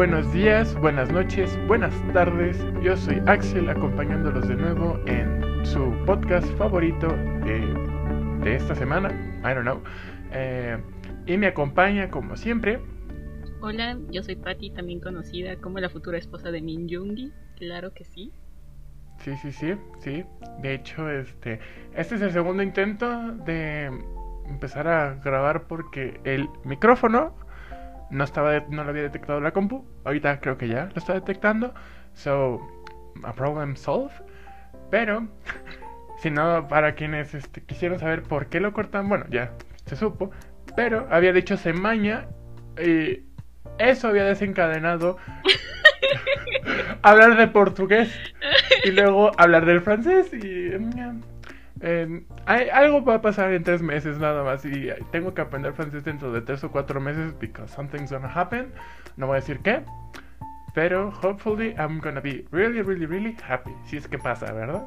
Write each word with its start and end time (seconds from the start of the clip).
buenos 0.00 0.32
días, 0.32 0.74
buenas 0.80 1.12
noches, 1.12 1.58
buenas 1.66 1.92
tardes. 2.14 2.56
Yo 2.82 2.96
soy 2.96 3.20
Axel 3.26 3.68
acompañándolos 3.68 4.48
de 4.48 4.56
nuevo 4.56 4.98
en 5.04 5.60
su 5.66 5.94
podcast 6.06 6.50
favorito 6.56 7.06
de, 7.06 8.54
esta 8.54 8.74
semana. 8.74 9.10
I 9.40 9.52
don't 9.52 9.60
know. 9.60 9.82
Eh, 10.32 10.82
y 11.26 11.36
me 11.36 11.48
acompaña 11.48 12.08
como 12.08 12.34
siempre. 12.38 12.80
Hola, 13.60 13.98
yo 14.08 14.22
soy 14.22 14.36
Patty, 14.36 14.70
también 14.70 15.00
conocida 15.00 15.56
como 15.56 15.80
la 15.80 15.90
futura 15.90 16.16
esposa 16.16 16.50
de 16.50 16.62
Min 16.62 16.88
Jungi. 16.88 17.30
Claro 17.56 17.92
que 17.92 18.04
sí. 18.04 18.32
Sí, 19.18 19.36
sí, 19.36 19.52
sí, 19.52 19.74
sí. 19.98 20.24
De 20.62 20.76
hecho, 20.76 21.10
este, 21.10 21.60
este 21.94 22.14
es 22.14 22.22
el 22.22 22.30
segundo 22.30 22.62
intento 22.62 23.32
de 23.44 23.90
empezar 24.46 24.88
a 24.88 25.16
grabar 25.16 25.66
porque 25.66 26.18
el 26.24 26.48
micrófono 26.64 27.34
no 28.10 28.24
estaba 28.24 28.60
no 28.68 28.84
lo 28.84 28.90
había 28.90 29.02
detectado 29.02 29.40
la 29.40 29.52
compu. 29.52 29.84
Ahorita 30.04 30.40
creo 30.40 30.58
que 30.58 30.68
ya 30.68 30.86
lo 30.86 30.96
está 30.96 31.14
detectando. 31.14 31.74
So, 32.14 32.60
a 33.22 33.32
problem 33.32 33.76
solved. 33.76 34.12
Pero, 34.90 35.28
si 36.18 36.30
no, 36.30 36.68
para 36.68 36.94
quienes 36.94 37.34
este, 37.34 37.62
quisieron 37.62 37.98
saber 37.98 38.22
por 38.22 38.46
qué 38.46 38.60
lo 38.60 38.72
cortan, 38.72 39.08
bueno, 39.08 39.26
ya 39.30 39.52
se 39.86 39.96
supo. 39.96 40.30
Pero 40.76 41.06
había 41.10 41.32
dicho 41.32 41.56
semaña 41.56 42.26
y 42.78 43.24
eso 43.78 44.08
había 44.08 44.24
desencadenado 44.24 45.16
hablar 47.02 47.36
de 47.36 47.48
portugués 47.48 48.12
y 48.84 48.90
luego 48.90 49.32
hablar 49.36 49.66
del 49.66 49.80
francés 49.80 50.32
y 50.32 50.70
hay, 51.82 52.68
algo 52.68 53.02
va 53.04 53.16
a 53.16 53.22
pasar 53.22 53.52
en 53.52 53.62
tres 53.62 53.80
meses 53.80 54.18
nada 54.18 54.44
más 54.44 54.64
y 54.64 54.88
tengo 55.10 55.32
que 55.32 55.40
aprender 55.40 55.72
francés 55.72 56.04
dentro 56.04 56.32
de 56.32 56.42
tres 56.42 56.62
o 56.64 56.70
cuatro 56.70 57.00
meses 57.00 57.38
because 57.38 57.72
something's 57.74 58.10
gonna 58.10 58.30
happen. 58.32 58.72
No 59.16 59.26
voy 59.26 59.38
a 59.38 59.40
decir 59.40 59.60
qué, 59.60 59.82
pero 60.74 61.10
hopefully 61.22 61.74
I'm 61.78 62.00
gonna 62.00 62.20
be 62.20 62.46
really, 62.50 62.82
really, 62.82 63.06
really 63.06 63.36
happy. 63.46 63.72
Si 63.86 63.96
es 63.96 64.06
que 64.06 64.18
pasa, 64.18 64.52
¿verdad? 64.52 64.86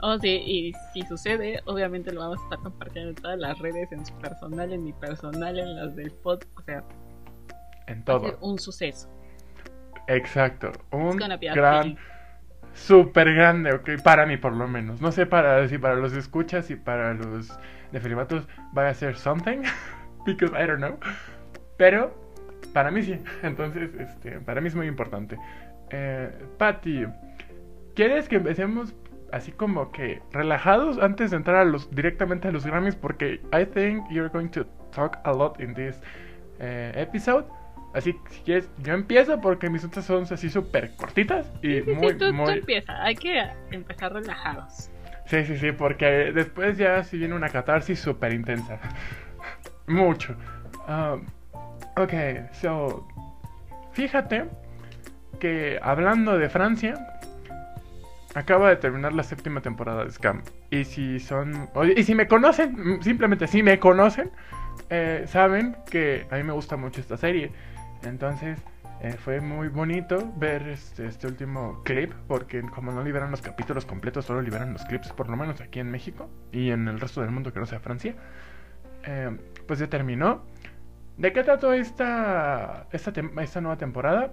Oh, 0.00 0.18
sí, 0.18 0.42
y 0.44 0.72
si 0.92 1.02
sucede, 1.08 1.60
obviamente 1.66 2.12
lo 2.12 2.20
vamos 2.20 2.38
a 2.40 2.42
estar 2.44 2.58
compartiendo 2.60 3.10
en 3.10 3.16
todas 3.16 3.38
las 3.38 3.58
redes, 3.58 3.90
en 3.90 4.06
su 4.06 4.14
personal, 4.18 4.72
en 4.72 4.84
mi 4.84 4.92
personal, 4.92 5.58
en 5.58 5.76
las 5.76 5.96
del 5.96 6.12
pod, 6.12 6.40
o 6.56 6.62
sea, 6.62 6.84
en 7.86 8.04
todo. 8.04 8.38
un 8.40 8.58
suceso. 8.58 9.08
Exacto, 10.06 10.72
un 10.92 11.16
gran 11.16 11.98
súper 12.74 13.34
grande, 13.34 13.72
ok, 13.72 14.02
para 14.02 14.26
mí 14.26 14.36
por 14.36 14.52
lo 14.54 14.68
menos. 14.68 15.00
No 15.00 15.12
sé 15.12 15.26
para 15.26 15.66
si 15.68 15.78
para 15.78 15.96
los 15.96 16.12
escuchas 16.12 16.70
y 16.70 16.76
para 16.76 17.14
los 17.14 17.58
nefilimatos 17.92 18.48
va 18.76 18.88
a 18.88 18.94
ser 18.94 19.16
something, 19.16 19.62
because 20.26 20.52
I 20.52 20.66
don't 20.66 20.78
know. 20.78 20.98
Pero 21.76 22.14
para 22.72 22.90
mí 22.90 23.02
sí, 23.02 23.18
entonces 23.42 23.90
este, 23.98 24.40
para 24.40 24.60
mí 24.60 24.68
es 24.68 24.74
muy 24.74 24.86
importante. 24.86 25.38
Eh, 25.90 26.30
Patty, 26.58 27.06
¿quieres 27.94 28.28
que 28.28 28.36
empecemos 28.36 28.94
así 29.32 29.52
como 29.52 29.90
que 29.90 30.22
relajados 30.32 30.98
antes 30.98 31.30
de 31.30 31.36
entrar 31.36 31.56
a 31.56 31.64
los 31.64 31.90
directamente 31.90 32.48
a 32.48 32.52
los 32.52 32.66
Grammys? 32.66 32.96
Porque 32.96 33.40
I 33.52 33.64
think 33.64 34.04
you're 34.10 34.28
going 34.28 34.48
to 34.50 34.64
talk 34.92 35.18
a 35.24 35.32
lot 35.32 35.60
in 35.60 35.74
this 35.74 36.00
eh, 36.58 36.92
episode. 36.96 37.46
Así, 37.94 38.14
si 38.30 38.40
quieres, 38.42 38.70
yo 38.82 38.92
empiezo 38.92 39.40
porque 39.40 39.70
mis 39.70 39.82
notas 39.82 40.04
son 40.04 40.24
así 40.30 40.50
súper 40.50 40.94
cortitas 40.96 41.50
y 41.62 41.80
muy, 41.82 42.16
tú, 42.16 42.32
muy... 42.32 42.54
empieza, 42.54 43.02
hay 43.02 43.16
que 43.16 43.42
empezar 43.70 44.12
relajados. 44.12 44.90
Sí, 45.26 45.44
sí, 45.44 45.56
sí, 45.58 45.72
porque 45.72 46.32
después 46.34 46.78
ya 46.78 47.02
si 47.04 47.18
viene 47.18 47.34
una 47.34 47.48
catarsis 47.48 47.98
súper 47.98 48.32
intensa. 48.32 48.78
Mucho. 49.86 50.34
Um, 50.86 51.24
ok, 51.96 52.12
so... 52.52 53.06
Fíjate 53.92 54.44
que 55.40 55.78
hablando 55.82 56.38
de 56.38 56.48
Francia, 56.48 56.94
acaba 58.34 58.70
de 58.70 58.76
terminar 58.76 59.12
la 59.12 59.22
séptima 59.22 59.60
temporada 59.60 60.04
de 60.04 60.10
Scam. 60.10 60.42
Y 60.70 60.84
si 60.84 61.20
son... 61.20 61.68
Y 61.96 62.02
si 62.04 62.14
me 62.14 62.26
conocen, 62.28 63.02
simplemente 63.02 63.46
si 63.46 63.62
me 63.62 63.78
conocen, 63.78 64.30
eh, 64.90 65.24
saben 65.26 65.76
que 65.90 66.26
a 66.30 66.36
mí 66.36 66.42
me 66.42 66.52
gusta 66.52 66.76
mucho 66.76 67.00
esta 67.00 67.16
serie. 67.16 67.50
Entonces 68.02 68.58
eh, 69.00 69.12
fue 69.12 69.40
muy 69.40 69.68
bonito 69.68 70.32
ver 70.36 70.66
este, 70.68 71.06
este, 71.06 71.28
último 71.28 71.82
clip, 71.84 72.12
porque 72.26 72.62
como 72.62 72.90
no 72.90 73.04
liberan 73.04 73.30
los 73.30 73.40
capítulos 73.40 73.84
completos, 73.84 74.24
solo 74.24 74.42
liberan 74.42 74.72
los 74.72 74.84
clips, 74.84 75.12
por 75.12 75.28
lo 75.28 75.36
menos 75.36 75.60
aquí 75.60 75.78
en 75.78 75.90
México 75.90 76.28
y 76.50 76.70
en 76.70 76.88
el 76.88 76.98
resto 76.98 77.20
del 77.20 77.30
mundo 77.30 77.52
que 77.52 77.60
no 77.60 77.66
sea 77.66 77.78
Francia. 77.78 78.16
Eh, 79.04 79.36
pues 79.66 79.78
ya 79.78 79.88
terminó. 79.88 80.44
¿De 81.16 81.32
qué 81.32 81.44
trató 81.44 81.72
esta, 81.72 82.86
esta, 82.92 83.12
esta 83.40 83.60
nueva 83.60 83.76
temporada? 83.76 84.32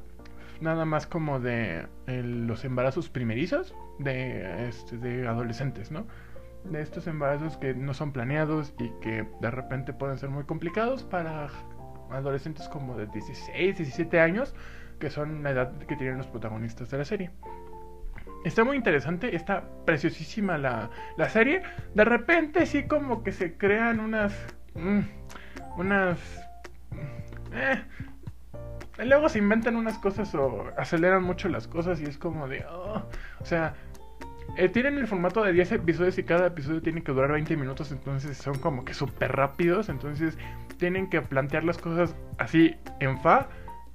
Nada 0.61 0.85
más 0.85 1.05
como 1.05 1.39
de 1.39 1.87
los 2.07 2.63
embarazos 2.65 3.09
primerizos 3.09 3.75
de, 3.99 4.67
este, 4.67 4.97
de 4.97 5.27
adolescentes, 5.27 5.91
¿no? 5.91 6.07
De 6.63 6.81
estos 6.81 7.05
embarazos 7.07 7.57
que 7.57 7.75
no 7.75 7.93
son 7.93 8.11
planeados 8.11 8.73
y 8.79 8.89
que 9.01 9.27
de 9.41 9.51
repente 9.51 9.93
pueden 9.93 10.17
ser 10.17 10.29
muy 10.29 10.45
complicados 10.45 11.03
para 11.03 11.49
adolescentes 12.11 12.67
como 12.69 12.97
de 12.97 13.07
16, 13.07 13.77
17 13.77 14.19
años, 14.19 14.55
que 14.99 15.09
son 15.09 15.43
la 15.43 15.51
edad 15.51 15.77
que 15.79 15.95
tienen 15.95 16.17
los 16.17 16.27
protagonistas 16.27 16.89
de 16.89 16.97
la 16.97 17.05
serie. 17.05 17.31
Está 18.43 18.63
muy 18.63 18.77
interesante, 18.77 19.35
está 19.35 19.63
preciosísima 19.85 20.57
la, 20.57 20.89
la 21.17 21.29
serie. 21.29 21.63
De 21.95 22.05
repente 22.05 22.65
sí 22.65 22.83
como 22.87 23.23
que 23.23 23.31
se 23.31 23.57
crean 23.57 23.99
unas... 23.99 24.33
Mm, 24.75 24.99
unas... 25.77 26.19
Eh, 27.51 27.81
luego 29.03 29.29
se 29.29 29.39
inventan 29.39 29.75
unas 29.75 29.97
cosas 29.97 30.33
o 30.35 30.65
aceleran 30.77 31.23
mucho 31.23 31.49
las 31.49 31.67
cosas 31.67 31.99
y 32.01 32.03
es 32.03 32.17
como 32.17 32.47
de... 32.47 32.63
Oh, 32.69 33.03
o 33.39 33.45
sea, 33.45 33.73
eh, 34.57 34.69
tienen 34.69 34.97
el 34.97 35.07
formato 35.07 35.43
de 35.43 35.53
10 35.53 35.73
episodios 35.73 36.17
y 36.17 36.23
cada 36.23 36.47
episodio 36.47 36.81
tiene 36.81 37.03
que 37.03 37.11
durar 37.11 37.31
20 37.31 37.57
minutos, 37.57 37.91
entonces 37.91 38.37
son 38.37 38.57
como 38.59 38.85
que 38.85 38.93
súper 38.93 39.35
rápidos, 39.35 39.89
entonces 39.89 40.37
tienen 40.77 41.09
que 41.09 41.21
plantear 41.21 41.63
las 41.63 41.77
cosas 41.77 42.15
así 42.37 42.75
en 42.99 43.19
fa 43.19 43.47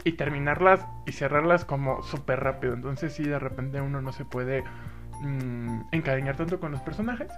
y 0.05 0.13
terminarlas 0.13 0.87
y 1.07 1.13
cerrarlas 1.13 1.65
como 1.65 2.03
súper 2.03 2.41
rápido. 2.41 2.75
Entonces 2.75 3.13
sí, 3.13 3.25
de 3.25 3.39
repente 3.39 3.81
uno 3.81 4.01
no 4.01 4.13
se 4.13 4.25
puede 4.25 4.65
mmm, 5.23 5.83
encariñar 5.93 6.37
tanto 6.37 6.61
con 6.61 6.73
los 6.73 6.81
personajes. 6.81 7.31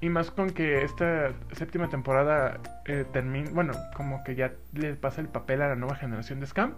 Y 0.00 0.10
más 0.10 0.30
con 0.30 0.50
que 0.50 0.82
esta 0.82 1.32
séptima 1.52 1.88
temporada 1.88 2.60
eh, 2.84 3.06
termina, 3.12 3.50
bueno, 3.52 3.72
como 3.96 4.22
que 4.22 4.34
ya 4.34 4.52
le 4.72 4.94
pasa 4.96 5.20
el 5.20 5.28
papel 5.28 5.62
a 5.62 5.68
la 5.68 5.76
nueva 5.76 5.94
generación 5.94 6.40
de 6.40 6.46
Scam. 6.46 6.74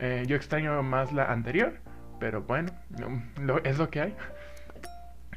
Eh, 0.00 0.24
yo 0.26 0.36
extraño 0.36 0.82
más 0.82 1.12
la 1.12 1.30
anterior, 1.30 1.74
pero 2.18 2.42
bueno, 2.42 2.72
es 3.62 3.78
lo 3.78 3.90
que 3.90 4.00
hay. 4.00 4.16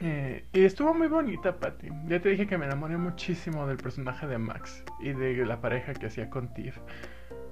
Eh, 0.05 0.43
y 0.51 0.65
estuvo 0.65 0.93
muy 0.93 1.07
bonita, 1.07 1.55
Patty. 1.55 1.87
Ya 2.07 2.19
te 2.19 2.27
dije 2.27 2.45
que 2.45 2.57
me 2.57 2.65
enamoré 2.65 2.97
muchísimo 2.97 3.65
del 3.65 3.77
personaje 3.77 4.27
de 4.27 4.37
Max 4.37 4.83
y 4.99 5.13
de 5.13 5.45
la 5.45 5.61
pareja 5.61 5.93
que 5.93 6.07
hacía 6.07 6.29
con 6.29 6.53
Tiff. 6.53 6.77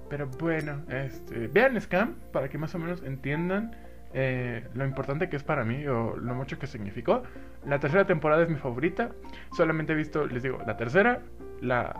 Pero 0.09 0.27
bueno, 0.37 0.81
este, 0.89 1.47
vean 1.47 1.79
Scam 1.79 2.15
para 2.33 2.49
que 2.49 2.57
más 2.57 2.75
o 2.75 2.79
menos 2.79 3.03
entiendan 3.03 3.73
eh, 4.13 4.67
lo 4.73 4.83
importante 4.83 5.29
que 5.29 5.37
es 5.37 5.43
para 5.43 5.63
mí 5.63 5.87
o 5.87 6.17
lo 6.17 6.35
mucho 6.35 6.59
que 6.59 6.67
significó. 6.67 7.23
La 7.65 7.79
tercera 7.79 8.05
temporada 8.05 8.43
es 8.43 8.49
mi 8.49 8.57
favorita. 8.57 9.11
Solamente 9.55 9.93
he 9.93 9.95
visto, 9.95 10.27
les 10.27 10.43
digo, 10.43 10.59
la 10.67 10.75
tercera, 10.75 11.21
la 11.61 11.95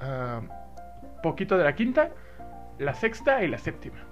ah, 0.00 0.42
poquito 1.24 1.58
de 1.58 1.64
la 1.64 1.74
quinta, 1.74 2.12
la 2.78 2.94
sexta 2.94 3.42
y 3.42 3.48
la 3.48 3.58
séptima 3.58 4.07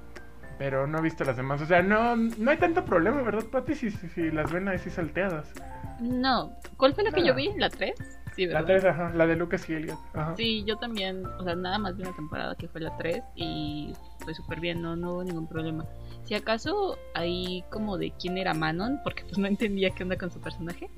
pero 0.58 0.86
no 0.86 0.98
he 0.98 1.02
visto 1.02 1.24
las 1.24 1.36
demás. 1.36 1.60
O 1.60 1.66
sea, 1.66 1.82
no, 1.82 2.16
no 2.16 2.50
hay 2.50 2.56
tanto 2.56 2.84
problema, 2.84 3.22
¿verdad, 3.22 3.44
Pati? 3.44 3.74
Si, 3.74 3.90
si, 3.90 4.30
las 4.30 4.50
ven 4.52 4.68
así 4.68 4.90
salteadas. 4.90 5.52
No. 6.00 6.52
¿Cuál 6.76 6.94
fue 6.94 7.04
la 7.04 7.12
que 7.12 7.24
yo 7.24 7.34
vi? 7.34 7.50
¿La 7.56 7.68
3? 7.68 7.94
Sí, 8.34 8.46
¿verdad? 8.46 8.60
La 8.60 8.66
3, 8.66 8.84
ajá. 8.84 9.12
La 9.14 9.26
de 9.26 9.36
Lucas 9.36 9.68
y 9.68 9.74
Elliot. 9.74 9.98
Sí, 10.36 10.64
yo 10.64 10.76
también. 10.76 11.24
O 11.26 11.44
sea, 11.44 11.54
nada 11.54 11.78
más 11.78 11.96
vi 11.96 12.02
una 12.02 12.14
temporada 12.14 12.54
que 12.54 12.68
fue 12.68 12.80
la 12.80 12.96
3 12.96 13.22
y 13.34 13.92
fue 14.20 14.34
súper 14.34 14.60
bien, 14.60 14.82
no, 14.82 14.96
no 14.96 15.12
hubo 15.12 15.24
ningún 15.24 15.46
problema. 15.46 15.84
Si 16.24 16.34
acaso 16.34 16.98
ahí 17.14 17.64
como 17.70 17.98
de 17.98 18.12
quién 18.12 18.38
era 18.38 18.54
Manon, 18.54 19.00
porque 19.04 19.22
pues 19.24 19.38
no 19.38 19.46
entendía 19.46 19.90
qué 19.90 20.02
onda 20.02 20.16
con 20.16 20.30
su 20.30 20.40
personaje. 20.40 20.90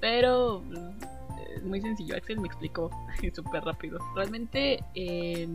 Pero 0.00 0.62
eh, 0.74 1.60
muy 1.62 1.82
sencillo, 1.82 2.16
Axel 2.16 2.40
me 2.40 2.46
explicó 2.46 2.90
súper 3.34 3.64
rápido. 3.64 3.98
Realmente... 4.14 4.82
Eh, 4.94 5.48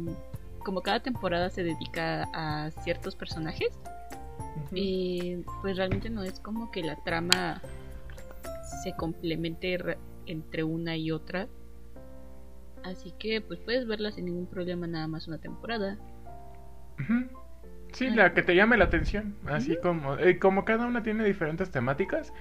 como 0.68 0.82
cada 0.82 1.00
temporada 1.00 1.50
se 1.50 1.64
dedica 1.64 2.28
a 2.34 2.72
ciertos 2.84 3.16
personajes, 3.16 3.70
y 4.74 5.38
pues 5.62 5.78
realmente 5.78 6.10
no 6.10 6.24
es 6.24 6.42
como 6.42 6.72
que 6.72 6.84
la 6.84 6.98
trama 7.06 7.62
se 8.84 8.92
complemente 8.92 9.78
entre 10.26 10.66
una 10.66 10.98
y 10.98 11.12
otra. 11.12 11.48
Así 12.84 13.14
que 13.18 13.40
pues 13.40 13.62
puedes 13.62 13.88
verla 13.88 14.12
sin 14.12 14.26
ningún 14.26 14.46
problema 14.46 14.88
nada 14.88 15.08
más 15.08 15.30
una 15.30 15.38
temporada. 15.38 15.98
Sí, 17.94 18.10
la 18.10 18.34
que 18.34 18.44
te 18.44 18.54
llame 18.54 18.76
la 18.76 18.84
atención. 18.84 19.38
Así 19.46 19.78
como, 19.82 20.18
eh, 20.18 20.38
como 20.38 20.66
cada 20.66 20.86
una 20.86 21.02
tiene 21.02 21.24
diferentes 21.24 21.72
temáticas 21.72 22.34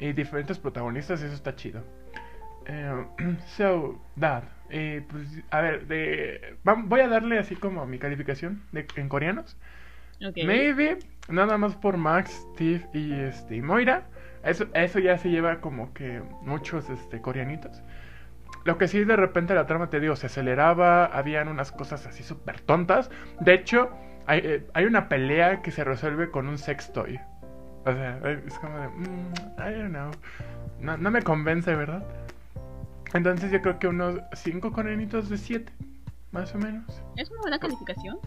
y 0.00 0.12
diferentes 0.12 0.58
protagonistas, 0.58 1.22
eso 1.22 1.34
está 1.34 1.54
chido. 1.54 1.84
Eh, 2.66 3.06
so, 3.56 4.00
pues, 4.68 5.42
a 5.50 5.60
ver, 5.60 5.86
de, 5.86 6.56
voy 6.64 7.00
a 7.00 7.08
darle 7.08 7.38
así 7.38 7.54
como 7.56 7.86
mi 7.86 7.98
calificación 7.98 8.62
de, 8.72 8.86
en 8.96 9.08
coreanos. 9.08 9.56
Maybe, 10.20 10.98
nada 11.28 11.58
más 11.58 11.76
por 11.76 11.96
Max, 11.96 12.46
Steve 12.52 12.86
y, 12.92 13.12
este, 13.12 13.60
Moira. 13.62 14.06
Eso, 14.42 14.66
eso 14.74 14.98
ya 14.98 15.18
se 15.18 15.30
lleva 15.30 15.60
como 15.60 15.92
que 15.94 16.22
muchos 16.42 16.88
este, 16.90 17.20
coreanitos. 17.20 17.82
Lo 18.64 18.78
que 18.78 18.88
sí 18.88 19.04
de 19.04 19.16
repente 19.16 19.54
la 19.54 19.66
trama, 19.66 19.90
te 19.90 20.00
digo, 20.00 20.16
se 20.16 20.26
aceleraba, 20.26 21.06
habían 21.06 21.48
unas 21.48 21.72
cosas 21.72 22.06
así 22.06 22.22
súper 22.22 22.60
tontas. 22.60 23.10
De 23.40 23.54
hecho, 23.54 23.90
hay, 24.26 24.40
eh, 24.42 24.66
hay 24.72 24.84
una 24.86 25.08
pelea 25.08 25.60
que 25.62 25.70
se 25.70 25.84
resuelve 25.84 26.30
con 26.30 26.48
un 26.48 26.58
sextoy. 26.58 27.20
O 27.86 27.92
sea, 27.92 28.18
es 28.46 28.58
como 28.58 28.78
de, 28.78 28.88
mm, 28.88 29.34
I 29.58 29.74
don't 29.74 29.90
know. 29.90 30.10
No, 30.80 30.96
no 30.96 31.10
me 31.10 31.22
convence, 31.22 31.74
¿verdad? 31.74 32.02
Entonces 33.14 33.50
yo 33.50 33.62
creo 33.62 33.78
que 33.78 33.86
unos 33.88 34.20
5 34.34 34.72
coreanitos 34.72 35.28
de 35.28 35.38
7, 35.38 35.72
más 36.32 36.54
o 36.54 36.58
menos. 36.58 36.84
¿Es 37.16 37.30
una 37.30 37.40
buena 37.42 37.58
calificación? 37.58 38.18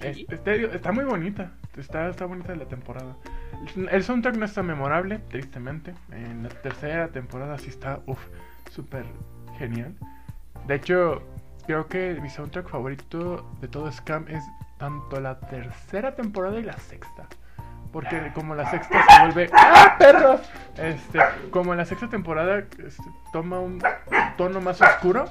Es- 0.00 0.16
Sí. 0.16 0.26
este- 0.28 0.74
está 0.76 0.92
muy 0.92 1.04
bonita. 1.04 1.50
Está, 1.76 2.08
está 2.08 2.24
bonita 2.26 2.54
la 2.54 2.64
temporada. 2.66 3.16
El 3.90 4.02
soundtrack 4.04 4.36
no 4.36 4.44
está 4.44 4.62
memorable, 4.62 5.18
tristemente. 5.28 5.92
En 6.12 6.44
la 6.44 6.48
tercera 6.48 7.08
temporada 7.08 7.58
sí 7.58 7.68
está, 7.68 8.00
uff, 8.06 8.18
súper 8.70 9.04
genial. 9.58 9.94
De 10.66 10.76
hecho, 10.76 11.22
creo 11.66 11.86
que 11.88 12.18
mi 12.22 12.30
soundtrack 12.30 12.68
favorito 12.68 13.48
de 13.60 13.68
todo 13.68 13.90
Scam 13.90 14.26
es 14.28 14.42
tanto 14.78 15.20
la 15.20 15.40
tercera 15.40 16.14
temporada 16.14 16.58
y 16.58 16.62
la 16.62 16.78
sexta. 16.78 17.26
Porque 17.92 18.30
como 18.34 18.54
la 18.54 18.70
sexta 18.70 19.04
se 19.08 19.22
vuelve... 19.22 19.50
¡Ah, 19.52 19.96
perros! 19.98 20.40
Este, 20.76 21.18
como 21.50 21.74
la 21.74 21.84
sexta 21.84 22.08
temporada 22.08 22.58
este, 22.58 23.02
toma 23.32 23.58
un 23.60 23.82
tono 24.36 24.60
más 24.60 24.80
oscuro. 24.80 25.24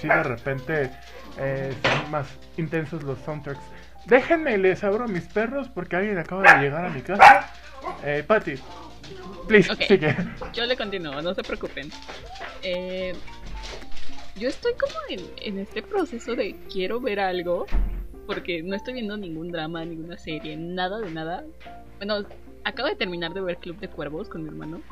Sí, 0.00 0.08
de 0.08 0.22
repente 0.22 0.90
eh, 1.38 1.74
son 1.82 2.10
más 2.10 2.26
intensos 2.56 3.02
los 3.02 3.18
soundtracks. 3.20 3.60
Déjenme, 4.06 4.56
les 4.58 4.82
abro 4.84 5.04
a 5.04 5.08
mis 5.08 5.24
perros 5.24 5.68
porque 5.68 5.96
alguien 5.96 6.18
acaba 6.18 6.42
de 6.54 6.60
llegar 6.62 6.84
a 6.84 6.88
mi 6.88 7.02
casa. 7.02 7.50
Eh, 8.04 8.24
Patty, 8.26 8.54
please, 9.46 9.70
Ok. 9.72 9.82
sigue. 9.82 10.16
Yo 10.52 10.66
le 10.66 10.76
continúo, 10.76 11.20
no 11.22 11.34
se 11.34 11.42
preocupen. 11.42 11.90
Eh, 12.62 13.14
yo 14.36 14.48
estoy 14.48 14.72
como 14.74 14.94
en, 15.08 15.20
en 15.42 15.58
este 15.60 15.82
proceso 15.82 16.34
de 16.34 16.56
quiero 16.72 17.00
ver 17.00 17.20
algo, 17.20 17.66
porque 18.28 18.62
no 18.62 18.76
estoy 18.76 18.92
viendo 18.92 19.16
ningún 19.16 19.50
drama, 19.50 19.82
ninguna 19.86 20.18
serie, 20.18 20.54
nada 20.54 20.98
de 21.00 21.10
nada. 21.10 21.44
Bueno, 21.96 22.26
acabo 22.62 22.86
de 22.90 22.94
terminar 22.94 23.32
de 23.32 23.40
ver 23.40 23.56
Club 23.56 23.78
de 23.80 23.88
Cuervos 23.88 24.28
con 24.28 24.42
mi 24.42 24.50
hermano. 24.50 24.82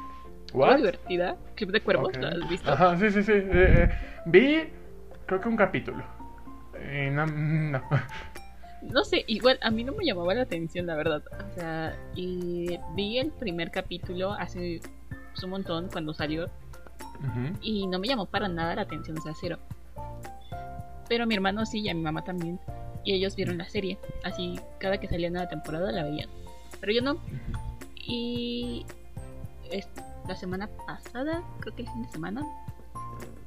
What? 0.54 0.78
divertida. 0.78 1.36
Club 1.54 1.70
de 1.70 1.82
Cuervos, 1.82 2.16
Ok. 2.16 2.22
¿lo 2.22 2.28
has 2.28 2.48
visto? 2.48 2.72
Ajá, 2.72 2.96
sí, 2.98 3.10
sí, 3.10 3.22
sí. 3.22 3.32
eh, 3.32 3.44
eh, 3.52 3.90
vi, 4.24 4.64
creo 5.26 5.38
que 5.42 5.48
un 5.50 5.56
capítulo. 5.56 6.02
Eh, 6.78 7.10
no, 7.12 7.26
no. 7.26 7.80
No 8.82 9.02
sé, 9.04 9.24
igual 9.26 9.58
a 9.62 9.70
mí 9.70 9.82
no 9.82 9.92
me 9.92 10.04
llamaba 10.04 10.32
la 10.34 10.42
atención, 10.42 10.86
la 10.86 10.94
verdad. 10.94 11.22
O 11.50 11.54
sea, 11.54 11.96
y 12.14 12.78
vi 12.94 13.18
el 13.18 13.32
primer 13.32 13.70
capítulo 13.72 14.32
hace 14.32 14.80
pues, 15.32 15.42
un 15.42 15.50
montón 15.50 15.88
cuando 15.90 16.14
salió 16.14 16.48
y 17.62 17.86
no 17.88 17.98
me 17.98 18.06
llamó 18.06 18.26
para 18.26 18.46
nada 18.48 18.76
la 18.76 18.82
atención, 18.82 19.18
o 19.18 19.22
sea, 19.22 19.32
cero. 19.40 19.58
Pero 21.08 21.26
mi 21.26 21.34
hermano 21.34 21.66
sí 21.66 21.80
y 21.80 21.88
a 21.88 21.94
mi 21.94 22.02
mamá 22.02 22.22
también. 22.22 22.60
Y 23.06 23.14
ellos 23.14 23.34
vieron 23.36 23.56
la 23.56 23.68
serie. 23.68 23.96
Así, 24.24 24.60
cada 24.78 24.98
que 24.98 25.08
salía 25.08 25.30
una 25.30 25.48
temporada 25.48 25.90
la 25.92 26.02
veían. 26.02 26.28
Pero 26.80 26.92
yo 26.92 27.00
no. 27.00 27.16
Y 28.06 28.84
es- 29.70 29.88
la 30.28 30.36
semana 30.36 30.68
pasada, 30.86 31.42
creo 31.60 31.74
que 31.76 31.82
el 31.82 31.88
fin 31.88 32.02
de 32.02 32.08
semana, 32.10 32.42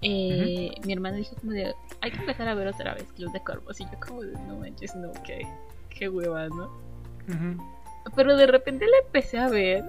eh, 0.02 0.72
mi 0.86 0.94
hermano 0.94 1.18
dijo 1.18 1.36
como 1.36 1.52
de, 1.52 1.76
hay 2.02 2.12
que 2.12 2.18
empezar 2.20 2.48
a 2.48 2.54
ver 2.56 2.68
otra 2.68 2.94
vez 2.96 3.04
Club 3.14 3.32
de 3.34 3.42
Cuervos. 3.42 3.80
Y 3.82 3.84
yo 3.84 4.00
como 4.06 4.22
de, 4.24 4.32
no 4.48 4.56
manches, 4.58 4.96
no, 4.96 5.12
qué, 5.26 5.42
qué 5.90 6.08
hueva, 6.10 6.48
¿no? 6.48 6.66
Ujú. 7.28 7.62
Pero 8.16 8.38
de 8.38 8.48
repente 8.48 8.86
la 8.88 8.98
empecé 9.06 9.38
a 9.38 9.50
ver 9.50 9.84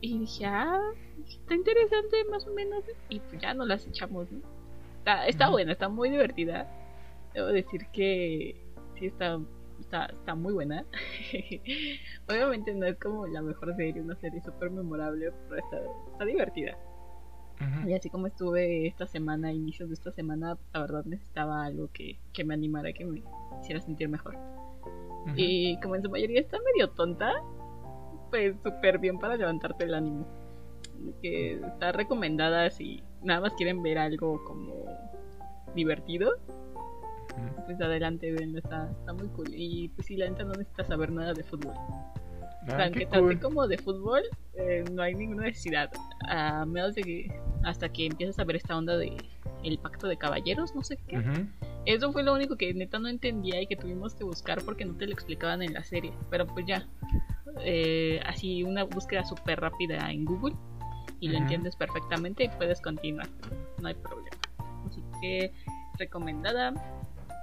y 0.00 0.18
dije, 0.20 0.46
ah, 0.46 0.80
está 1.28 1.54
interesante 1.54 2.24
más 2.30 2.46
o 2.46 2.52
menos. 2.54 2.84
Y 3.10 3.20
pues 3.20 3.40
ya 3.42 3.52
no 3.52 3.66
las 3.66 3.86
echamos, 3.86 4.30
¿no? 4.32 4.40
Está, 5.00 5.26
está 5.26 5.50
buena, 5.50 5.72
está 5.72 5.88
muy 5.90 6.08
divertida. 6.08 6.66
Debo 7.34 7.48
decir 7.48 7.86
que 7.92 8.56
sí 8.98 9.06
está, 9.06 9.40
está, 9.80 10.06
está 10.06 10.34
muy 10.34 10.52
buena. 10.52 10.84
Obviamente 12.28 12.74
no 12.74 12.86
es 12.86 12.98
como 12.98 13.26
la 13.26 13.42
mejor 13.42 13.74
serie, 13.76 14.02
una 14.02 14.16
serie 14.16 14.40
súper 14.42 14.70
memorable, 14.70 15.32
pero 15.48 15.60
está, 15.62 15.78
está 16.12 16.24
divertida. 16.24 16.76
Y 17.86 17.92
así 17.92 18.08
como 18.08 18.28
estuve 18.28 18.86
esta 18.86 19.06
semana, 19.06 19.52
inicios 19.52 19.88
de 19.88 19.94
esta 19.94 20.12
semana, 20.12 20.56
la 20.72 20.80
verdad 20.80 21.04
necesitaba 21.04 21.64
algo 21.64 21.90
que, 21.92 22.20
que 22.32 22.44
me 22.44 22.54
animara, 22.54 22.92
que 22.92 23.04
me 23.04 23.22
hiciera 23.60 23.80
sentir 23.80 24.08
mejor. 24.08 24.36
Y 25.34 25.78
como 25.80 25.96
en 25.96 26.02
su 26.02 26.08
mayoría 26.08 26.40
está 26.40 26.58
medio 26.58 26.90
tonta, 26.90 27.42
pues 28.30 28.56
súper 28.62 28.98
bien 28.98 29.18
para 29.18 29.36
levantarte 29.36 29.84
el 29.84 29.94
ánimo. 29.94 30.26
Que 31.20 31.54
está 31.54 31.92
recomendada 31.92 32.70
si 32.70 33.02
nada 33.22 33.40
más 33.40 33.52
quieren 33.54 33.82
ver 33.82 33.98
algo 33.98 34.42
como 34.44 34.86
divertido. 35.74 36.38
Pues 37.66 37.80
adelante, 37.80 38.32
venlo, 38.32 38.58
está, 38.58 38.90
está 38.90 39.12
muy 39.12 39.28
cool. 39.28 39.48
Y 39.54 39.88
pues 39.90 40.06
si 40.06 40.16
la 40.16 40.28
neta 40.28 40.44
no 40.44 40.52
necesitas 40.52 40.86
saber 40.88 41.10
nada 41.12 41.32
de 41.34 41.42
fútbol. 41.44 41.74
O 41.74 42.66
sea, 42.66 42.78
Ah, 42.78 42.84
aunque 42.84 43.00
qué 43.00 43.06
trate 43.06 43.22
cool. 43.24 43.40
como 43.40 43.66
de 43.66 43.78
fútbol, 43.78 44.22
eh, 44.54 44.84
no 44.92 45.02
hay 45.02 45.14
ninguna 45.14 45.44
necesidad. 45.44 45.90
A 46.28 46.64
menos 46.66 46.94
de 46.94 47.02
que 47.02 47.40
hasta 47.64 47.88
que 47.88 48.06
empiezas 48.06 48.38
a 48.38 48.44
ver 48.44 48.56
esta 48.56 48.76
onda 48.76 48.96
de 48.96 49.16
el 49.64 49.78
pacto 49.78 50.06
de 50.06 50.16
caballeros, 50.16 50.74
no 50.74 50.82
sé 50.82 50.98
qué. 51.08 51.20
Eso 51.86 52.12
fue 52.12 52.22
lo 52.22 52.34
único 52.34 52.56
que 52.56 52.72
neta 52.74 52.98
no 52.98 53.08
entendía 53.08 53.60
y 53.62 53.66
que 53.66 53.76
tuvimos 53.76 54.14
que 54.14 54.22
buscar 54.24 54.62
porque 54.62 54.84
no 54.84 54.94
te 54.94 55.06
lo 55.06 55.12
explicaban 55.12 55.62
en 55.62 55.72
la 55.72 55.82
serie. 55.82 56.12
Pero 56.30 56.46
pues 56.46 56.66
ya, 56.66 56.86
eh, 57.64 58.20
así 58.26 58.62
una 58.62 58.84
búsqueda 58.84 59.24
súper 59.24 59.60
rápida 59.60 60.10
en 60.12 60.24
Google 60.24 60.54
y 61.20 61.28
lo 61.28 61.38
entiendes 61.38 61.74
perfectamente 61.76 62.44
y 62.44 62.48
puedes 62.50 62.80
continuar. 62.80 63.28
No 63.80 63.88
hay 63.88 63.94
problema. 63.94 64.36
Así 64.86 65.02
que 65.20 65.52
recomendada. 65.98 66.74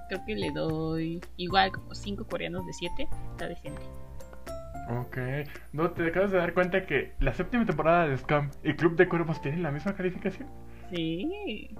Creo 0.08 0.20
que 0.26 0.34
le 0.34 0.50
doy 0.52 1.20
igual 1.36 1.72
como 1.72 1.94
5 1.94 2.26
coreanos 2.26 2.64
de 2.66 2.72
7. 2.72 3.08
Está 3.32 3.48
decente. 3.48 3.82
Ok. 4.88 5.18
No, 5.72 5.90
te 5.90 6.06
acabas 6.06 6.30
de 6.30 6.38
dar 6.38 6.52
cuenta 6.54 6.86
que 6.86 7.12
la 7.20 7.32
séptima 7.34 7.66
temporada 7.66 8.06
de 8.06 8.16
Scam 8.18 8.50
y 8.62 8.74
Club 8.74 8.96
de 8.96 9.08
Cuervos 9.08 9.40
tienen 9.42 9.62
la 9.62 9.70
misma 9.72 9.94
calificación. 9.96 10.48
Sí. 10.90 11.74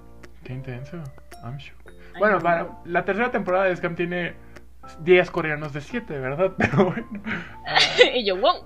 Qué 0.45 0.53
intenso. 0.53 0.97
I'm 1.45 1.57
shook. 1.59 1.77
Ay, 1.87 2.19
Bueno, 2.19 2.37
no. 2.37 2.43
para, 2.43 2.69
la 2.85 3.05
tercera 3.05 3.31
temporada 3.31 3.67
de 3.67 3.77
Scam 3.77 3.95
tiene 3.95 4.35
10 5.03 5.31
coreanos 5.31 5.73
de 5.73 5.81
7, 5.83 6.19
¿verdad? 6.19 6.53
Pero 6.59 6.87
bueno. 6.87 7.07
y 8.15 8.27
yo, 8.27 8.37
wow. 8.37 8.65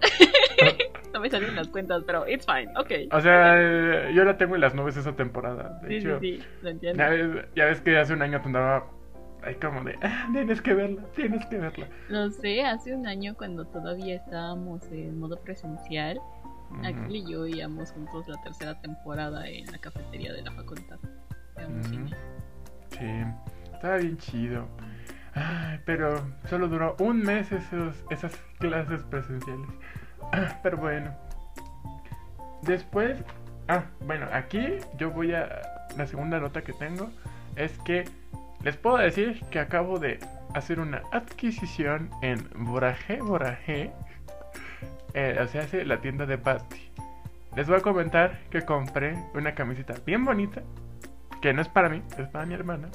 no 1.12 1.20
me 1.20 1.28
salen 1.28 1.54
las 1.56 1.68
cuentas, 1.68 2.02
pero 2.06 2.26
it's 2.28 2.46
fine. 2.46 2.70
Ok. 2.78 3.12
O 3.12 3.20
sea, 3.20 4.10
yo 4.10 4.24
la 4.24 4.36
tengo 4.38 4.54
en 4.54 4.60
las 4.62 4.74
nubes 4.74 4.96
esa 4.96 5.12
temporada. 5.16 5.80
De 5.82 5.88
Sí, 5.88 5.94
hecho, 5.96 6.20
sí, 6.20 6.38
sí. 6.38 6.46
Lo 6.62 6.70
entiendo. 6.70 7.02
Ya, 7.02 7.08
ves, 7.10 7.46
ya 7.56 7.64
ves 7.66 7.80
que 7.82 7.98
hace 7.98 8.12
un 8.14 8.22
año 8.22 8.40
te 8.40 8.46
andaba 8.46 8.86
ahí 9.44 9.54
como 9.56 9.82
de, 9.84 9.98
ah, 10.02 10.28
tienes 10.32 10.60
que 10.60 10.74
verla, 10.74 11.02
tienes 11.14 11.46
que 11.46 11.58
verla. 11.58 11.86
Lo 12.08 12.30
sé, 12.30 12.62
hace 12.64 12.94
un 12.94 13.06
año 13.06 13.34
cuando 13.36 13.64
todavía 13.66 14.16
estábamos 14.16 14.82
en 14.90 15.18
modo 15.18 15.36
presencial. 15.40 16.20
Axel 16.84 17.16
y 17.16 17.28
yo 17.28 17.46
íbamos 17.46 17.90
juntos 17.90 18.28
la 18.28 18.40
tercera 18.42 18.80
temporada 18.80 19.48
en 19.48 19.66
la 19.66 19.78
cafetería 19.78 20.32
de 20.32 20.42
la 20.42 20.52
facultad. 20.52 20.98
Un 21.66 21.80
Ujú. 21.80 21.88
cine. 21.88 22.10
Sí, 22.90 23.72
estaba 23.74 23.96
bien 23.96 24.16
chido. 24.18 24.68
Ay, 25.34 25.80
pero 25.84 26.24
solo 26.48 26.68
duró 26.68 26.94
un 27.00 27.22
mes 27.22 27.50
esos, 27.50 28.04
esas 28.10 28.36
clases 28.58 29.02
presenciales. 29.04 29.68
Pero 30.62 30.76
bueno. 30.76 31.12
Después, 32.62 33.18
ah, 33.68 33.84
bueno, 34.06 34.26
aquí 34.32 34.76
yo 34.96 35.10
voy 35.10 35.32
a... 35.34 35.62
La 35.96 36.06
segunda 36.06 36.38
nota 36.38 36.62
que 36.62 36.72
tengo 36.74 37.10
es 37.56 37.76
que 37.80 38.04
les 38.62 38.76
puedo 38.76 38.98
decir 38.98 39.40
que 39.50 39.58
acabo 39.58 39.98
de 39.98 40.18
hacer 40.54 40.80
una 40.80 41.02
adquisición 41.12 42.10
en 42.22 42.48
Borajé, 42.54 43.20
Borajé. 43.20 43.92
Eh, 45.14 45.38
o 45.42 45.46
sea, 45.48 45.62
hace 45.62 45.84
la 45.84 46.00
tienda 46.00 46.26
de 46.26 46.36
Basti. 46.36 46.90
Les 47.56 47.66
voy 47.66 47.78
a 47.78 47.80
comentar 47.80 48.38
que 48.50 48.62
compré 48.62 49.14
una 49.34 49.54
camiseta 49.54 49.94
bien 50.06 50.24
bonita 50.24 50.62
que 51.40 51.52
no 51.52 51.62
es 51.62 51.68
para 51.68 51.88
mí, 51.88 52.02
es 52.18 52.28
para 52.28 52.46
mi 52.46 52.54
hermana, 52.54 52.90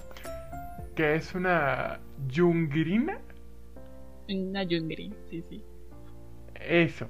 que 0.96 1.16
es 1.16 1.34
una 1.34 2.00
yungrina, 2.28 3.20
Una 4.30 4.64
Jungri, 4.64 5.14
sí, 5.30 5.44
sí. 5.50 5.64
eso. 6.56 7.08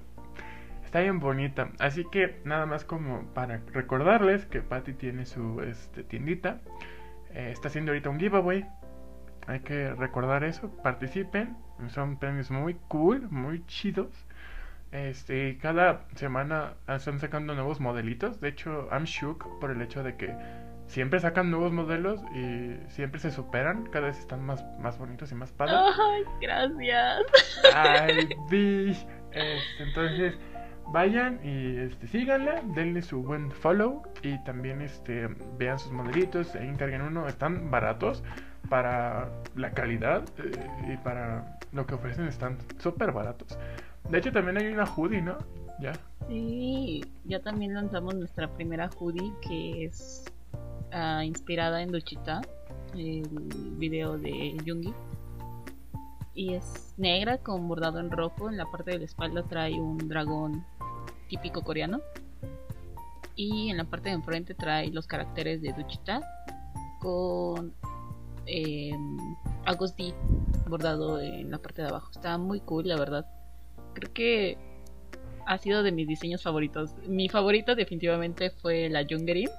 Está 0.84 1.02
bien 1.02 1.20
bonita, 1.20 1.72
así 1.80 2.06
que 2.10 2.40
nada 2.46 2.66
más 2.66 2.86
como 2.86 3.26
para 3.34 3.62
recordarles 3.74 4.46
que 4.46 4.62
Patty 4.62 4.94
tiene 4.94 5.26
su 5.26 5.62
este, 5.62 6.04
tiendita, 6.04 6.62
eh, 7.36 7.52
está 7.52 7.68
haciendo 7.68 7.92
ahorita 7.92 8.10
un 8.10 8.20
giveaway. 8.20 8.66
Hay 9.48 9.60
que 9.60 9.94
recordar 9.94 10.44
eso, 10.44 10.72
participen, 10.82 11.56
son 11.90 12.18
premios 12.18 12.50
muy 12.50 12.76
cool, 12.88 13.30
muy 13.30 13.64
chidos. 13.68 14.12
Este, 14.92 15.58
cada 15.58 16.06
semana 16.16 16.74
están 16.88 17.20
sacando 17.20 17.54
nuevos 17.54 17.80
modelitos. 17.80 18.40
De 18.40 18.50
hecho, 18.50 18.88
I'm 18.92 19.04
shook 19.04 19.60
por 19.60 19.70
el 19.70 19.82
hecho 19.82 20.02
de 20.02 20.16
que 20.16 20.34
siempre 20.88 21.20
sacan 21.20 21.52
nuevos 21.52 21.72
modelos 21.72 22.22
y 22.34 22.78
siempre 22.90 23.20
se 23.20 23.32
superan, 23.32 23.86
cada 23.88 24.08
vez 24.08 24.20
están 24.20 24.44
más, 24.46 24.64
más 24.80 24.98
bonitos 24.98 25.32
y 25.32 25.36
más 25.36 25.52
padres. 25.52 25.76
Ay, 25.78 26.24
gracias. 26.42 27.24
Ay. 27.74 28.30
Este, 29.32 29.84
entonces, 29.84 30.36
vayan 30.92 31.40
y 31.44 31.78
este, 31.78 32.08
síganla, 32.08 32.62
denle 32.76 33.02
su 33.02 33.22
buen 33.22 33.52
follow 33.52 34.04
y 34.22 34.38
también 34.44 34.82
este, 34.82 35.28
vean 35.58 35.80
sus 35.80 35.92
modelitos, 35.92 36.56
ahí 36.56 36.68
encarguen 36.68 37.02
uno, 37.02 37.28
están 37.28 37.70
baratos 37.72 38.24
para 38.70 39.30
la 39.56 39.72
calidad 39.72 40.24
eh, 40.38 40.94
y 40.94 40.98
para 40.98 41.58
lo 41.72 41.86
que 41.86 41.96
ofrecen 41.96 42.28
están 42.28 42.58
súper 42.80 43.12
baratos. 43.12 43.58
De 44.10 44.20
hecho 44.20 44.32
también 44.32 44.58
hay 44.58 44.68
una 44.68 44.86
hoodie, 44.86 45.22
¿no? 45.22 45.38
Ya. 45.80 45.94
Sí, 46.28 47.04
ya 47.26 47.40
también 47.42 47.74
lanzamos 47.74 48.16
nuestra 48.16 48.48
primera 48.48 48.90
hoodie 48.98 49.34
que 49.42 49.86
es 49.86 50.26
ah, 50.92 51.24
inspirada 51.26 51.82
en 51.82 51.92
Luchita, 51.92 52.42
el 52.94 53.28
video 53.78 54.18
de 54.18 54.58
Jungi. 54.66 54.94
Y 56.34 56.54
es 56.54 56.94
negra 56.98 57.38
con 57.38 57.68
bordado 57.68 58.00
en 58.00 58.12
rojo. 58.12 58.50
En 58.50 58.58
la 58.58 58.66
parte 58.66 58.92
de 58.92 59.00
la 59.00 59.06
espalda 59.06 59.44
trae 59.44 59.80
un 59.80 59.98
dragón 60.10 60.66
típico 61.28 61.62
coreano. 61.64 62.02
Y 63.36 63.70
en 63.70 63.78
la 63.78 63.84
parte 63.84 64.10
de 64.10 64.16
enfrente 64.16 64.54
trae 64.54 64.90
los 64.92 65.08
caracteres 65.08 65.62
de 65.62 65.74
Duchita 65.74 66.22
con 67.02 67.74
eh, 68.46 68.92
Agos 69.66 69.96
D 69.96 70.14
bordado 70.68 71.20
en 71.20 71.52
la 71.52 71.58
parte 71.58 71.82
de 71.82 71.90
abajo. 71.90 72.12
Está 72.12 72.38
muy 72.38 72.60
cool, 72.62 72.88
la 72.88 72.98
verdad. 72.98 73.26
Creo 73.94 74.14
que 74.14 74.58
ha 75.46 75.58
sido 75.58 75.84
de 75.84 75.92
mis 75.92 76.08
diseños 76.08 76.44
favoritos. 76.44 76.92
Mi 77.08 77.30
favorito 77.30 77.76
definitivamente 77.76 78.50
fue 78.50 78.90
la 78.90 79.06
Jungerin, 79.08 79.50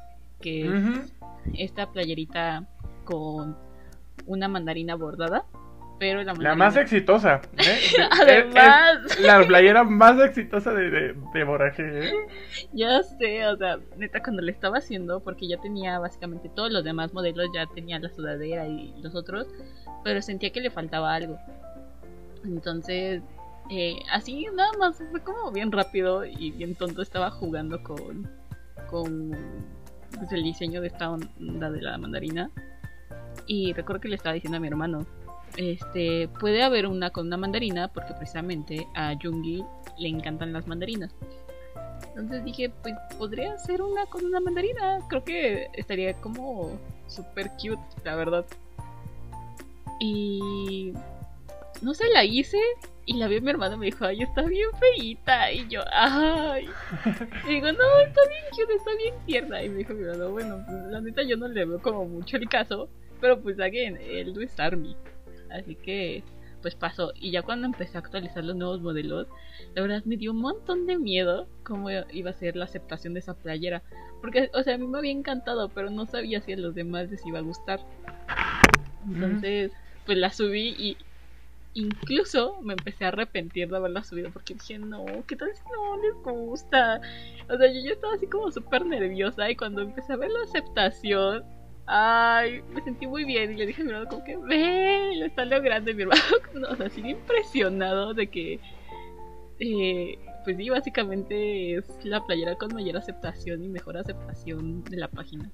que 0.40 0.66
es 0.66 1.12
esta 1.54 1.92
playerita 1.92 2.68
con 3.04 3.56
una 4.26 4.48
mandarina 4.48 4.96
bordada. 4.96 5.44
Pero 5.98 6.22
la, 6.22 6.34
la 6.34 6.54
más 6.54 6.76
exitosa. 6.76 7.40
¿eh? 7.56 7.78
Además. 8.20 8.98
Es, 9.10 9.20
la 9.20 9.42
playera 9.46 9.82
más 9.82 10.20
exitosa 10.20 10.72
de, 10.72 10.90
de, 10.90 11.14
de 11.32 11.44
Borage. 11.44 12.08
¿eh? 12.08 12.12
Ya 12.72 13.02
sé, 13.02 13.46
o 13.46 13.56
sea, 13.56 13.78
neta, 13.96 14.22
cuando 14.22 14.42
le 14.42 14.52
estaba 14.52 14.78
haciendo, 14.78 15.20
porque 15.20 15.48
ya 15.48 15.58
tenía 15.58 15.98
básicamente 15.98 16.50
todos 16.54 16.70
los 16.70 16.84
demás 16.84 17.14
modelos, 17.14 17.48
ya 17.54 17.66
tenía 17.74 17.98
la 17.98 18.10
sudadera 18.10 18.66
y 18.66 18.94
los 19.00 19.14
otros, 19.14 19.46
pero 20.04 20.20
sentía 20.20 20.50
que 20.50 20.60
le 20.60 20.70
faltaba 20.70 21.14
algo. 21.14 21.38
Entonces, 22.44 23.22
eh, 23.70 23.96
así 24.12 24.46
nada 24.54 24.72
más, 24.78 25.02
fue 25.10 25.22
como 25.22 25.50
bien 25.50 25.72
rápido 25.72 26.24
y 26.24 26.50
bien 26.52 26.74
tonto. 26.74 27.02
Estaba 27.02 27.30
jugando 27.30 27.82
con, 27.82 28.28
con 28.90 29.30
pues, 30.16 30.32
el 30.32 30.42
diseño 30.42 30.80
de 30.80 30.88
esta 30.88 31.10
onda 31.10 31.70
de 31.70 31.82
la 31.82 31.98
mandarina. 31.98 32.50
Y 33.46 33.72
recuerdo 33.72 34.00
que 34.00 34.08
le 34.08 34.16
estaba 34.16 34.34
diciendo 34.34 34.56
a 34.56 34.60
mi 34.60 34.68
hermano, 34.68 35.06
este, 35.56 36.28
puede 36.40 36.62
haber 36.62 36.86
una 36.86 37.10
con 37.10 37.26
una 37.26 37.36
mandarina 37.36 37.88
porque 37.88 38.14
precisamente 38.14 38.86
a 38.94 39.14
Jungi 39.20 39.64
le 39.98 40.08
encantan 40.08 40.52
las 40.52 40.66
mandarinas. 40.66 41.14
Entonces 42.10 42.44
dije, 42.44 42.70
pues 42.82 42.94
podría 43.18 43.56
ser 43.58 43.82
una 43.82 44.06
con 44.06 44.24
una 44.24 44.40
mandarina. 44.40 44.98
Creo 45.08 45.24
que 45.24 45.68
estaría 45.74 46.14
como 46.14 46.78
super 47.08 47.50
cute, 47.52 47.82
la 48.04 48.16
verdad. 48.16 48.44
Y 50.00 50.92
no 51.82 51.94
sé, 51.94 52.08
la 52.12 52.24
hice 52.24 52.58
y 53.06 53.14
la 53.14 53.28
vi 53.28 53.36
a 53.36 53.40
mi 53.40 53.50
hermano 53.50 53.76
me 53.76 53.86
dijo, 53.86 54.04
ay, 54.04 54.22
está 54.22 54.42
bien 54.42 54.68
feita. 54.78 55.52
Y 55.52 55.68
yo, 55.68 55.82
ay. 55.92 56.68
Y 57.46 57.54
digo, 57.54 57.72
no, 57.72 57.98
está 58.00 58.20
bien 58.28 58.44
cute, 58.50 58.74
está 58.74 58.90
bien 58.96 59.14
tierna. 59.26 59.62
Y 59.62 59.68
me 59.68 59.78
dijo 59.78 59.94
mi 59.94 60.02
hermano, 60.02 60.30
bueno, 60.30 60.64
pues, 60.66 60.82
la 60.90 61.00
neta 61.00 61.22
yo 61.22 61.36
no 61.36 61.48
le 61.48 61.64
veo 61.64 61.80
como 61.80 62.04
mucho 62.04 62.36
el 62.36 62.48
caso. 62.48 62.88
Pero 63.20 63.40
pues 63.40 63.58
again, 63.60 63.96
él 63.96 64.34
no 64.34 64.40
es 64.40 64.58
Army. 64.60 64.94
Así 65.50 65.74
que 65.74 66.22
pues 66.62 66.74
pasó. 66.74 67.12
Y 67.14 67.30
ya 67.30 67.42
cuando 67.42 67.66
empecé 67.66 67.96
a 67.96 68.00
actualizar 68.00 68.44
los 68.44 68.56
nuevos 68.56 68.80
modelos, 68.80 69.28
la 69.74 69.82
verdad 69.82 70.02
me 70.04 70.16
dio 70.16 70.32
un 70.32 70.40
montón 70.40 70.86
de 70.86 70.98
miedo 70.98 71.46
cómo 71.62 71.90
iba 71.90 72.30
a 72.30 72.34
ser 72.34 72.56
la 72.56 72.64
aceptación 72.64 73.14
de 73.14 73.20
esa 73.20 73.34
playera. 73.34 73.82
Porque, 74.20 74.50
o 74.52 74.62
sea, 74.62 74.74
a 74.74 74.78
mí 74.78 74.86
me 74.86 74.98
había 74.98 75.12
encantado, 75.12 75.68
pero 75.68 75.90
no 75.90 76.06
sabía 76.06 76.40
si 76.40 76.52
a 76.52 76.56
los 76.56 76.74
demás 76.74 77.10
les 77.10 77.24
iba 77.24 77.38
a 77.38 77.42
gustar. 77.42 77.80
Entonces, 79.06 79.70
pues 80.04 80.18
la 80.18 80.30
subí 80.30 80.74
y 80.76 80.96
incluso 81.74 82.60
me 82.62 82.72
empecé 82.72 83.04
a 83.04 83.08
arrepentir 83.08 83.68
de 83.68 83.76
haberla 83.76 84.02
subido 84.02 84.30
porque 84.32 84.54
dije, 84.54 84.78
no, 84.78 85.04
¿qué 85.26 85.36
tal 85.36 85.50
si 85.54 85.62
no 85.70 85.96
les 86.02 86.14
gusta? 86.24 87.00
O 87.48 87.56
sea, 87.56 87.72
yo 87.72 87.80
ya 87.80 87.92
estaba 87.92 88.14
así 88.14 88.26
como 88.26 88.50
súper 88.50 88.86
nerviosa 88.86 89.48
y 89.50 89.56
cuando 89.56 89.82
empecé 89.82 90.14
a 90.14 90.16
ver 90.16 90.30
la 90.30 90.42
aceptación, 90.42 91.44
Ay, 91.86 92.62
me 92.74 92.82
sentí 92.82 93.06
muy 93.06 93.24
bien 93.24 93.52
y 93.52 93.56
le 93.56 93.66
dije 93.66 93.82
a 93.82 93.84
mi 93.84 93.90
hermano 93.92 94.10
como 94.10 94.24
que, 94.24 94.36
ve, 94.36 95.16
lo 95.18 95.26
está 95.26 95.44
logrando. 95.44 95.94
Mi 95.94 96.02
hermano, 96.02 96.22
no, 96.54 96.68
o 96.70 96.76
sea, 96.76 96.86
así 96.86 97.00
impresionado 97.00 98.12
de 98.12 98.26
que, 98.26 98.60
eh, 99.60 100.18
pues 100.44 100.56
sí, 100.56 100.68
básicamente 100.68 101.76
es 101.76 101.84
la 102.04 102.24
playera 102.24 102.56
con 102.56 102.74
mayor 102.74 102.96
aceptación 102.96 103.64
y 103.64 103.68
mejor 103.68 103.96
aceptación 103.96 104.82
de 104.84 104.96
la 104.96 105.08
página. 105.08 105.50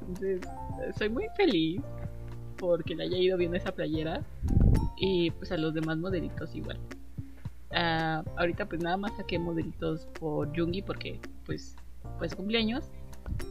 Entonces, 0.00 0.40
soy 0.96 1.08
muy 1.08 1.26
feliz 1.36 1.82
porque 2.56 2.94
le 2.94 3.04
haya 3.04 3.18
ido 3.18 3.36
bien 3.36 3.54
esa 3.54 3.72
playera 3.72 4.22
y 4.96 5.30
pues 5.32 5.50
a 5.50 5.56
los 5.56 5.74
demás 5.74 5.98
modelitos 5.98 6.54
igual. 6.54 6.78
Uh, 7.72 8.22
ahorita 8.36 8.66
pues 8.66 8.80
nada 8.80 8.96
más 8.96 9.16
saqué 9.16 9.38
modelitos 9.38 10.06
por 10.18 10.56
Jungi 10.56 10.82
porque 10.82 11.18
pues 11.44 11.76
pues 12.18 12.34
cumpleaños 12.34 12.92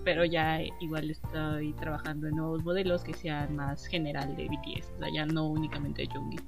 pero 0.03 0.25
ya 0.25 0.61
igual 0.79 1.09
estoy 1.09 1.73
trabajando 1.73 2.27
en 2.27 2.35
nuevos 2.35 2.63
modelos 2.63 3.03
que 3.03 3.13
sean 3.13 3.55
más 3.55 3.85
general 3.85 4.35
de 4.35 4.47
BTS, 4.47 4.91
o 4.95 4.99
sea, 4.99 5.09
ya 5.13 5.25
no 5.25 5.47
únicamente 5.47 6.03
de 6.03 6.07
Jungkook. 6.09 6.43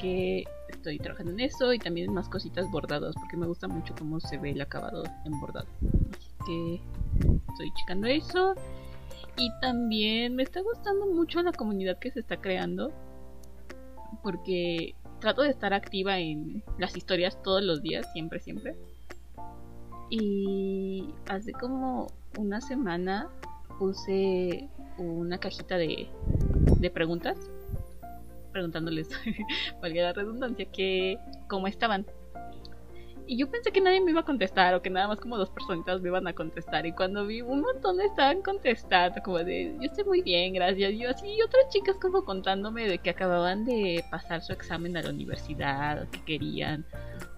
Que 0.00 0.44
estoy 0.70 0.98
trabajando 0.98 1.32
en 1.32 1.40
eso 1.40 1.72
y 1.72 1.78
también 1.78 2.08
en 2.08 2.14
más 2.14 2.28
cositas 2.28 2.70
bordadas 2.70 3.14
porque 3.14 3.36
me 3.36 3.46
gusta 3.46 3.68
mucho 3.68 3.94
cómo 3.98 4.18
se 4.20 4.38
ve 4.38 4.50
el 4.50 4.60
acabado 4.60 5.04
en 5.24 5.38
bordado. 5.38 5.66
Así 6.16 6.30
que 6.46 6.80
estoy 7.48 7.72
checando 7.74 8.06
eso. 8.06 8.54
Y 9.36 9.50
también 9.60 10.36
me 10.36 10.44
está 10.44 10.60
gustando 10.62 11.06
mucho 11.06 11.42
la 11.42 11.52
comunidad 11.52 11.98
que 11.98 12.10
se 12.10 12.20
está 12.20 12.40
creando 12.40 12.92
porque 14.22 14.94
trato 15.20 15.42
de 15.42 15.50
estar 15.50 15.74
activa 15.74 16.18
en 16.18 16.62
las 16.78 16.96
historias 16.96 17.42
todos 17.42 17.62
los 17.62 17.82
días, 17.82 18.06
siempre, 18.12 18.40
siempre. 18.40 18.76
Y 20.10 21.14
hace 21.28 21.52
como 21.52 22.08
una 22.38 22.60
semana 22.60 23.28
puse 23.78 24.68
una 24.98 25.38
cajita 25.38 25.76
de, 25.76 26.08
de 26.78 26.90
preguntas, 26.90 27.50
preguntándoles, 28.52 29.08
valga 29.82 30.02
la 30.02 30.12
redundancia, 30.12 30.66
que 30.66 31.18
cómo 31.48 31.66
estaban. 31.66 32.06
Y 33.26 33.38
yo 33.38 33.50
pensé 33.50 33.72
que 33.72 33.80
nadie 33.80 34.02
me 34.02 34.10
iba 34.10 34.20
a 34.20 34.24
contestar 34.24 34.74
o 34.74 34.82
que 34.82 34.90
nada 34.90 35.08
más 35.08 35.18
como 35.18 35.38
dos 35.38 35.48
personitas 35.48 36.00
me 36.02 36.08
iban 36.08 36.26
a 36.26 36.34
contestar. 36.34 36.84
Y 36.84 36.92
cuando 36.92 37.26
vi 37.26 37.40
un 37.40 37.62
montón 37.62 37.98
estaban 38.02 38.42
contestando, 38.42 39.22
como 39.22 39.38
de, 39.38 39.74
yo 39.80 39.86
estoy 39.86 40.04
muy 40.04 40.20
bien, 40.20 40.52
gracias. 40.52 40.92
Y 40.92 40.98
yo 40.98 41.08
y 41.08 41.42
otras 41.42 41.68
chicas 41.70 41.96
como 42.00 42.24
contándome 42.24 42.86
de 42.86 42.98
que 42.98 43.10
acababan 43.10 43.64
de 43.64 44.04
pasar 44.10 44.42
su 44.42 44.52
examen 44.52 44.96
a 44.98 45.02
la 45.02 45.08
universidad, 45.08 46.06
que 46.10 46.22
querían, 46.22 46.84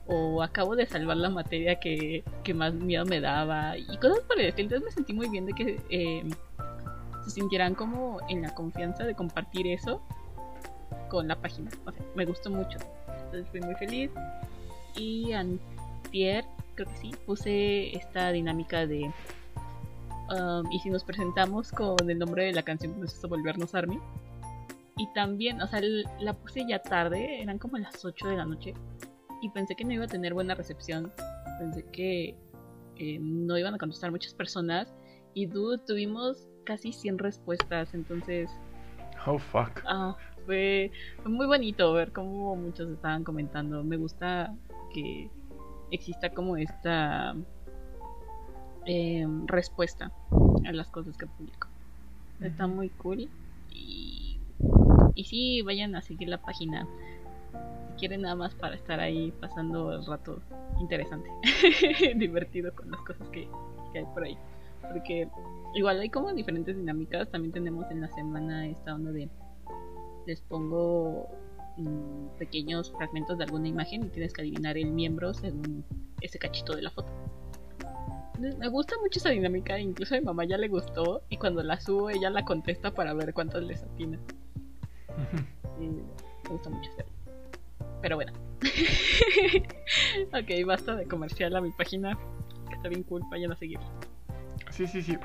o 0.09 0.43
acabo 0.43 0.77
de 0.77 0.87
salvar 0.87 1.17
la 1.17 1.31
materia 1.31 1.81
que, 1.81 2.23
más 2.55 2.75
miedo 2.75 3.05
me 3.05 3.21
daba 3.21 3.77
y 3.77 3.85
cosas 3.99 4.21
por 4.21 4.39
el 4.39 4.47
estilo. 4.47 4.67
Entonces 4.67 4.87
me 4.87 4.93
sentí 4.93 5.13
muy 5.13 5.29
bien 5.29 5.47
de 5.47 5.53
que 5.53 5.81
eh, 5.91 6.25
se 7.25 7.31
sintieran 7.31 7.75
como 7.75 8.19
en 8.29 8.43
la 8.43 8.55
confianza 8.55 9.05
de 9.05 9.15
compartir 9.15 9.67
eso 9.67 10.01
con 11.09 11.27
la 11.27 11.37
página. 11.41 11.71
O 11.85 11.93
sea, 11.93 12.03
me 12.15 12.25
gustó 12.25 12.51
mucho. 12.51 12.79
Entonces 13.25 13.49
fui 13.51 13.61
muy 13.61 13.75
feliz. 13.75 14.11
Y 14.95 15.33
antier, 15.33 16.45
creo 16.75 16.89
que 16.89 16.97
sí, 16.97 17.13
puse 17.27 17.97
esta 17.97 18.31
dinámica 18.31 18.87
de... 18.87 19.11
Um, 20.29 20.71
y 20.73 20.81
si 20.81 20.91
nos 20.91 21.05
presentamos 21.05 21.71
con 21.71 21.97
el 22.09 22.19
nombre 22.19 22.47
de 22.47 22.53
la 22.53 22.63
canción, 22.63 22.95
pues 22.95 23.23
a 23.23 23.27
volvernos 23.27 23.75
Army. 23.75 24.01
Y 24.97 25.07
también, 25.15 25.61
o 25.61 25.67
sea, 25.67 25.81
la 26.21 26.33
puse 26.33 26.65
ya 26.67 26.81
tarde, 26.81 27.43
eran 27.43 27.59
como 27.59 27.77
las 27.77 28.05
8 28.05 28.29
de 28.29 28.37
la 28.37 28.45
noche 28.45 28.73
y 29.47 29.51
pensé 29.51 29.77
que 29.77 29.85
no 29.85 29.93
iba 29.93 30.05
a 30.05 30.09
tener 30.09 30.35
buena 30.35 30.57
recepción. 30.57 31.13
Pensé 31.61 31.85
que 31.93 32.35
eh, 32.97 33.19
no 33.21 33.57
iban 33.57 33.75
a 33.75 33.79
contestar 33.79 34.11
muchas 34.11 34.35
personas. 34.35 34.93
Y 35.35 35.47
dude, 35.47 35.79
tuvimos 35.87 36.49
casi 36.65 36.93
100 36.93 37.19
respuestas, 37.19 37.95
entonces... 37.95 38.51
Oh, 39.25 39.39
fuck. 39.39 39.83
Ah, 39.87 40.17
fue, 40.47 40.91
fue 41.23 41.31
muy 41.31 41.47
bonito 41.47 41.93
ver 41.93 42.13
cómo 42.13 42.57
muchos 42.57 42.91
estaban 42.91 43.23
comentando. 43.23 43.85
Me 43.85 43.97
gusta 43.97 44.53
que 44.93 45.31
exista 45.93 46.31
como 46.31 46.57
esta 46.57 47.37
eh, 48.85 49.27
respuesta 49.47 50.11
a 50.67 50.73
las 50.73 50.89
cosas 50.89 51.17
que 51.17 51.27
publico. 51.27 51.69
Está 52.41 52.67
muy 52.67 52.89
cool. 52.91 53.29
Y, 53.71 54.41
y 55.15 55.25
sí, 55.25 55.63
vayan 55.63 55.95
a 55.95 56.03
seguir 56.03 56.29
la 56.29 56.39
página 56.43 56.89
quieren 57.97 58.23
nada 58.23 58.35
más 58.35 58.55
para 58.55 58.75
estar 58.75 59.01
ahí 59.01 59.33
pasando 59.41 59.93
el 59.93 60.05
rato 60.07 60.41
interesante, 60.81 61.29
divertido 62.17 62.75
con 62.75 62.91
las 62.91 63.01
cosas 63.01 63.29
que, 63.31 63.49
hay 63.95 64.05
por 64.15 64.25
ahí. 64.25 64.37
Porque 64.83 65.29
igual 65.75 66.01
hay 66.01 66.11
como 66.11 66.33
diferentes 66.33 66.77
dinámicas. 66.77 67.31
También 67.31 67.53
tenemos 67.53 67.91
en 67.91 68.03
la 68.03 68.09
semana 68.09 68.67
esta 68.67 68.95
onda 68.95 69.11
de 69.11 69.29
les 70.27 70.41
pongo 70.43 71.29
mm, 71.77 72.37
pequeños 72.39 72.93
fragmentos 72.93 73.39
de 73.39 73.45
alguna 73.45 73.69
imagen 73.69 74.05
y 74.05 74.09
tienes 74.09 74.33
que 74.33 74.43
adivinar 74.43 74.77
el 74.77 74.91
miembro 74.91 75.33
según 75.33 75.85
ese 76.21 76.39
cachito 76.39 76.75
de 76.75 76.83
la 76.83 76.91
foto. 76.91 77.11
Me 78.39 78.69
gusta 78.69 78.97
mucho 79.01 79.19
esa 79.19 79.31
dinámica, 79.31 79.79
incluso 79.79 80.15
a 80.15 80.19
mi 80.19 80.25
mamá 80.25 80.45
ya 80.45 80.59
le 80.59 80.69
gustó 80.69 81.23
y 81.31 81.39
cuando 81.39 81.63
la 81.63 81.81
subo 81.81 82.11
ella 82.11 82.29
la 82.29 82.45
contesta 82.45 82.93
para 82.93 83.15
ver 83.15 83.33
cuántas 83.33 83.63
les 83.63 83.83
atina. 83.83 84.19
Me 85.79 86.51
gusta 86.51 86.69
mucho 86.69 86.91
hacerlo. 86.91 87.16
Pero 88.03 88.17
bueno. 88.17 88.33
ok, 90.29 90.67
basta 90.67 90.95
de 90.97 91.07
comercial 91.07 91.57
a 91.57 91.61
mi 91.61 91.71
página. 91.73 92.19
Que 92.69 92.75
está 92.75 92.89
bien 92.89 93.03
cool, 93.05 93.23
vayan 93.31 93.53
a 93.53 93.57
seguir. 93.57 93.79
Sí, 94.71 94.87
sí, 94.87 95.03
sí. 95.03 95.19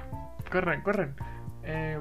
Corren, 0.52 0.82
corren. 0.82 1.16
Eh, 1.64 2.00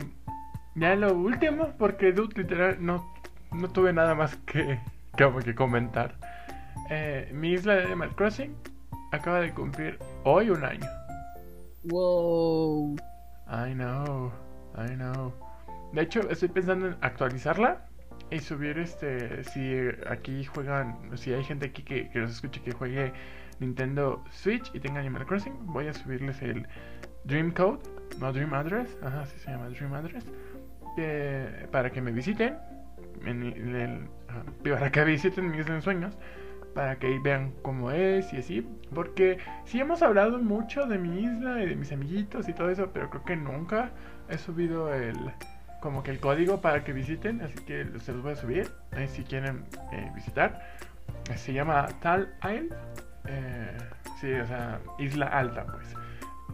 ya 0.75 0.95
lo 0.97 1.15
último, 1.15 1.73
porque 1.79 2.13
Dude 2.13 2.43
literal 2.43 2.77
no, 2.81 3.13
no 3.53 3.69
tuve 3.69 3.93
nada 3.93 4.15
más 4.15 4.37
que, 4.47 4.81
que, 5.17 5.31
que 5.45 5.55
comentar. 5.55 6.17
Eh, 6.91 7.31
mi 7.33 7.53
isla 7.53 7.75
de 7.75 7.85
Animal 7.85 8.15
Crossing 8.17 8.55
acaba 9.13 9.41
de 9.41 9.53
cumplir 9.53 9.99
hoy 10.25 10.51
un 10.51 10.65
año. 10.65 10.87
Wow. 11.85 12.97
I 13.49 13.73
know, 13.75 14.33
I 14.77 14.95
know. 14.95 15.33
De 15.93 16.03
hecho, 16.03 16.29
estoy 16.31 16.49
pensando 16.49 16.87
en 16.89 16.97
actualizarla 17.01 17.87
y 18.31 18.39
subir 18.39 18.79
este. 18.79 19.45
Si 19.45 19.77
aquí 20.09 20.45
juegan, 20.45 20.97
si 21.17 21.33
hay 21.33 21.45
gente 21.45 21.67
aquí 21.67 21.83
que, 21.83 22.09
que 22.11 22.19
nos 22.21 22.33
escuche 22.33 22.61
que 22.63 22.73
juegue 22.73 23.13
Nintendo 23.59 24.25
Switch 24.31 24.71
y 24.75 24.81
tenga 24.81 25.01
Animal 25.01 25.27
Crossing, 25.27 25.55
voy 25.67 25.89
a 25.89 25.93
subirles 25.93 26.41
el 26.43 26.67
Dream 27.25 27.51
Code, 27.53 27.81
no 28.19 28.33
Dream 28.33 28.55
Address, 28.55 28.97
ajá, 29.03 29.23
así 29.23 29.39
se 29.39 29.51
llama 29.51 29.69
Dream 29.69 29.93
Address, 29.95 30.25
para 31.71 31.91
que 31.91 32.01
me 32.01 32.13
visiten, 32.13 32.57
en 33.25 33.43
el- 33.77 34.09
para 34.63 34.91
que 34.91 35.05
visiten 35.05 35.51
mis 35.51 35.69
ensueños, 35.69 36.17
para 36.75 36.97
que 36.99 37.19
vean 37.23 37.53
cómo 37.63 37.91
es 37.91 38.33
y 38.33 38.39
así, 38.39 38.67
porque 38.95 39.39
sí 39.65 39.81
hemos 39.81 40.03
hablado 40.03 40.39
mucho 40.39 40.87
de 40.87 40.99
mi 40.99 41.21
isla 41.25 41.63
y 41.63 41.69
de 41.69 41.77
mis 41.77 41.93
amiguitos 41.93 42.49
y 42.49 42.53
todo 42.55 42.71
eso, 42.71 42.91
pero 42.93 43.11
creo 43.11 43.25
que 43.25 43.37
nunca 43.37 43.91
he 44.29 44.39
subido 44.39 44.93
el 44.95 45.17
como 45.81 46.03
que 46.03 46.11
el 46.11 46.21
código 46.21 46.61
para 46.61 46.85
que 46.85 46.93
visiten, 46.93 47.41
así 47.43 47.55
que 47.65 47.87
se 48.01 48.13
los 48.13 48.23
voy 48.23 48.33
a 48.33 48.37
subir, 48.37 48.71
ahí 48.93 49.09
si 49.09 49.23
quieren 49.25 49.65
eh, 49.93 50.11
visitar. 50.15 50.61
Se 51.37 51.53
llama 51.53 51.87
Tal 52.01 52.35
Isle, 52.45 52.71
eh, 53.27 53.79
sí, 54.21 54.33
o 54.33 54.47
sea, 54.47 54.81
Isla 54.99 55.27
Alta, 55.27 55.67
pues. 55.67 55.95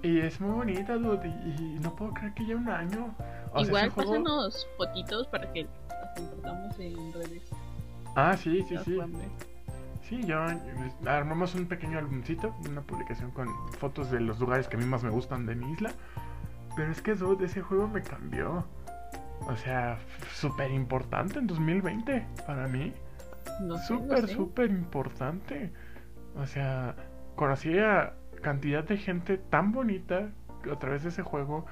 Y 0.03 0.21
es 0.21 0.41
muy 0.41 0.51
bonita, 0.51 0.95
dude, 0.97 1.27
y, 1.29 1.77
y 1.77 1.79
no 1.81 1.95
puedo 1.97 2.13
creer 2.13 2.35
que 2.35 2.47
ya 2.47 2.57
un 2.57 2.69
año. 2.69 3.15
O 3.53 3.59
sea, 3.61 3.67
Igual 3.69 3.91
juego- 3.91 4.11
pásanos 4.13 4.69
fotitos 4.77 5.27
para 5.29 5.51
que 5.53 5.67
las 5.89 6.13
compartamos 6.21 6.79
en 6.79 7.13
redes. 7.13 7.43
Ah, 8.15 8.37
sí, 8.37 8.65
sí, 8.69 8.77
sí. 8.85 8.99
Sí, 10.03 10.23
yo 10.25 10.39
armamos 11.07 11.55
un 11.57 11.67
pequeño 11.67 11.99
álbumcito, 11.99 12.55
una 12.71 12.81
publicación 12.81 13.33
con 13.33 13.49
fotos 13.73 14.11
de 14.13 14.21
los 14.21 14.39
lugares 14.39 14.69
que 14.69 14.77
a 14.77 14.79
mí 14.79 14.85
más 14.87 15.03
me 15.03 15.11
gustan 15.11 15.47
de 15.47 15.57
mi 15.57 15.73
isla. 15.73 15.91
Pero 16.77 16.93
es 16.93 17.03
que 17.03 17.15
dude, 17.15 17.47
ese 17.47 17.63
juego 17.63 17.89
me 17.89 18.03
cambió. 18.03 18.65
O 19.41 19.57
sea, 19.57 19.99
súper 20.33 20.71
importante 20.71 21.39
en 21.39 21.47
2020 21.47 22.27
para 22.47 22.67
mí. 22.69 22.93
No 23.61 23.79
sé, 23.79 24.01
no 24.05 24.19
Súper, 24.19 24.27
sé. 24.27 24.35
súper 24.35 24.71
importante. 24.71 25.73
O 26.37 26.47
sea, 26.47 26.97
conocí 27.37 27.79
a 27.79 28.15
cantidad 28.43 28.85
de 28.85 28.97
gente 28.99 29.39
tan 29.39 29.73
bonita 29.73 30.33
a 30.71 30.79
través 30.79 31.03
de 31.05 31.11
ese 31.11 31.23
juego. 31.23 31.67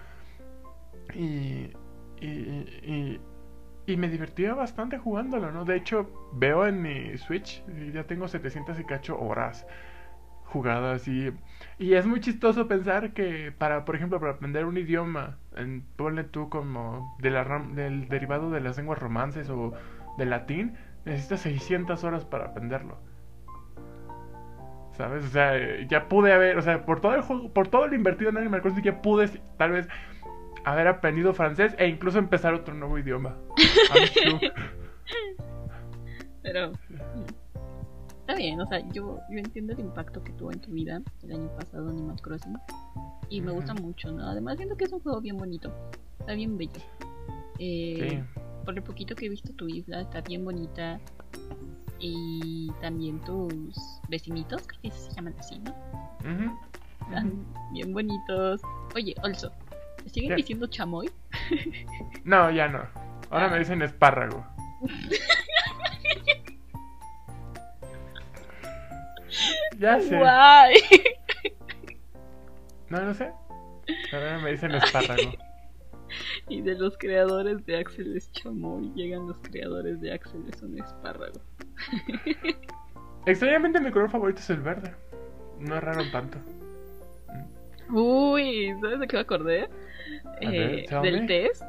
Y, 1.14 1.70
y, 2.20 2.28
y, 2.82 3.20
y 3.86 3.96
me 3.96 4.08
divertía 4.08 4.54
bastante 4.54 4.98
jugándolo, 4.98 5.50
¿no? 5.52 5.64
De 5.64 5.76
hecho, 5.76 6.30
veo 6.32 6.66
en 6.66 6.80
mi 6.82 7.16
Switch, 7.18 7.62
ya 7.92 8.04
tengo 8.04 8.28
700 8.28 8.78
y 8.80 8.84
cacho 8.84 9.18
horas 9.20 9.66
jugadas 10.44 11.08
y, 11.08 11.32
y 11.78 11.94
es 11.94 12.06
muy 12.06 12.20
chistoso 12.20 12.68
pensar 12.68 13.12
que 13.12 13.52
para, 13.56 13.84
por 13.84 13.96
ejemplo, 13.96 14.20
para 14.20 14.32
aprender 14.32 14.64
un 14.64 14.76
idioma, 14.76 15.38
en, 15.56 15.84
ponle 15.96 16.24
tú 16.24 16.48
como 16.48 17.16
de 17.20 17.30
la 17.30 17.44
ram- 17.44 17.74
del 17.74 18.08
derivado 18.08 18.50
de 18.50 18.60
las 18.60 18.76
lenguas 18.76 18.98
romances 18.98 19.48
o 19.50 19.72
del 20.18 20.30
latín, 20.30 20.74
necesitas 21.04 21.40
600 21.40 22.02
horas 22.04 22.24
para 22.24 22.46
aprenderlo. 22.46 22.98
¿Sabes? 24.96 25.24
O 25.24 25.28
sea, 25.28 25.54
ya 25.88 26.08
pude 26.08 26.32
haber, 26.32 26.56
o 26.56 26.62
sea, 26.62 26.86
por 26.86 27.00
todo 27.00 27.16
el 27.16 27.22
juego, 27.22 27.52
por 27.52 27.66
todo 27.66 27.88
lo 27.88 27.96
invertido 27.96 28.30
en 28.30 28.36
Animal 28.36 28.62
Crossing, 28.62 28.84
ya 28.84 29.02
pude 29.02 29.28
tal 29.58 29.72
vez 29.72 29.88
haber 30.64 30.86
aprendido 30.86 31.34
francés 31.34 31.74
e 31.78 31.88
incluso 31.88 32.20
empezar 32.20 32.54
otro 32.54 32.74
nuevo 32.74 32.96
idioma. 32.98 33.34
Pero 36.42 36.72
está 38.24 38.36
bien, 38.36 38.58
o 38.58 38.66
sea, 38.66 38.78
yo, 38.90 39.20
yo 39.30 39.38
entiendo 39.38 39.74
el 39.74 39.80
impacto 39.80 40.24
que 40.24 40.32
tuvo 40.32 40.50
en 40.50 40.58
tu 40.60 40.70
vida 40.70 41.02
el 41.22 41.32
año 41.32 41.48
pasado 41.56 41.90
Animal 41.90 42.20
Crossing. 42.22 42.56
Y 43.28 43.42
me 43.42 43.52
gusta 43.52 43.74
mucho, 43.74 44.10
¿no? 44.12 44.26
Además 44.26 44.56
siento 44.56 44.76
que 44.76 44.84
es 44.84 44.92
un 44.92 45.00
juego 45.00 45.20
bien 45.20 45.36
bonito. 45.36 45.70
Está 46.20 46.32
bien 46.32 46.56
bello. 46.56 46.72
Eh, 47.58 48.08
Sí. 48.10 48.40
Por 48.64 48.74
lo 48.74 48.82
poquito 48.82 49.14
que 49.14 49.26
he 49.26 49.28
visto 49.28 49.52
tu 49.52 49.68
isla, 49.68 50.00
está 50.00 50.22
bien 50.22 50.42
bonita. 50.42 50.98
Y 51.98 52.72
también 52.80 53.20
tus 53.20 53.74
vecinitos, 54.08 54.66
creo 54.66 54.80
que 54.82 54.90
se 54.90 55.10
llaman 55.12 55.34
así, 55.38 55.58
¿no? 55.58 55.74
Están 57.02 57.44
bien 57.72 57.92
bonitos. 57.92 58.62
Oye, 58.94 59.14
also, 59.22 59.50
¿te 60.02 60.08
siguen 60.08 60.36
diciendo 60.36 60.66
chamoy? 60.66 61.10
No, 62.24 62.50
ya 62.50 62.68
no. 62.68 62.80
Ahora 63.28 63.50
me 63.50 63.58
dicen 63.58 63.82
espárrago. 63.82 64.46
ya 69.78 70.00
sé. 70.00 70.18
¡Guay! 70.18 70.74
No, 72.90 73.00
no 73.02 73.14
sé. 73.14 73.30
Ahora 74.12 74.38
me 74.38 74.52
dicen 74.52 74.72
espárrago. 74.72 75.32
Y 76.48 76.60
de 76.60 76.74
los 76.76 76.96
creadores 76.98 77.64
de 77.66 77.78
Axel 77.78 78.16
es 78.16 78.30
chamoy, 78.32 78.92
llegan 78.94 79.26
los 79.26 79.38
creadores 79.38 80.00
de 80.00 80.12
Axel 80.12 80.44
es 80.52 80.62
un 80.62 80.78
espárrago. 80.78 81.40
Extrañamente 83.26 83.80
mi 83.80 83.90
color 83.90 84.10
favorito 84.10 84.40
es 84.40 84.50
el 84.50 84.60
verde. 84.60 84.94
No 85.58 85.76
erraron 85.76 86.10
tanto. 86.12 86.38
Uy, 87.90 88.74
¿sabes 88.80 89.00
de 89.00 89.06
qué 89.06 89.16
me 89.16 89.22
acordé? 89.22 89.68
Ver, 90.40 90.48
Eh, 90.52 90.86
del 91.02 91.26
test. 91.26 91.62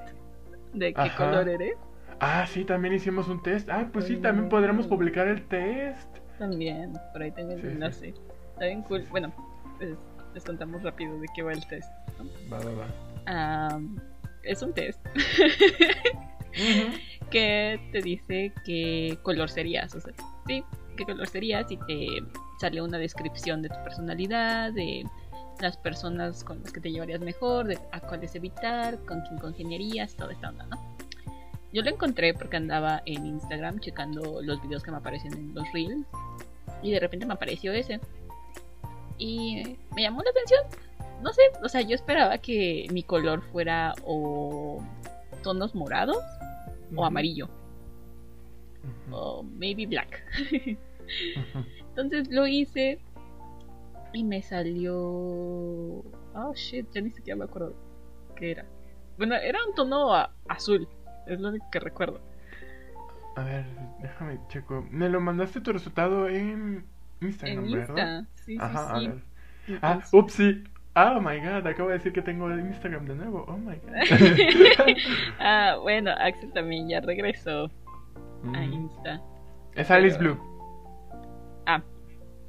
¿De 0.73 0.93
qué 0.93 1.01
Ajá. 1.01 1.17
color 1.29 1.49
eres? 1.49 1.75
Ah, 2.19 2.45
sí, 2.47 2.65
también 2.65 2.93
hicimos 2.93 3.27
un 3.27 3.41
test. 3.41 3.69
Ah, 3.69 3.89
pues 3.91 4.05
sí, 4.05 4.17
Mm. 4.17 4.21
también 4.21 4.49
podremos 4.49 4.87
publicar 4.87 5.27
el 5.27 5.45
test. 5.47 6.14
También, 6.39 6.93
por 7.13 7.21
ahí 7.21 7.31
tengo 7.31 7.51
el 7.51 7.61
Sí, 7.61 7.67
sí. 7.67 7.73
enlace. 7.73 8.13
Está 8.53 8.65
bien 8.65 8.81
cool. 8.83 9.05
Bueno, 9.11 9.33
pues 9.77 9.95
les 10.33 10.43
contamos 10.43 10.83
rápido 10.83 11.17
de 11.19 11.27
qué 11.35 11.41
va 11.43 11.53
el 11.53 11.65
test. 11.67 11.89
¿no? 12.19 12.25
Va, 12.51 12.59
va, 12.59 12.71
va. 12.71 12.85
Ah, 13.27 13.79
es 14.43 14.61
un 14.61 14.73
test 14.73 14.99
que 17.31 17.79
te 17.91 18.01
dice 18.01 18.53
qué 18.65 19.17
color 19.23 19.49
serías. 19.49 19.93
O 19.95 19.99
sea, 19.99 20.13
sí, 20.47 20.63
qué 20.97 21.03
color 21.05 21.27
serías 21.27 21.71
y 21.71 21.77
te 21.77 22.07
sale 22.59 22.81
una 22.81 22.97
descripción 22.97 23.61
de 23.61 23.69
tu 23.69 23.75
personalidad, 23.83 24.71
de 24.73 25.03
las 25.61 25.77
personas 25.77 26.43
con 26.43 26.61
las 26.61 26.71
que 26.71 26.81
te 26.81 26.91
llevarías 26.91 27.19
mejor, 27.21 27.67
de 27.67 27.79
a 27.91 27.99
cuáles 28.01 28.35
evitar, 28.35 28.97
con 29.05 29.21
quién 29.21 29.39
congeniarías, 29.39 30.15
toda 30.15 30.33
esta 30.33 30.49
onda, 30.49 30.65
¿no? 30.67 30.94
Yo 31.75 31.81
lo 31.81 31.89
encontré 31.89 32.33
porque 32.33 32.55
andaba 32.55 33.01
en 33.05 33.25
Instagram 33.25 33.81
checando 33.81 34.41
los 34.41 34.61
videos 34.61 34.81
que 34.81 34.91
me 34.91 34.97
aparecen 34.97 35.33
en 35.33 35.53
los 35.53 35.69
reels 35.73 36.07
y 36.81 36.91
de 36.91 37.01
repente 37.01 37.25
me 37.25 37.33
apareció 37.33 37.73
ese. 37.73 37.99
Y 39.17 39.77
me 39.93 40.03
llamó 40.03 40.23
la 40.23 40.29
atención. 40.29 40.61
No 41.21 41.33
sé, 41.33 41.41
o 41.61 41.67
sea, 41.67 41.81
yo 41.81 41.93
esperaba 41.93 42.37
que 42.37 42.87
mi 42.93 43.03
color 43.03 43.41
fuera 43.41 43.93
o 44.05 44.81
tonos 45.43 45.75
morados 45.75 46.23
o 46.95 47.03
amarillo 47.03 47.49
o 49.11 49.43
maybe 49.43 49.85
black. 49.85 50.23
Entonces 51.89 52.29
lo 52.29 52.47
hice 52.47 52.99
y 54.13 54.23
me 54.23 54.41
salió. 54.41 54.95
Oh 54.95 56.53
shit, 56.55 56.89
ya 56.93 57.01
ni 57.01 57.11
siquiera 57.11 57.37
me 57.37 57.43
acuerdo 57.43 57.75
qué 58.37 58.51
era. 58.51 58.65
Bueno, 59.17 59.35
era 59.35 59.59
un 59.67 59.75
tono 59.75 60.13
azul, 60.47 60.87
es 61.27 61.39
lo 61.39 61.49
único 61.49 61.69
que 61.71 61.79
recuerdo. 61.79 62.21
A 63.35 63.43
ver, 63.43 63.65
déjame 64.01 64.39
checo. 64.47 64.85
Me 64.89 65.09
lo 65.09 65.19
mandaste 65.19 65.59
tu 65.61 65.73
resultado 65.73 66.27
en 66.29 66.85
Instagram, 67.21 67.65
En 67.65 67.71
¿verdad? 67.71 68.19
Insta, 68.19 68.25
sí, 68.35 68.53
sí, 68.53 68.57
Ajá, 68.61 68.99
sí. 68.99 69.05
a 69.05 69.09
ver. 69.09 69.79
Ah, 69.81 69.99
upsi. 70.13 70.63
Oh 70.97 71.19
my 71.19 71.39
god, 71.39 71.67
acabo 71.67 71.89
de 71.89 71.95
decir 71.95 72.13
que 72.13 72.21
tengo 72.21 72.49
Instagram 72.49 73.05
de 73.05 73.15
nuevo. 73.15 73.43
Oh 73.49 73.57
my 73.57 73.75
god. 73.75 73.93
ah, 75.39 75.77
bueno, 75.81 76.11
Axel 76.11 76.53
también 76.53 76.87
ya 76.87 77.01
regresó 77.01 77.65
a 77.65 77.69
Mm. 78.47 78.73
Insta. 78.73 79.21
Es 79.73 79.89
Alice 79.91 80.17
pero- 80.17 80.35
Blue. 80.35 80.43
Ah. 81.65 81.81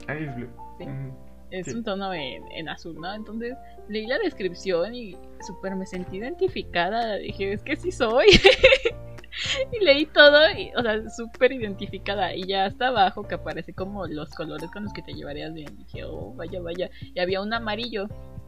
Alice 0.07 0.33
Blue. 0.35 0.49
Sí. 0.79 0.87
Mm. 0.87 1.11
Es 1.57 1.67
Sí. 1.67 1.73
un 1.73 1.85
tono 1.85 2.13
en, 2.13 2.43
en 2.53 2.69
azul, 2.69 2.97
¿no? 3.01 3.13
Entonces 3.15 3.57
leí 3.89 4.07
la 4.07 4.19
descripción 4.19 4.95
y 4.95 5.17
súper 5.47 5.75
me 5.77 5.87
sentí 5.87 6.19
identificada. 6.19 7.17
Dije, 7.17 7.53
es 7.53 7.63
que 7.63 7.77
sí 7.77 7.91
soy. 7.93 8.27
y 9.73 9.85
leí 9.85 10.07
todo, 10.07 10.51
y, 10.51 10.71
o 10.77 10.83
sea, 10.83 11.09
súper 11.11 11.53
identificada. 11.53 12.35
Y 12.35 12.45
ya 12.47 12.67
hasta 12.67 12.89
abajo 12.89 13.23
que 13.27 13.35
aparece 13.37 13.73
como 13.73 14.07
los 14.07 14.31
colores 14.31 14.71
con 14.71 14.85
los 14.85 14.93
que 14.93 15.03
te 15.03 15.13
llevarías 15.15 15.53
bien. 15.55 15.77
Dije, 15.79 16.05
oh, 16.05 16.33
vaya, 16.35 16.61
vaya. 16.61 16.91
Y 17.15 17.21
había 17.21 17.41
un 17.41 17.53
amarillo. 17.53 18.05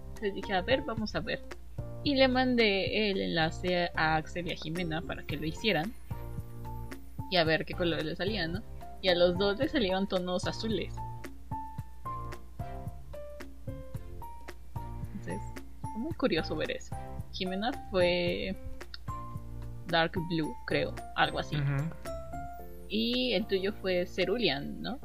Entonces 0.08 0.34
dije, 0.34 0.52
a 0.52 0.62
ver, 0.62 0.82
vamos 0.82 1.14
a 1.14 1.20
ver. 1.20 1.40
Y 2.04 2.14
le 2.14 2.28
mandé 2.28 3.10
el 3.10 3.20
enlace 3.20 3.90
a 3.94 4.16
Axel 4.16 4.48
y 4.48 4.52
a 4.52 4.56
Jimena 4.56 5.02
para 5.02 5.22
que 5.24 5.36
lo 5.36 5.46
hicieran. 5.46 5.92
Y 7.30 7.36
a 7.36 7.44
ver 7.44 7.64
qué 7.64 7.74
colores 7.74 8.04
le 8.04 8.16
salían, 8.16 8.52
¿no? 8.52 8.62
Y 9.02 9.08
a 9.08 9.14
los 9.14 9.36
dos 9.38 9.58
le 9.58 9.68
salieron 9.68 10.08
tonos 10.08 10.46
azules. 10.46 10.94
Muy 16.08 16.16
curioso 16.16 16.56
ver 16.56 16.70
eso. 16.70 16.96
Jimena 17.32 17.70
fue 17.90 18.56
Dark 19.88 20.12
Blue, 20.30 20.54
creo, 20.66 20.94
algo 21.16 21.38
así. 21.38 21.56
Y 22.88 23.32
el 23.34 23.46
tuyo 23.46 23.72
fue 23.74 24.06
Cerulean, 24.06 24.80
¿no? 24.80 24.98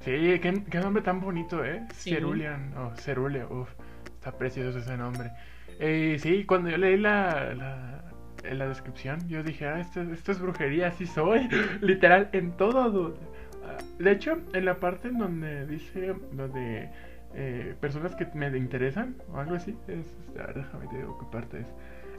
Sí, 0.00 0.10
qué, 0.40 0.62
qué 0.70 0.80
nombre 0.80 1.02
tan 1.02 1.20
bonito, 1.20 1.64
¿eh? 1.64 1.82
Sí. 1.94 2.10
Cerulean, 2.10 2.76
o 2.76 2.94
Cerule, 2.96 3.44
uff, 3.44 3.70
está 4.06 4.36
precioso 4.36 4.78
ese 4.78 4.96
nombre. 4.96 5.30
Eh, 5.78 6.16
sí, 6.20 6.44
cuando 6.44 6.68
yo 6.70 6.76
leí 6.76 6.98
la, 6.98 7.54
la, 7.54 8.04
en 8.44 8.58
la 8.58 8.68
descripción, 8.68 9.26
yo 9.28 9.42
dije, 9.42 9.66
ah, 9.66 9.80
esto, 9.80 10.02
esto 10.02 10.32
es 10.32 10.40
brujería, 10.40 10.88
así 10.88 11.06
soy, 11.06 11.48
literal, 11.80 12.28
en 12.32 12.52
todo. 12.56 13.16
Ah, 13.64 13.78
De 13.98 14.12
hecho, 14.12 14.38
en 14.52 14.64
la 14.64 14.78
parte 14.80 15.08
en 15.08 15.18
donde 15.18 15.66
dice 15.66 16.14
lo 16.34 16.48
de 16.48 16.90
eh, 17.34 17.74
personas 17.80 18.14
que 18.14 18.26
me 18.34 18.48
interesan, 18.56 19.16
o 19.32 19.38
algo 19.38 19.54
así, 19.54 19.76
es, 19.88 20.06
a 20.38 20.46
ver, 20.46 20.56
déjame 20.56 20.86
te 20.88 20.96
digo 20.98 21.18
qué 21.18 21.26
parte 21.30 21.60
es. 21.60 21.66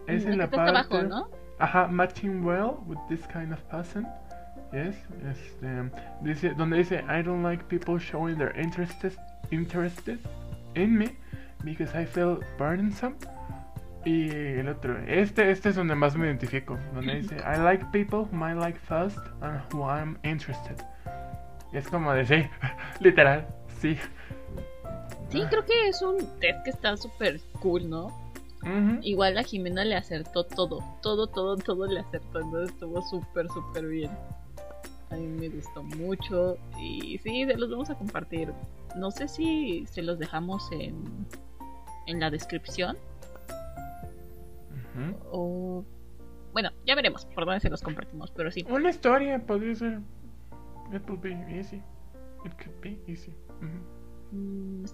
Es 0.08 0.26
Mm, 0.26 0.32
en 0.32 0.38
la 0.40 0.50
parte... 0.50 0.70
abajo, 0.70 1.04
¿no? 1.04 1.30
Ajá, 1.60 1.88
matching 1.88 2.44
well 2.44 2.78
with 2.88 2.98
this 3.10 3.26
kind 3.28 3.54
of 3.54 3.60
person. 3.64 4.08
Yes, 4.72 4.96
este, 5.30 5.68
dice, 6.22 6.54
donde 6.58 6.78
dice, 6.78 7.04
I 7.08 7.22
don't 7.22 7.44
like 7.44 7.64
people 7.68 8.00
showing 8.00 8.38
their 8.38 8.58
interested, 8.60 9.14
interested 9.52 10.20
in 10.74 10.98
me 10.98 11.16
because 11.64 11.94
I 11.96 12.06
feel 12.06 12.40
burdensome. 12.58 13.16
Y 14.06 14.30
el 14.32 14.68
otro, 14.68 14.98
este, 15.08 15.52
este 15.52 15.70
es 15.70 15.76
donde 15.76 15.96
más 15.96 16.18
me 16.18 16.26
identifico, 16.26 16.78
donde 16.94 17.16
dice, 17.22 17.38
I 17.38 17.60
like 17.60 17.86
people 17.92 18.26
whom 18.26 18.44
I 18.44 18.54
like 18.54 18.78
first 18.80 19.20
and 19.42 19.62
who 19.72 19.84
I'm 19.84 20.18
interested. 20.24 20.84
Y 21.72 21.78
es 21.78 21.88
como 21.88 22.12
de, 22.14 22.26
sí, 22.26 22.50
literal, 23.00 23.48
sí. 23.80 23.98
Sí, 25.34 25.42
creo 25.50 25.66
que 25.66 25.88
es 25.88 26.02
un 26.04 26.18
test 26.40 26.64
que 26.64 26.70
está 26.70 26.96
súper 26.96 27.42
cool, 27.60 27.90
¿no? 27.90 28.12
Igual 29.02 29.38
a 29.38 29.44
Jimena 29.44 29.84
le 29.84 29.96
acertó 29.96 30.46
todo, 30.46 30.80
todo, 31.02 31.28
todo, 31.28 31.58
todo 31.58 31.86
le 31.86 32.00
acertó, 32.00 32.40
entonces 32.40 32.70
estuvo 32.70 33.02
súper, 33.02 33.50
súper 33.50 33.88
bien. 33.88 34.12
A 35.10 35.16
mí 35.16 35.28
me 35.28 35.50
gustó 35.50 35.84
mucho 35.84 36.58
y 36.80 37.18
sí, 37.18 37.46
se 37.46 37.58
los 37.58 37.70
vamos 37.70 37.90
a 37.90 37.96
compartir. 37.96 38.54
No 38.96 39.12
sé 39.12 39.28
si 39.28 39.86
se 39.88 40.02
los 40.02 40.18
dejamos 40.18 40.72
en, 40.72 41.04
en 42.06 42.20
la 42.20 42.30
descripción 42.30 42.96
o... 45.32 45.84
Bueno, 46.54 46.70
ya 46.86 46.94
veremos 46.94 47.26
por 47.26 47.46
dónde 47.46 47.60
se 47.60 47.70
los 47.70 47.82
compartimos, 47.82 48.32
pero 48.32 48.52
sí. 48.52 48.64
Una 48.70 48.92
historia 48.92 49.44
podría 49.44 49.74
ser. 49.74 50.00
It 50.94 51.02
would 51.10 51.22
be 51.22 51.34
easy. 51.50 51.82
It 52.46 52.54
could 52.64 52.80
be 52.82 53.00
easy. 53.08 53.34
Mm, 54.32 54.86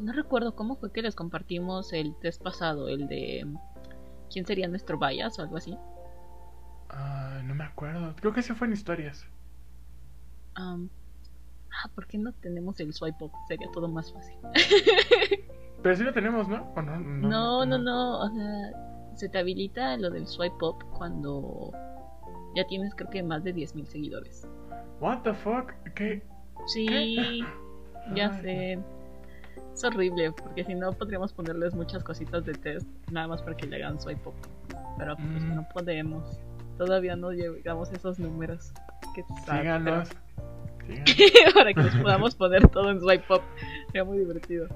No 0.00 0.12
recuerdo 0.12 0.54
cómo 0.54 0.76
fue 0.76 0.92
que 0.92 1.02
les 1.02 1.14
compartimos 1.14 1.92
el 1.92 2.14
test 2.16 2.42
pasado, 2.42 2.88
el 2.88 3.08
de... 3.08 3.46
¿Quién 4.30 4.46
sería 4.46 4.68
nuestro 4.68 4.98
bias 4.98 5.38
o 5.38 5.42
algo 5.42 5.58
así? 5.58 5.76
Ah, 6.88 7.40
no 7.44 7.54
me 7.54 7.64
acuerdo. 7.64 8.14
Creo 8.16 8.32
que 8.32 8.42
se 8.42 8.54
fue 8.54 8.66
en 8.66 8.72
historias. 8.72 9.26
Am, 10.54 10.88
ah, 11.70 11.90
¿por 11.94 12.06
qué 12.06 12.18
no 12.18 12.32
tenemos 12.32 12.80
el 12.80 12.92
swipe 12.92 13.24
up? 13.24 13.32
Sería 13.48 13.70
todo 13.72 13.88
más 13.88 14.12
fácil. 14.12 14.36
Pero 15.82 15.96
sí 15.96 16.04
lo 16.04 16.12
tenemos, 16.12 16.48
¿no? 16.48 16.72
¿O 16.76 16.82
no, 16.82 16.98
No, 16.98 17.66
no, 17.66 17.78
no. 17.78 18.20
O 18.20 18.30
sea, 18.30 18.72
se 19.14 19.28
te 19.28 19.38
habilita 19.38 19.96
lo 19.96 20.10
del 20.10 20.26
swipe 20.26 20.64
up 20.64 20.84
cuando 20.96 21.72
ya 22.54 22.64
tienes 22.66 22.94
creo 22.94 23.10
que 23.10 23.22
más 23.22 23.42
de 23.44 23.54
10.000 23.54 23.86
seguidores. 23.86 24.48
What 25.00 25.22
the 25.22 25.34
fuck? 25.34 25.72
¿Qué? 25.94 26.22
Sí, 26.66 27.42
ya 28.14 28.30
Ay, 28.32 28.42
sé. 28.42 28.78
Es 29.74 29.84
horrible, 29.84 30.32
porque 30.32 30.64
si 30.64 30.74
no 30.74 30.92
podríamos 30.92 31.32
ponerles 31.32 31.74
muchas 31.74 32.04
cositas 32.04 32.44
de 32.44 32.52
test, 32.52 32.86
nada 33.10 33.26
más 33.28 33.42
para 33.42 33.56
que 33.56 33.66
le 33.66 33.76
hagan 33.76 34.00
swipe 34.00 34.28
up. 34.28 34.34
Pero 34.98 35.16
pues 35.16 35.28
Mm. 35.44 35.54
no 35.56 35.68
podemos. 35.72 36.40
Todavía 36.78 37.16
no 37.16 37.32
llegamos 37.32 37.90
a 37.90 37.94
esos 37.96 38.18
números. 38.18 38.72
Síganos. 39.46 40.08
Síganos. 40.08 40.10
para 41.54 41.72
que 41.74 41.82
les 41.82 41.94
podamos 41.96 42.34
poner 42.34 42.68
todo 42.68 42.90
en 42.90 43.00
swipe 43.00 43.32
up. 43.34 43.42
Sería 43.86 44.04
muy 44.04 44.18
divertido. 44.18 44.66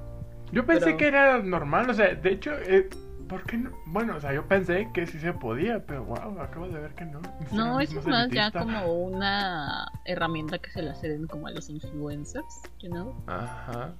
Yo 0.52 0.64
pensé 0.64 0.86
Pero- 0.86 0.96
que 0.98 1.06
era 1.08 1.38
normal, 1.42 1.90
o 1.90 1.94
sea, 1.94 2.14
de 2.14 2.30
hecho, 2.30 2.52
eh, 2.52 2.88
¿por 3.28 3.42
qué 3.44 3.56
no? 3.58 3.70
Bueno, 3.86 4.16
o 4.16 4.20
sea, 4.20 4.32
yo 4.32 4.46
pensé 4.46 4.88
que 4.94 5.04
sí 5.06 5.18
se 5.18 5.32
podía, 5.32 5.84
pero 5.84 6.04
wow, 6.04 6.40
acabo 6.40 6.68
de 6.68 6.80
ver 6.80 6.94
que 6.94 7.04
no. 7.04 7.20
No, 7.52 7.80
eso 7.80 7.98
es 7.98 8.06
más 8.06 8.30
ya 8.30 8.50
como 8.52 8.92
una 8.94 9.88
herramienta 10.04 10.58
que 10.58 10.70
se 10.70 10.82
le 10.82 10.90
hacen 10.90 11.26
como 11.26 11.48
a 11.48 11.50
los 11.50 11.68
influencers, 11.68 12.62
you 12.80 12.90
know? 12.90 13.14
Ajá. 13.26 13.92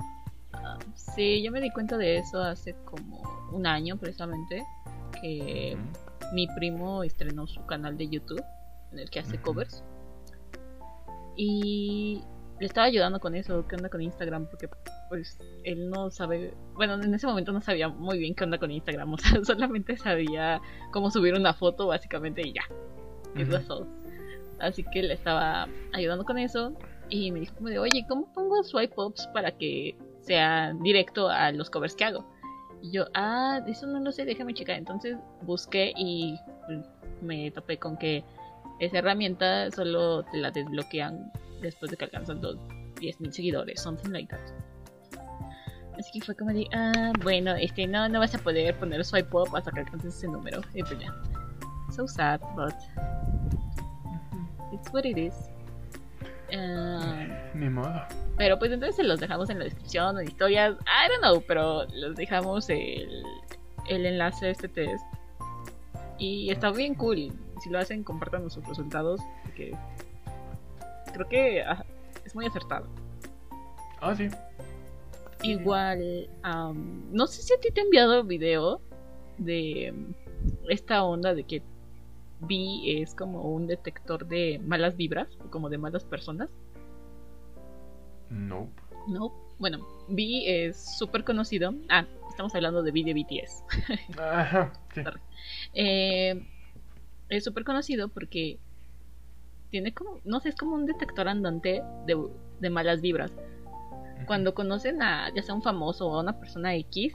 Sí, 0.95 1.43
yo 1.43 1.51
me 1.53 1.61
di 1.61 1.71
cuenta 1.71 1.97
de 1.97 2.19
eso 2.19 2.43
hace 2.43 2.75
como 2.85 3.23
un 3.53 3.67
año 3.67 3.97
precisamente, 3.97 4.65
que 5.21 5.77
mi 6.33 6.47
primo 6.49 7.03
estrenó 7.03 7.47
su 7.47 7.65
canal 7.67 7.97
de 7.97 8.09
YouTube 8.09 8.45
en 8.93 8.99
el 8.99 9.11
que 9.11 9.21
hace 9.21 9.41
covers. 9.41 9.83
Y 11.37 12.23
le 12.59 12.67
estaba 12.67 12.87
ayudando 12.87 13.21
con 13.21 13.35
eso, 13.35 13.67
qué 13.69 13.77
onda 13.77 13.89
con 13.89 14.01
Instagram, 14.01 14.47
porque 14.47 14.69
pues 15.09 15.39
él 15.65 15.91
no 15.91 16.11
sabe, 16.11 16.55
bueno, 16.75 16.95
en 16.95 17.15
ese 17.15 17.27
momento 17.27 17.53
no 17.53 17.61
sabía 17.61 17.89
muy 17.89 18.19
bien 18.19 18.35
qué 18.35 18.45
onda 18.45 18.59
con 18.59 18.71
Instagram, 18.71 19.13
o 19.15 19.19
sea, 19.19 19.45
solamente 19.45 19.97
sabía 19.97 20.61
cómo 20.93 21.11
subir 21.11 21.35
una 21.35 21.55
foto 21.55 21.87
básicamente 21.87 22.43
y 22.43 22.55
ya. 22.55 22.63
Eso 23.37 23.57
es 23.57 23.67
todo. 23.67 23.87
Así 24.59 24.83
que 24.83 25.03
le 25.03 25.13
estaba 25.13 25.69
ayudando 25.93 26.25
con 26.25 26.39
eso 26.39 26.73
y 27.11 27.31
me 27.31 27.41
dijo 27.41 27.55
como 27.57 27.69
de, 27.69 27.79
oye, 27.79 28.07
¿cómo 28.09 28.33
pongo 28.33 28.63
swipe 28.65 28.95
ups 28.97 29.27
para 29.35 29.53
que 29.53 29.95
sea 30.27 30.75
directo 30.81 31.29
a 31.29 31.53
los 31.53 31.71
covers 31.71 31.95
que 31.95 32.05
hago? 32.05 32.25
Y 32.83 32.91
yo, 32.91 33.07
ah, 33.15 33.61
eso 33.67 33.87
no 33.87 34.01
lo 34.01 34.13
sé, 34.13 34.25
déjame 34.25 34.55
checar. 34.55 34.77
Entonces 34.77 35.17
busqué 35.43 35.93
y 35.97 36.39
pues, 36.67 36.85
me 37.23 37.51
topé 37.51 37.79
con 37.79 37.97
que 37.97 38.25
esa 38.81 38.99
herramienta 38.99 39.71
solo 39.71 40.25
te 40.25 40.39
la 40.39 40.51
desbloquean 40.51 41.33
después 41.63 41.91
de 41.91 41.97
que 41.97 42.05
alcanzan 42.05 42.43
los 42.43 42.57
10.000 42.97 43.31
seguidores, 43.31 43.81
something 43.81 44.11
like 44.11 44.29
that. 44.29 44.41
Así 45.99 46.11
que 46.13 46.21
fue 46.21 46.35
como 46.35 46.53
de, 46.53 46.67
ah, 46.75 47.13
bueno, 47.23 47.55
este, 47.55 47.87
no, 47.87 48.09
no 48.09 48.21
vas 48.21 48.35
a 48.35 48.39
poder 48.39 48.75
poner 48.79 49.03
swipe 49.05 49.35
up 49.35 49.57
hasta 49.57 49.71
que 49.71 49.81
alcances 49.81 50.15
ese 50.15 50.29
número. 50.29 50.61
Y 50.75 50.83
pues 50.83 50.99
ya. 51.01 51.15
So 51.95 52.07
sad, 52.07 52.41
but 52.55 52.75
it's 54.73 54.93
what 54.93 55.05
it 55.05 55.17
is. 55.17 55.35
Ah, 56.53 57.51
Ni 57.55 57.69
modo. 57.69 58.03
pero 58.37 58.59
pues 58.59 58.71
entonces 58.71 58.97
se 58.97 59.03
los 59.03 59.19
dejamos 59.19 59.51
en 59.51 59.59
la 59.59 59.65
descripción 59.65 60.17
o 60.17 60.21
en 60.21 60.29
historias. 60.29 60.75
I 60.81 61.09
don't 61.09 61.21
know, 61.23 61.43
pero 61.47 61.85
les 61.87 62.15
dejamos 62.17 62.69
el, 62.71 63.23
el 63.89 64.07
enlace 64.07 64.47
a 64.47 64.51
este 64.51 64.69
test. 64.69 65.05
Y 66.19 66.51
está 66.51 66.71
bien 66.71 66.95
cool. 66.95 67.33
Si 67.63 67.69
lo 67.71 67.79
hacen, 67.79 68.05
compartan 68.05 68.49
sus 68.51 68.67
resultados. 68.67 69.21
Porque 69.45 69.73
creo 71.13 71.29
que 71.29 71.63
ah, 71.63 71.85
es 72.25 72.35
muy 72.35 72.47
acertado. 72.47 72.87
Ah, 74.01 74.15
sí. 74.15 74.29
Igual, 75.43 76.29
am, 76.43 77.13
no 77.13 77.27
sé 77.27 77.43
si 77.43 77.53
a 77.55 77.61
ti 77.61 77.71
te 77.71 77.81
he 77.81 77.85
enviado 77.85 78.25
video 78.25 78.81
de 79.39 79.93
esta 80.69 81.03
onda 81.05 81.35
de 81.35 81.45
que 81.45 81.63
Vi 82.41 83.01
es 83.01 83.15
como 83.15 83.43
un 83.43 83.67
detector 83.67 84.27
de 84.27 84.61
malas 84.65 84.97
vibras, 84.97 85.29
o 85.45 85.51
como 85.51 85.69
de 85.71 85.79
malas 85.79 86.05
personas. 86.05 86.51
Nope. 88.31 88.73
No, 89.09 89.33
bueno, 89.59 89.87
V 90.09 90.67
es 90.67 90.99
súper 90.99 91.25
conocido. 91.25 91.75
Ah, 91.89 92.07
estamos 92.29 92.55
hablando 92.55 92.83
de 92.83 92.91
V 92.91 93.05
de 93.05 93.15
BTS. 93.15 94.19
Ajá, 94.21 94.73
sí. 94.93 95.03
Eh, 95.75 96.47
es 97.29 97.45
súper 97.45 97.65
conocido 97.65 98.09
porque 98.09 98.59
tiene 99.71 99.93
como, 99.95 100.21
no 100.25 100.41
sé, 100.41 100.51
es 100.51 100.57
como 100.57 100.75
un 100.75 100.87
detector 100.87 101.29
andante 101.29 101.83
de, 102.07 102.29
de 102.61 102.71
malas 102.71 103.01
vibras. 103.01 103.33
Cuando 104.27 104.55
conocen 104.55 105.03
a 105.03 105.33
ya 105.35 105.43
sea 105.43 105.55
un 105.55 105.63
famoso 105.63 106.09
o 106.09 106.19
a 106.19 106.21
una 106.21 106.39
persona 106.39 106.75
X, 106.75 107.13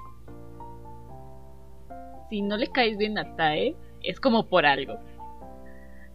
si 2.30 2.42
no 2.42 2.56
le 2.56 2.68
caes 2.68 2.98
bien 2.98 3.18
a 3.18 3.36
Tae, 3.36 3.76
es 4.04 4.20
como 4.20 4.48
por 4.48 4.66
algo. 4.66 4.98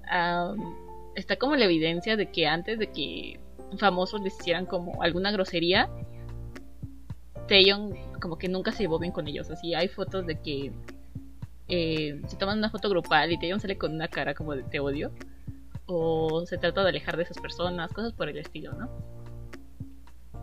Am, 0.08 0.74
está 1.14 1.36
como 1.36 1.56
la 1.56 1.64
evidencia 1.64 2.16
de 2.16 2.30
que 2.30 2.46
antes 2.46 2.78
de 2.78 2.88
que 2.88 3.40
famosos 3.78 4.20
les 4.20 4.38
hicieran 4.38 4.66
como 4.66 5.02
alguna 5.02 5.32
grosería, 5.32 5.88
Taeyong 7.48 8.20
como 8.20 8.38
que 8.38 8.48
nunca 8.48 8.72
se 8.72 8.84
llevó 8.84 8.98
bien 8.98 9.12
con 9.12 9.26
ellos. 9.28 9.50
Así 9.50 9.74
hay 9.74 9.88
fotos 9.88 10.26
de 10.26 10.40
que 10.40 10.72
eh, 11.68 12.20
se 12.26 12.36
toman 12.36 12.58
una 12.58 12.70
foto 12.70 12.88
grupal 12.88 13.32
y 13.32 13.38
Taeyong 13.38 13.60
sale 13.60 13.78
con 13.78 13.94
una 13.94 14.08
cara 14.08 14.34
como 14.34 14.54
de 14.54 14.62
te 14.62 14.80
odio. 14.80 15.12
O 15.86 16.44
se 16.46 16.58
trata 16.58 16.82
de 16.82 16.88
alejar 16.88 17.16
de 17.16 17.22
esas 17.22 17.38
personas, 17.38 17.92
cosas 17.92 18.12
por 18.12 18.28
el 18.28 18.38
estilo, 18.38 18.72
¿no? 18.72 18.88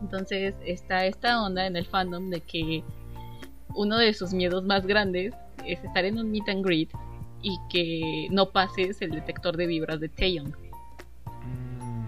Entonces 0.01 0.55
está 0.65 1.05
esta 1.05 1.41
onda 1.41 1.65
en 1.65 1.75
el 1.75 1.85
fandom 1.85 2.29
de 2.29 2.41
que 2.41 2.83
uno 3.75 3.97
de 3.97 4.13
sus 4.13 4.33
miedos 4.33 4.63
más 4.63 4.85
grandes 4.85 5.33
es 5.65 5.83
estar 5.83 6.05
en 6.05 6.17
un 6.17 6.31
meet 6.31 6.47
and 6.49 6.65
greet 6.65 6.89
y 7.43 7.59
que 7.69 8.27
no 8.31 8.49
pases 8.49 9.01
el 9.01 9.11
detector 9.11 9.55
de 9.57 9.67
vibras 9.67 9.99
de 9.99 10.09
Taeyong. 10.09 10.47
Mm, 10.47 12.05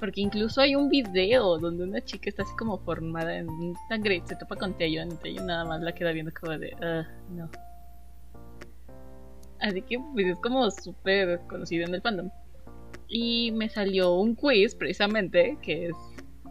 Porque 0.00 0.20
incluso 0.22 0.60
hay 0.60 0.74
un 0.74 0.88
video 0.88 1.58
donde 1.58 1.84
una 1.84 2.00
chica 2.00 2.28
está 2.30 2.42
así 2.42 2.52
como 2.56 2.78
formada 2.78 3.36
en 3.36 3.48
un 3.48 3.76
greet, 4.00 4.26
se 4.26 4.36
topa 4.36 4.56
con 4.56 4.76
Taeyong 4.76 5.12
y 5.12 5.16
Taeyong 5.16 5.46
nada 5.46 5.64
más 5.64 5.80
la 5.82 5.94
queda 5.94 6.12
viendo 6.12 6.32
como 6.38 6.58
de, 6.58 6.74
"Ah, 6.82 7.06
no. 7.30 7.48
Así 9.60 9.80
que 9.82 9.98
pues 10.12 10.26
es 10.26 10.36
como 10.40 10.70
súper 10.70 11.40
conocido 11.48 11.86
en 11.86 11.94
el 11.94 12.02
fandom. 12.02 12.30
Y 13.08 13.52
me 13.52 13.68
salió 13.68 14.14
un 14.14 14.34
quiz 14.34 14.74
precisamente 14.74 15.58
que 15.62 15.86
es 15.88 15.96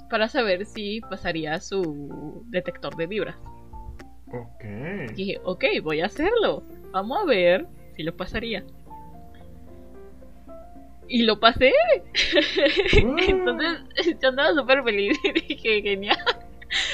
para 0.10 0.30
saber 0.30 0.66
si 0.66 1.02
pasaría 1.02 1.60
su 1.60 2.44
detector 2.48 2.96
de 2.96 3.08
vibras. 3.08 3.36
Ok. 4.34 4.64
Y 5.12 5.14
dije, 5.14 5.42
ok, 5.44 5.64
voy 5.84 6.02
a 6.02 6.08
hacerlo. 6.08 6.64
Vamos 6.92 7.20
a 7.22 7.26
ver 7.26 7.68
si 7.96 8.04
lo 8.04 8.16
pasaría. 8.16 8.64
Y 11.08 11.24
lo 11.24 11.40
pasé. 11.40 11.72
Entonces 13.28 13.80
yo 14.22 14.30
andaba 14.30 14.54
súper 14.54 14.84
feliz 14.84 15.20
y 15.24 15.32
dije, 15.34 15.82
genial. 15.82 16.18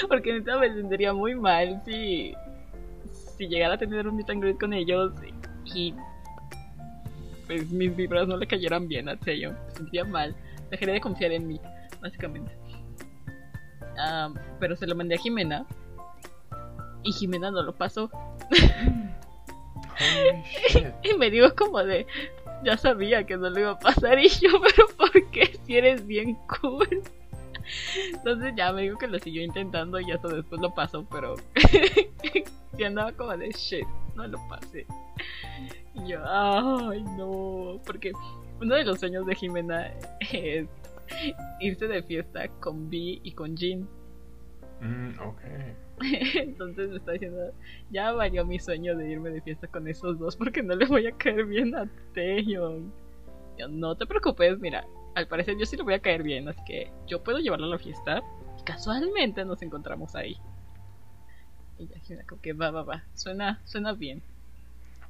Porque 0.08 0.34
neta 0.34 0.58
me 0.60 0.73
sentiría 0.73 1.13
muy 1.13 1.36
mal 1.36 1.82
si, 1.86 2.34
si 3.38 3.47
llegara 3.47 3.75
a 3.75 3.78
tener 3.78 4.08
un 4.08 4.17
meet 4.17 4.30
and 4.30 4.41
greet 4.41 4.60
con 4.60 4.73
ellos 4.73 5.13
y 5.73 5.93
pues 7.47 7.69
mis 7.71 7.95
vibras 7.95 8.28
no 8.28 8.38
le 8.38 8.45
cayeran 8.45 8.88
bien 8.88 9.10
a 9.10 9.17
Taeyong. 9.17 9.54
Me 9.54 9.71
sentía 9.71 10.04
mal. 10.04 10.36
Dejaría 10.69 10.93
de 10.93 11.02
confiar 11.02 11.32
en 11.32 11.47
mí, 11.47 11.60
básicamente. 12.02 12.52
Ah, 13.97 14.32
pero 14.60 14.75
se 14.75 14.86
lo 14.86 14.95
mandé 14.95 15.15
a 15.15 15.17
Jimena. 15.17 15.65
Y 17.04 17.12
Jimena 17.12 17.52
no 17.52 17.64
lo 17.64 17.74
pasó. 17.74 18.10
Y 21.04 21.14
me 21.18 21.30
digo 21.30 21.54
como 21.56 21.84
de, 21.84 22.08
ya 22.64 22.78
sabía 22.78 23.26
que 23.26 23.38
no 23.38 23.50
lo 23.50 23.60
iba 23.60 23.72
a 23.72 23.80
pasar 23.80 24.20
y 24.20 24.30
yo, 24.30 24.50
pero 24.62 24.88
¿por 24.98 25.32
qué 25.32 25.60
si 25.66 25.78
eres 25.78 26.06
bien 26.06 26.38
cool? 26.62 27.04
Entonces 28.14 28.54
ya 28.56 28.72
me 28.74 28.84
dijo 28.84 28.98
que 28.98 29.08
lo 29.08 29.20
siguió 29.20 29.44
intentando 29.44 30.00
y 30.00 30.12
hasta 30.12 30.28
después 30.30 30.60
lo 30.60 30.74
pasó, 30.74 31.06
pero 31.12 31.36
sí 32.76 32.84
andaba 32.84 33.12
como 33.12 33.38
de 33.38 33.52
shit, 33.52 33.86
no 34.16 34.28
lo 34.28 34.40
pasé. 34.48 34.88
Y 35.94 36.08
yo, 36.08 36.20
ay 36.26 37.04
no, 37.18 37.80
porque 37.86 38.12
uno 38.60 38.76
de 38.76 38.86
los 38.86 39.00
sueños 39.00 39.26
de 39.26 39.36
Jimena 39.36 39.94
es 40.32 40.68
irse 41.60 41.88
de 41.88 42.02
fiesta 42.04 42.48
con 42.60 42.90
Vi 42.90 43.22
y 43.24 43.34
con 43.34 43.56
Jin. 43.56 43.88
Mm, 44.82 45.20
ok. 45.20 45.42
Entonces 46.36 46.90
me 46.90 46.98
está 46.98 47.14
diciendo, 47.14 47.54
ya 47.90 48.12
valió 48.12 48.46
mi 48.46 48.60
sueño 48.60 48.96
de 48.96 49.10
irme 49.10 49.30
de 49.30 49.42
fiesta 49.42 49.68
con 49.68 49.88
esos 49.88 50.20
dos 50.20 50.36
porque 50.36 50.64
no 50.64 50.76
le 50.76 50.86
voy 50.86 51.08
a 51.08 51.12
caer 51.12 51.46
bien 51.46 51.76
a 51.76 51.88
Taeyong. 52.14 52.92
Yo, 53.58 53.68
no 53.68 53.96
te 53.96 54.06
preocupes, 54.06 54.60
mira, 54.60 54.86
al 55.16 55.28
parecer 55.28 55.58
yo 55.58 55.66
sí 55.66 55.76
le 55.76 55.84
voy 55.84 55.96
a 55.96 56.00
caer 56.00 56.24
bien, 56.24 56.48
así 56.48 56.62
que 56.66 56.92
yo 57.08 57.24
puedo 57.24 57.40
llevarlo 57.40 57.66
a 57.66 57.70
la 57.70 57.78
fiesta. 57.78 58.22
Y 58.60 58.64
casualmente 58.64 59.44
nos 59.46 59.62
encontramos 59.62 60.16
ahí. 60.16 60.38
Y 61.78 61.88
ya 61.88 62.26
como 62.26 62.42
que 62.42 62.54
va, 62.54 62.72
va, 62.72 62.84
va, 62.84 63.04
suena, 63.14 63.62
suena 63.66 63.94
bien. 63.94 64.22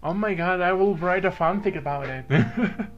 Oh 0.02 0.14
my 0.14 0.34
god, 0.34 0.62
I 0.62 0.72
will 0.72 0.96
write 0.96 1.28
a 1.28 1.32
fanfic 1.32 1.76
about 1.76 2.08
it. 2.08 2.26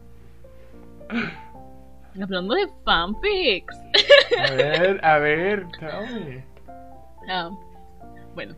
Hablando 2.22 2.56
de 2.56 2.68
fanfics. 2.86 3.76
a 4.38 4.52
ver, 4.52 5.00
a 5.04 5.18
ver, 5.18 5.68
tell 5.80 6.06
me. 6.26 6.44
Ah, 7.30 7.52
bueno. 8.36 8.56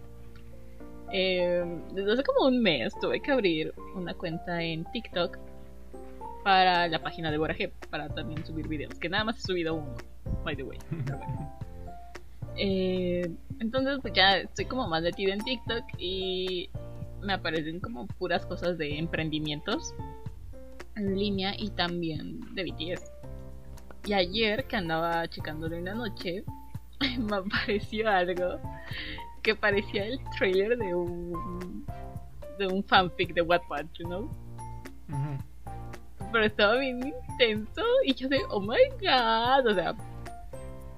Eh, 1.12 1.64
desde 1.94 2.14
hace 2.14 2.24
como 2.24 2.48
un 2.48 2.62
mes 2.62 2.94
tuve 3.00 3.20
que 3.20 3.32
abrir 3.32 3.74
una 3.96 4.14
cuenta 4.16 4.62
en 4.64 4.84
TikTok 4.92 5.38
para 6.44 6.88
la 6.88 7.00
página 7.02 7.32
de 7.32 7.38
Borajep, 7.38 7.72
para 7.90 8.10
también 8.10 8.46
subir 8.46 8.68
videos, 8.68 8.96
que 8.96 9.10
nada 9.10 9.24
más 9.24 9.38
he 9.40 9.42
subido 9.42 9.76
uno, 9.76 9.96
by 10.44 10.56
the 10.56 10.64
way. 10.64 10.78
Pero 11.06 11.18
bueno. 11.18 11.60
Eh, 12.56 13.32
entonces 13.60 14.00
pues 14.02 14.14
ya 14.14 14.38
estoy 14.38 14.66
como 14.66 14.88
más 14.88 15.02
metida 15.02 15.34
en 15.34 15.44
TikTok 15.44 15.84
y 15.98 16.70
me 17.22 17.34
aparecen 17.34 17.80
como 17.80 18.06
puras 18.06 18.46
cosas 18.46 18.78
de 18.78 19.00
emprendimientos 19.00 19.96
en 20.96 21.18
línea 21.18 21.54
y 21.58 21.70
también 21.72 22.42
de 22.54 22.64
BTS. 22.64 23.12
Y 24.06 24.14
ayer 24.14 24.66
que 24.66 24.76
andaba 24.76 25.28
checándolo 25.30 25.76
en 25.76 25.86
la 25.86 25.94
noche, 25.94 26.44
me 27.20 27.38
apareció 27.38 28.10
algo 28.10 28.60
que 29.44 29.56
parecía 29.56 30.06
el 30.06 30.20
trailer 30.38 30.78
de 30.78 30.96
un 30.96 31.86
de 32.58 32.68
un 32.68 32.84
fanfic 32.84 33.34
de 33.34 33.42
Wattpad, 33.42 33.86
you 34.00 34.06
know? 34.06 34.30
Pero 36.32 36.46
estaba 36.46 36.78
bien 36.78 37.14
intenso 37.30 37.84
y 38.06 38.14
yo 38.16 38.28
de, 38.28 38.40
oh 38.50 38.60
my 38.60 38.90
god, 39.00 39.68
o 39.68 39.74
sea, 39.74 39.96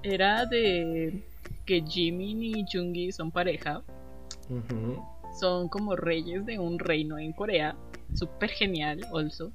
era 0.02 0.46
de 0.46 1.22
que 1.66 1.82
Jimin 1.82 2.42
y 2.42 2.64
Jungi 2.70 3.12
son 3.12 3.30
pareja, 3.30 3.82
son 5.38 5.68
como 5.68 5.96
reyes 5.96 6.46
de 6.46 6.58
un 6.58 6.78
reino 6.78 7.18
en 7.18 7.32
Corea, 7.32 7.76
súper 8.14 8.50
genial, 8.50 9.00
also. 9.12 9.50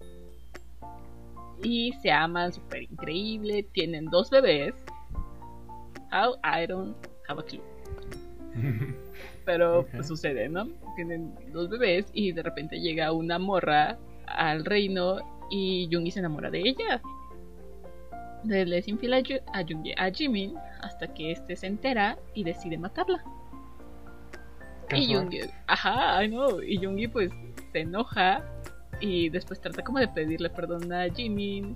Y 1.63 1.93
se 2.01 2.11
aman, 2.11 2.51
súper 2.51 2.83
increíble, 2.83 3.63
tienen 3.71 4.05
dos 4.05 4.29
bebés. 4.29 4.73
How 6.11 6.35
I 6.43 6.67
don't 6.67 6.95
have 7.27 7.39
a 7.39 7.43
clue. 7.43 7.70
Pero 9.45 9.87
pues 9.91 10.07
sucede, 10.07 10.49
¿no? 10.49 10.67
Tienen 10.95 11.33
dos 11.51 11.69
bebés 11.69 12.05
y 12.13 12.31
de 12.31 12.43
repente 12.43 12.79
llega 12.79 13.11
una 13.11 13.39
morra 13.39 13.97
al 14.27 14.63
reino 14.65 15.17
y 15.49 15.89
Jungi 15.91 16.11
se 16.11 16.19
enamora 16.19 16.49
de 16.49 16.59
ella. 16.59 17.01
Le 18.43 18.77
es 18.77 18.87
infiel 18.87 19.13
a, 19.13 19.17
a 19.17 19.61
Jungi- 19.63 19.93
a 19.97 20.09
Jimin 20.11 20.55
hasta 20.81 21.13
que 21.13 21.31
este 21.31 21.55
se 21.55 21.67
entera 21.67 22.17
y 22.33 22.43
decide 22.43 22.77
matarla. 22.77 23.23
Y. 24.95 25.13
Jungi, 25.13 25.39
ajá, 25.67 26.23
I 26.23 26.27
know. 26.27 26.61
Y 26.61 26.77
Jungi 26.83 27.07
pues 27.07 27.31
se 27.71 27.79
enoja 27.81 28.43
y 28.99 29.29
después 29.29 29.61
trata 29.61 29.83
como 29.83 29.99
de 29.99 30.07
pedirle 30.07 30.49
perdón 30.49 30.91
a 30.91 31.07
Jimin. 31.09 31.75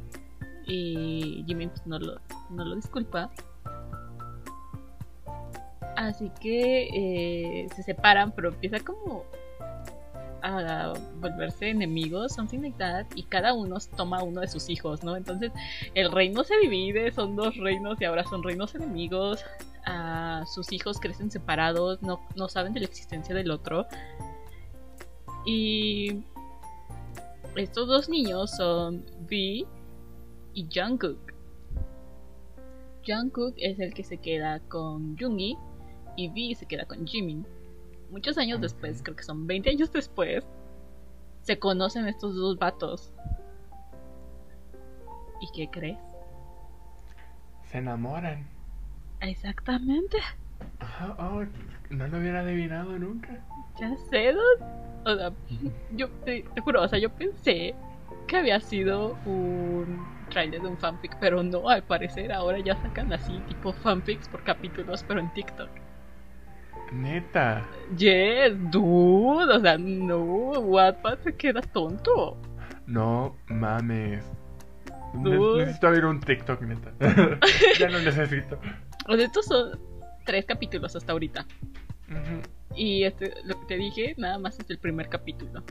Y 0.68 1.44
Jimin 1.46 1.70
pues 1.70 1.86
no 1.86 2.00
lo, 2.00 2.20
no 2.50 2.66
lo 2.66 2.76
disculpa. 2.76 3.32
Así 5.96 6.30
que 6.42 6.90
eh, 6.94 7.68
se 7.76 7.84
separan, 7.84 8.32
pero 8.32 8.50
empieza 8.50 8.80
como 8.80 9.24
a 10.42 10.94
volverse 11.20 11.70
enemigos, 11.70 12.34
something 12.34 12.60
like 12.60 12.78
that, 12.78 13.06
y 13.16 13.24
cada 13.24 13.54
uno 13.54 13.78
toma 13.98 14.22
uno 14.22 14.42
de 14.42 14.48
sus 14.48 14.70
hijos, 14.70 15.04
¿no? 15.04 15.16
Entonces 15.16 15.52
el 15.96 16.12
reino 16.12 16.44
se 16.44 16.58
divide, 16.60 17.12
son 17.12 17.36
dos 17.36 17.58
reinos 17.58 18.00
y 18.00 18.06
ahora 18.06 18.24
son 18.26 18.44
reinos 18.44 18.76
enemigos. 18.76 19.44
Ah, 19.88 20.44
sus 20.48 20.72
hijos 20.72 21.00
crecen 21.00 21.32
separados, 21.32 22.02
no, 22.02 22.20
no 22.36 22.48
saben 22.48 22.74
de 22.74 22.82
la 22.82 22.86
existencia 22.86 23.34
del 23.34 23.50
otro. 23.52 23.88
Y 25.46 26.24
estos 27.56 27.88
dos 27.88 28.10
niños 28.10 28.52
son 28.52 29.06
V 29.24 29.66
y 30.54 30.68
Jungkook. 30.74 31.34
Jungkook 33.08 33.54
es 33.58 33.80
el 33.80 33.94
que 33.94 34.04
se 34.04 34.18
queda 34.18 34.60
con 34.68 35.18
Jungi 35.18 35.58
y 36.16 36.30
V 36.30 36.56
se 36.56 36.66
queda 36.66 36.86
con 36.86 37.06
Jimin. 37.06 37.46
Muchos 38.12 38.38
años 38.38 38.62
después, 38.62 39.02
creo 39.04 39.16
que 39.16 39.24
son 39.24 39.48
20 39.48 39.70
años 39.70 39.92
después, 39.92 40.46
se 41.42 41.60
conocen 41.60 42.08
estos 42.08 42.36
dos 42.36 42.58
vatos. 42.58 43.14
¿Y 45.42 45.48
qué 45.56 45.70
crees? 45.70 46.00
Se 47.64 47.80
enamoran. 47.80 48.48
Exactamente. 49.22 50.18
Ajá, 50.80 51.16
oh, 51.20 51.44
no 51.90 52.08
lo 52.08 52.18
hubiera 52.18 52.42
adivinado 52.42 52.98
nunca. 52.98 53.44
Ya 53.80 53.96
sé, 54.10 54.34
dude. 54.34 54.86
O 55.06 55.16
sea, 55.16 55.32
yo 55.92 56.10
te, 56.26 56.44
te 56.44 56.62
juro, 56.62 56.82
o 56.82 56.88
sea, 56.88 56.98
yo 57.00 57.10
pensé 57.12 57.76
que 58.28 58.38
había 58.38 58.60
sido 58.60 59.18
un 59.26 60.04
trailer 60.30 60.62
de 60.62 60.68
un 60.68 60.78
fanfic, 60.78 61.18
pero 61.20 61.44
no, 61.44 61.70
al 61.70 61.84
parecer 61.84 62.32
ahora 62.32 62.60
ya 62.60 62.76
sacan 62.82 63.14
así 63.14 63.40
tipo 63.48 63.72
fanfics 63.74 64.28
por 64.30 64.44
capítulos, 64.44 65.04
pero 65.08 65.20
en 65.20 65.32
TikTok. 65.34 65.70
Neta. 66.92 67.66
Yes, 67.98 68.54
dude, 68.72 69.54
o 69.54 69.60
sea, 69.60 69.78
no, 69.78 70.22
Wattpad 70.60 71.20
se 71.20 71.36
queda 71.36 71.62
tonto. 71.62 72.38
No 72.88 73.36
mames. 73.48 74.24
Ne- 75.14 75.58
necesito 75.58 75.88
abrir 75.88 76.06
un 76.06 76.20
TikTok, 76.20 76.62
neta. 76.62 76.92
ya 77.80 77.90
lo 77.90 78.00
necesito. 78.00 78.60
O 79.08 79.16
sea, 79.16 79.26
estos 79.26 79.46
son 79.46 79.80
tres 80.26 80.46
capítulos 80.46 80.96
hasta 80.96 81.12
ahorita. 81.12 81.46
Y 82.76 83.04
este, 83.04 83.34
lo 83.46 83.60
que 83.62 83.66
te 83.68 83.76
dije, 83.78 84.16
nada 84.18 84.38
más 84.38 84.60
es 84.60 84.70
el 84.70 84.78
primer 84.78 85.08
capítulo. 85.10 85.64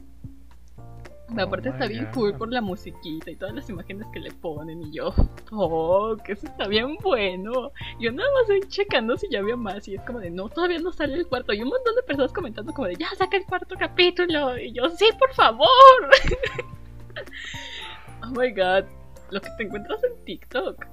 Oh 1.30 1.40
aparte 1.40 1.70
está 1.70 1.87
bien 1.87 2.04
God. 2.06 2.14
cool 2.14 2.37
por 2.37 2.52
la 2.52 2.60
musiquita 2.60 3.30
y 3.30 3.37
todas 3.37 3.54
las 3.54 3.68
imágenes 3.70 4.06
que 4.12 4.20
le 4.20 4.30
ponen. 4.30 4.82
Y 4.82 4.92
yo, 4.92 5.14
oh, 5.52 6.16
que 6.22 6.32
eso 6.32 6.46
está 6.46 6.68
bien 6.68 6.96
bueno. 7.02 7.72
Yo 7.98 8.12
nada 8.12 8.28
más 8.32 8.42
estoy 8.42 8.68
checando 8.68 9.16
si 9.16 9.28
ya 9.30 9.40
había 9.40 9.56
más. 9.56 9.88
Y 9.88 9.94
es 9.94 10.02
como 10.02 10.20
de, 10.20 10.30
no, 10.30 10.48
todavía 10.48 10.78
no 10.78 10.92
sale 10.92 11.14
el 11.14 11.26
cuarto. 11.26 11.52
Y 11.52 11.62
un 11.62 11.68
montón 11.68 11.94
de 11.96 12.02
personas 12.02 12.32
comentando 12.32 12.72
como 12.72 12.88
de, 12.88 12.96
ya 12.96 13.08
saca 13.16 13.37
el 13.37 13.46
cuarto 13.46 13.74
capítulo. 13.78 14.58
Y 14.58 14.72
yo, 14.72 14.88
sí, 14.90 15.06
por 15.18 15.32
favor. 15.32 15.68
oh 18.22 18.30
my 18.38 18.52
god, 18.52 18.84
lo 19.30 19.40
que 19.40 19.48
te 19.56 19.64
encuentras 19.64 20.04
en 20.04 20.24
TikTok. 20.24 20.87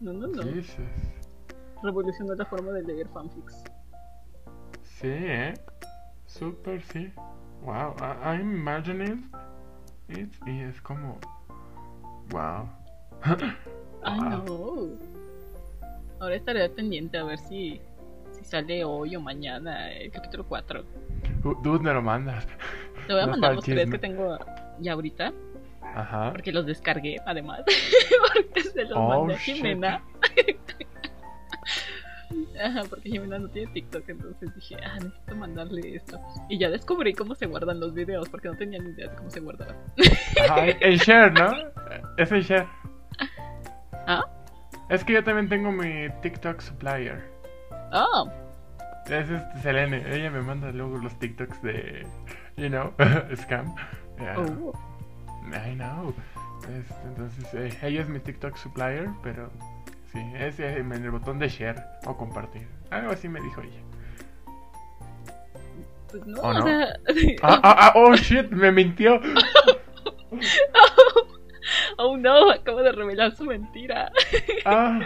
No, 0.00 0.12
no, 0.12 0.26
no. 0.26 0.42
Jesus. 0.42 0.76
Revolucionó 1.82 2.34
la 2.34 2.44
forma 2.44 2.72
de 2.72 2.82
leer 2.82 3.08
fanfics. 3.08 3.64
Sí, 4.82 5.08
¿eh? 5.08 5.54
Super, 6.26 6.82
sí. 6.82 7.12
Wow, 7.62 7.94
I- 8.00 8.34
I'm 8.36 8.54
imagining 8.54 9.30
it 10.08 10.32
y 10.46 10.60
es 10.62 10.80
como... 10.80 11.18
Wow. 12.30 12.68
Ay, 14.02 14.18
Wow. 14.20 14.44
no. 14.46 14.88
Ahora 16.20 16.34
estaré 16.34 16.68
pendiente 16.68 17.18
a 17.18 17.24
ver 17.24 17.38
si, 17.38 17.80
si 18.32 18.44
sale 18.44 18.84
hoy 18.84 19.16
o 19.16 19.20
mañana 19.20 19.90
el 19.92 20.10
capítulo 20.10 20.44
4. 20.46 20.84
Du- 21.42 21.54
Dude, 21.62 21.82
me 21.84 21.92
lo 21.92 22.02
mandas. 22.02 22.46
Te 23.06 23.12
voy 23.12 23.22
a 23.22 23.26
No 23.26 23.32
mandar 23.32 23.54
los 23.54 23.64
tres 23.64 23.90
que 23.90 23.98
tengo 23.98 24.38
ya 24.80 24.92
ahorita, 24.92 25.32
Ajá. 25.82 26.32
porque 26.32 26.52
los 26.52 26.66
descargué 26.66 27.16
además. 27.26 27.60
porque 28.34 28.62
se 28.62 28.82
los 28.84 28.92
Oh, 28.96 29.08
mandé 29.08 29.34
a. 29.34 29.38
Jimena. 29.38 30.02
Ajá, 32.62 32.82
porque 32.88 33.10
Jimena 33.10 33.38
no 33.38 33.48
tiene 33.48 33.72
TikTok, 33.72 34.08
entonces 34.08 34.54
dije, 34.54 34.76
ah, 34.84 34.96
necesito 34.96 35.36
mandarle 35.36 35.96
esto. 35.96 36.20
Y 36.48 36.58
ya 36.58 36.70
descubrí 36.70 37.12
cómo 37.14 37.34
se 37.34 37.46
guardan 37.46 37.80
los 37.80 37.94
videos, 37.94 38.28
porque 38.28 38.48
no 38.48 38.56
tenía 38.56 38.78
ni 38.80 38.90
idea 38.90 39.08
de 39.08 39.16
cómo 39.16 39.30
se 39.30 39.40
guardaban. 39.40 39.76
Ajá, 40.44 40.66
el 40.66 40.98
share, 40.98 41.32
¿no? 41.32 41.52
Es 42.16 42.32
el 42.32 42.42
share. 42.42 42.66
¿Ah? 44.06 44.24
Es 44.88 45.04
que 45.04 45.14
yo 45.14 45.24
también 45.24 45.48
tengo 45.48 45.70
mi 45.70 46.08
TikTok 46.22 46.60
supplier. 46.60 47.22
Oh, 47.92 48.30
Es 49.06 49.28
este 49.30 49.58
Selene. 49.62 50.02
Ella 50.14 50.30
me 50.30 50.40
manda 50.40 50.70
luego 50.72 50.98
los 50.98 51.18
TikToks 51.18 51.62
de, 51.62 52.06
you 52.56 52.68
know, 52.68 52.92
scam. 53.36 53.74
Yeah. 54.18 54.38
oh. 54.38 54.72
I 55.52 55.74
know. 55.74 56.14
Este, 56.62 56.94
entonces, 57.06 57.54
eh, 57.54 57.78
ella 57.82 58.02
es 58.02 58.08
mi 58.08 58.18
TikTok 58.18 58.56
supplier, 58.56 59.08
pero 59.22 59.50
sí, 60.12 60.20
es 60.36 60.58
eh, 60.60 60.78
en 60.78 60.92
el 60.92 61.10
botón 61.10 61.38
de 61.38 61.48
share 61.48 61.82
o 62.06 62.16
compartir. 62.16 62.66
Algo 62.90 63.12
así 63.12 63.28
me 63.28 63.40
dijo 63.40 63.60
ella. 63.62 63.80
Pues 66.10 66.26
no, 66.26 66.40
¿O 66.40 66.48
o 66.48 66.52
no? 66.54 66.62
sea. 66.62 66.96
Ah, 67.42 67.60
ah, 67.62 67.76
ah, 67.78 67.92
oh 67.96 68.14
shit, 68.14 68.50
me 68.50 68.72
mintió. 68.72 69.20
oh 71.98 72.16
no, 72.16 72.50
acabo 72.50 72.82
de 72.82 72.92
revelar 72.92 73.34
su 73.34 73.44
mentira. 73.44 74.10
Ah, 74.64 75.00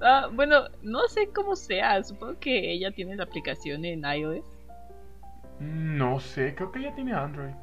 Ah, 0.00 0.28
bueno, 0.32 0.66
no 0.82 1.08
sé 1.08 1.30
cómo 1.34 1.56
sea. 1.56 2.00
Supongo 2.04 2.38
que 2.38 2.70
ella 2.72 2.92
tiene 2.92 3.16
la 3.16 3.24
aplicación 3.24 3.84
en 3.84 4.04
iOS. 4.04 4.44
no 5.58 6.20
sé, 6.20 6.54
creo 6.54 6.70
que 6.70 6.78
ella 6.78 6.94
tiene 6.94 7.12
Android. 7.12 7.54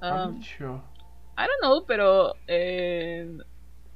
I'm 0.00 0.40
sure. 0.42 0.80
I 1.36 1.46
don't 1.46 1.60
know, 1.60 1.84
pero 1.86 2.34
eh, 2.46 3.28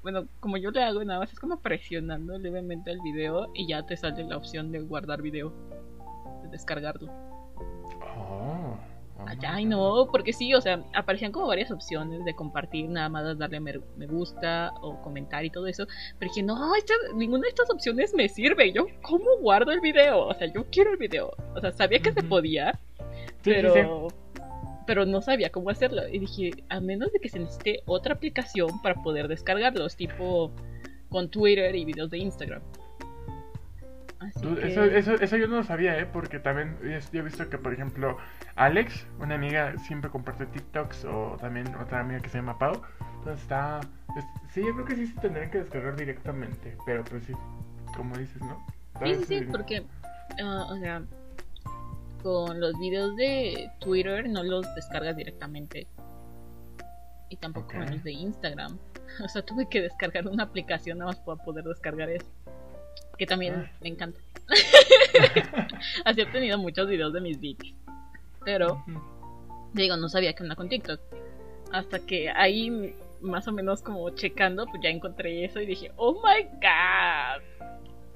bueno, 0.06 0.28
como 0.38 0.56
yo 0.56 0.70
le 0.70 0.84
hago 0.84 1.02
nada 1.02 1.18
más 1.18 1.32
es 1.32 1.40
como 1.40 1.58
presionando 1.58 2.38
levemente 2.38 2.92
el 2.92 3.00
video 3.00 3.50
y 3.54 3.66
ya 3.66 3.84
te 3.84 3.96
sale 3.96 4.22
la 4.22 4.36
opción 4.36 4.70
de 4.70 4.78
guardar 4.78 5.20
video, 5.20 5.52
de 6.44 6.48
descargarlo. 6.48 7.10
Oh. 8.16 8.76
oh 9.18 9.24
Ay, 9.44 9.64
no, 9.64 10.06
porque 10.12 10.32
sí, 10.32 10.54
o 10.54 10.60
sea, 10.60 10.80
aparecían 10.94 11.32
como 11.32 11.48
varias 11.48 11.72
opciones 11.72 12.24
de 12.24 12.36
compartir, 12.36 12.88
nada 12.88 13.08
más 13.08 13.36
darle 13.36 13.58
me, 13.58 13.80
me 13.96 14.06
gusta 14.06 14.72
o 14.80 15.02
comentar 15.02 15.44
y 15.44 15.50
todo 15.50 15.66
eso. 15.66 15.88
Pero 16.20 16.30
dije, 16.30 16.44
no, 16.44 16.72
esta- 16.76 16.94
ninguna 17.16 17.42
de 17.42 17.48
estas 17.48 17.68
opciones 17.68 18.14
me 18.14 18.28
sirve. 18.28 18.70
Yo, 18.72 18.86
¿cómo 19.02 19.24
guardo 19.40 19.72
el 19.72 19.80
video? 19.80 20.26
O 20.28 20.34
sea, 20.34 20.46
yo 20.52 20.66
quiero 20.70 20.92
el 20.92 20.98
video. 20.98 21.32
O 21.56 21.60
sea, 21.60 21.72
sabía 21.72 21.98
que 21.98 22.12
se 22.12 22.22
podía, 22.22 22.78
Sí, 22.78 23.04
sí, 23.42 23.42
pero, 23.42 24.08
sí. 24.08 24.16
Pero 24.86 25.04
no 25.06 25.20
sabía 25.22 25.50
cómo 25.50 25.70
hacerlo. 25.70 26.08
Y 26.08 26.18
dije, 26.18 26.50
a 26.68 26.80
menos 26.80 27.12
de 27.12 27.20
que 27.20 27.28
se 27.28 27.38
necesite 27.38 27.82
otra 27.86 28.14
aplicación 28.14 28.80
para 28.82 28.94
poder 29.02 29.28
descargarlos, 29.28 29.96
tipo 29.96 30.52
con 31.08 31.30
Twitter 31.30 31.74
y 31.74 31.84
videos 31.84 32.10
de 32.10 32.18
Instagram. 32.18 32.62
Así 34.18 34.40
Dude, 34.40 34.62
que... 34.62 34.68
Eso, 34.68 34.84
eso, 34.84 35.14
eso 35.14 35.36
yo 35.36 35.46
no 35.46 35.56
lo 35.56 35.64
sabía, 35.64 35.98
¿eh? 35.98 36.06
Porque 36.10 36.38
también 36.38 36.76
yo 37.12 37.20
he 37.20 37.22
visto 37.22 37.48
que, 37.50 37.58
por 37.58 37.72
ejemplo, 37.72 38.16
Alex, 38.54 39.06
una 39.20 39.34
amiga, 39.34 39.76
siempre 39.78 40.10
comparte 40.10 40.46
TikToks, 40.46 41.04
o 41.04 41.36
también 41.38 41.66
otra 41.76 42.00
amiga 42.00 42.20
que 42.20 42.28
se 42.30 42.38
llama 42.38 42.58
Pau. 42.58 42.80
Entonces 43.18 43.42
está... 43.42 43.80
es- 44.16 44.52
sí, 44.52 44.62
yo 44.64 44.72
creo 44.72 44.84
que 44.86 44.96
sí 44.96 45.06
se 45.06 45.20
tendrían 45.20 45.50
que 45.50 45.58
descargar 45.58 45.96
directamente, 45.96 46.76
pero 46.86 47.04
pues 47.04 47.24
sí, 47.24 47.34
como 47.94 48.16
dices, 48.16 48.40
¿no? 48.40 48.66
Sí, 49.04 49.14
sí, 49.16 49.24
sí, 49.26 49.46
porque, 49.52 49.84
ah, 50.42 50.66
o 50.70 50.76
sea, 50.78 51.02
con 52.26 52.58
los 52.58 52.76
videos 52.80 53.14
de 53.14 53.70
Twitter 53.78 54.28
no 54.28 54.42
los 54.42 54.66
descargas 54.74 55.16
directamente. 55.16 55.86
Y 57.28 57.36
tampoco 57.36 57.68
con 57.68 57.82
Ok. 57.82 57.90
los 57.90 58.02
de 58.02 58.12
Instagram. 58.12 58.78
O 59.24 59.28
sea, 59.28 59.42
tuve 59.42 59.68
que 59.68 59.80
descargar 59.80 60.26
una 60.26 60.42
aplicación 60.42 60.98
nada 60.98 61.12
más 61.12 61.20
para 61.20 61.42
poder 61.44 61.64
descargar 61.64 62.10
eso. 62.10 62.26
Que 63.16 63.24
también 63.24 63.54
Ay. 63.54 63.70
me 63.80 63.88
encanta. 63.90 64.18
Así 66.04 66.20
he 66.20 66.24
obtenido 66.24 66.58
muchos 66.58 66.88
videos 66.88 67.12
de 67.12 67.20
mis 67.20 67.40
beats. 67.40 67.72
Pero, 68.44 68.84
digo, 69.72 69.96
no 69.96 70.08
sabía 70.08 70.34
que 70.34 70.42
onda 70.42 70.56
con 70.56 70.68
TikTok. 70.68 71.00
Hasta 71.72 72.00
que 72.00 72.28
ahí, 72.30 72.96
más 73.20 73.46
o 73.46 73.52
menos 73.52 73.80
como 73.82 74.10
checando, 74.10 74.66
pues 74.66 74.82
ya 74.82 74.90
encontré 74.90 75.44
eso 75.44 75.60
y 75.60 75.66
dije, 75.66 75.92
oh 75.96 76.14
my 76.14 76.42
god. 76.54 77.42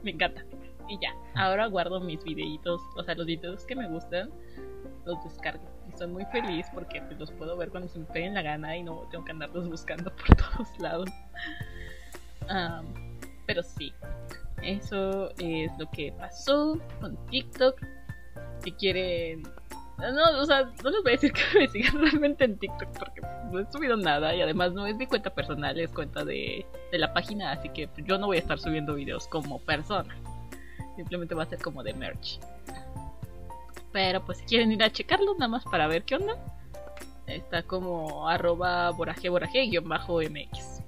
Me 0.03 0.11
encanta. 0.11 0.42
Y 0.90 0.98
ya, 0.98 1.14
ahora 1.37 1.66
guardo 1.66 2.00
mis 2.00 2.22
videitos, 2.24 2.83
o 2.96 3.05
sea, 3.05 3.14
los 3.14 3.24
videos 3.24 3.64
que 3.64 3.76
me 3.76 3.88
gustan, 3.88 4.29
los 5.07 5.22
descargo. 5.22 5.62
Y 5.87 5.90
estoy 5.90 6.09
muy 6.09 6.24
feliz 6.26 6.66
porque 6.74 7.00
pues, 7.00 7.16
los 7.16 7.31
puedo 7.31 7.57
ver 7.57 7.70
cuando 7.70 7.88
se 7.88 8.00
me 8.00 8.07
peguen 8.07 8.35
la 8.35 8.42
gana 8.42 8.76
y 8.76 8.83
no 8.83 9.07
tengo 9.09 9.24
que 9.24 9.31
andarlos 9.31 9.68
buscando 9.68 10.12
por 10.16 10.37
todos 10.37 10.79
lados. 10.81 11.09
Am, 12.48 12.87
pero 13.46 13.62
sí, 13.62 13.94
eso 14.62 15.31
es 15.38 15.70
lo 15.79 15.88
que 15.92 16.12
pasó 16.18 16.76
con 17.00 17.16
TikTok. 17.26 17.81
Si 18.64 18.72
quieren 18.72 19.44
no, 19.98 20.40
o 20.40 20.46
sea, 20.46 20.62
no 20.83 20.90
les 20.90 21.03
voy 21.03 21.12
a 21.12 21.12
decir 21.12 21.33
que 21.53 21.59
me 21.59 21.68
sigan 21.68 22.00
realmente 22.00 22.44
en 22.44 22.59
TikTok 22.59 22.98
porque 22.98 23.20
no 23.53 23.61
he 23.61 23.70
subido 23.70 23.96
nada 23.96 24.35
y 24.35 24.40
además 24.40 24.72
no 24.72 24.87
es 24.87 24.96
mi 24.96 25.07
cuenta 25.07 25.31
personal, 25.31 25.79
es 25.79 25.92
cuenta 25.92 26.24
de, 26.24 26.66
de 26.90 26.98
la 26.98 27.12
página, 27.12 27.53
así 27.53 27.68
que 27.68 27.88
yo 28.05 28.18
no 28.18 28.26
voy 28.26 28.38
a 28.38 28.40
estar 28.40 28.59
subiendo 28.59 28.94
videos 28.94 29.29
como 29.29 29.61
persona. 29.61 30.14
Simplemente 31.00 31.34
va 31.34 31.44
a 31.44 31.46
ser 31.46 31.58
como 31.60 31.82
de 31.82 31.94
merch. 31.94 32.38
Pero 33.92 34.24
pues 34.24 34.38
si 34.38 34.44
quieren 34.44 34.70
ir 34.72 34.82
a 34.82 34.90
checarlo 34.90 35.34
nada 35.34 35.48
más 35.48 35.64
para 35.64 35.86
ver 35.88 36.02
qué 36.04 36.16
onda, 36.16 36.34
está 37.26 37.62
como 37.62 38.28
arroba 38.28 38.90
boraje 38.90 39.28
boraje 39.28 39.62
guion 39.66 39.88
bajo 39.88 40.20
mx. 40.20 40.82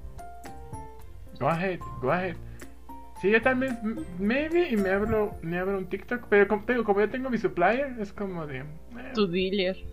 Go 1.41 1.49
ahead, 1.49 1.81
go 2.01 2.13
ahead. 2.13 2.37
Sí, 3.21 3.31
yo 3.31 3.41
también, 3.41 3.79
maybe, 4.19 4.69
y 4.69 4.77
me 4.77 4.91
abro, 4.91 5.37
me 5.43 5.59
abro 5.59 5.79
un 5.79 5.87
TikTok, 5.87 6.27
pero 6.29 6.47
como, 6.49 6.65
te 6.65 6.73
digo, 6.73 6.85
como 6.85 7.01
yo 7.01 7.09
tengo 7.09 7.31
mi 7.31 7.39
supplier, 7.39 7.95
es 8.01 8.13
como 8.13 8.47
de... 8.47 8.59
eh, 8.59 8.65
Tu 9.15 9.27
dealer. 9.29 9.77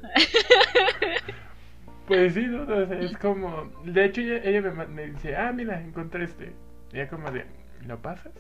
Pues 2.08 2.34
sí, 2.34 2.41
¿no? 2.47 2.63
O 2.63 2.88
sea, 2.88 2.99
es 2.99 3.15
como... 3.19 3.65
De 3.86 4.05
hecho, 4.05 4.21
ella, 4.21 4.41
ella 4.43 4.62
me, 4.63 4.71
ma- 4.71 4.86
me 4.88 5.12
dice, 5.12 5.36
ah, 5.36 5.51
mira, 5.53 5.80
encontré 5.80 6.24
este. 6.24 6.53
Y 6.91 6.97
ya 6.97 7.07
como 7.07 7.30
de, 7.30 7.45
¿lo 7.86 8.01
pasas? 8.01 8.32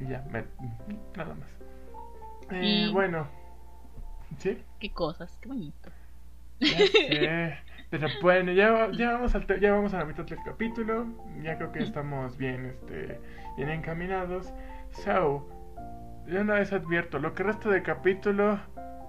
Y 0.00 0.06
ya, 0.08 0.24
me- 0.30 0.44
nada 1.16 1.34
más. 1.34 1.48
Eh, 2.50 2.60
Y- 2.88 2.92
Bueno, 2.92 3.26
¿sí? 4.38 4.62
Qué 4.80 4.90
cosas, 4.92 5.36
qué 5.40 5.48
bonito. 5.48 5.90
Ya. 6.60 7.62
Pero 7.90 8.08
bueno, 8.20 8.52
ya, 8.52 8.90
ya, 8.92 9.12
vamos 9.12 9.34
al 9.34 9.46
ya 9.60 9.72
vamos 9.72 9.94
a 9.94 9.98
la 9.98 10.04
mitad 10.06 10.24
del 10.24 10.38
capítulo. 10.44 11.06
Ya 11.42 11.56
creo 11.56 11.70
que 11.72 11.80
estamos 11.80 12.36
bien, 12.36 12.66
este, 12.66 13.20
bien 13.56 13.70
encaminados. 13.70 14.52
So, 15.04 15.46
de 16.26 16.40
una 16.40 16.54
vez 16.54 16.72
advierto, 16.72 17.18
lo 17.18 17.34
que 17.34 17.42
resta 17.44 17.68
del 17.70 17.82
capítulo 17.82 18.58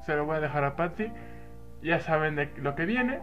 se 0.05 0.15
lo 0.15 0.25
voy 0.25 0.38
a 0.38 0.39
dejar 0.41 0.63
a 0.63 0.75
Patty. 0.75 1.11
Ya 1.81 1.99
saben 2.01 2.35
de 2.35 2.51
lo 2.57 2.75
que 2.75 2.85
viene. 2.85 3.19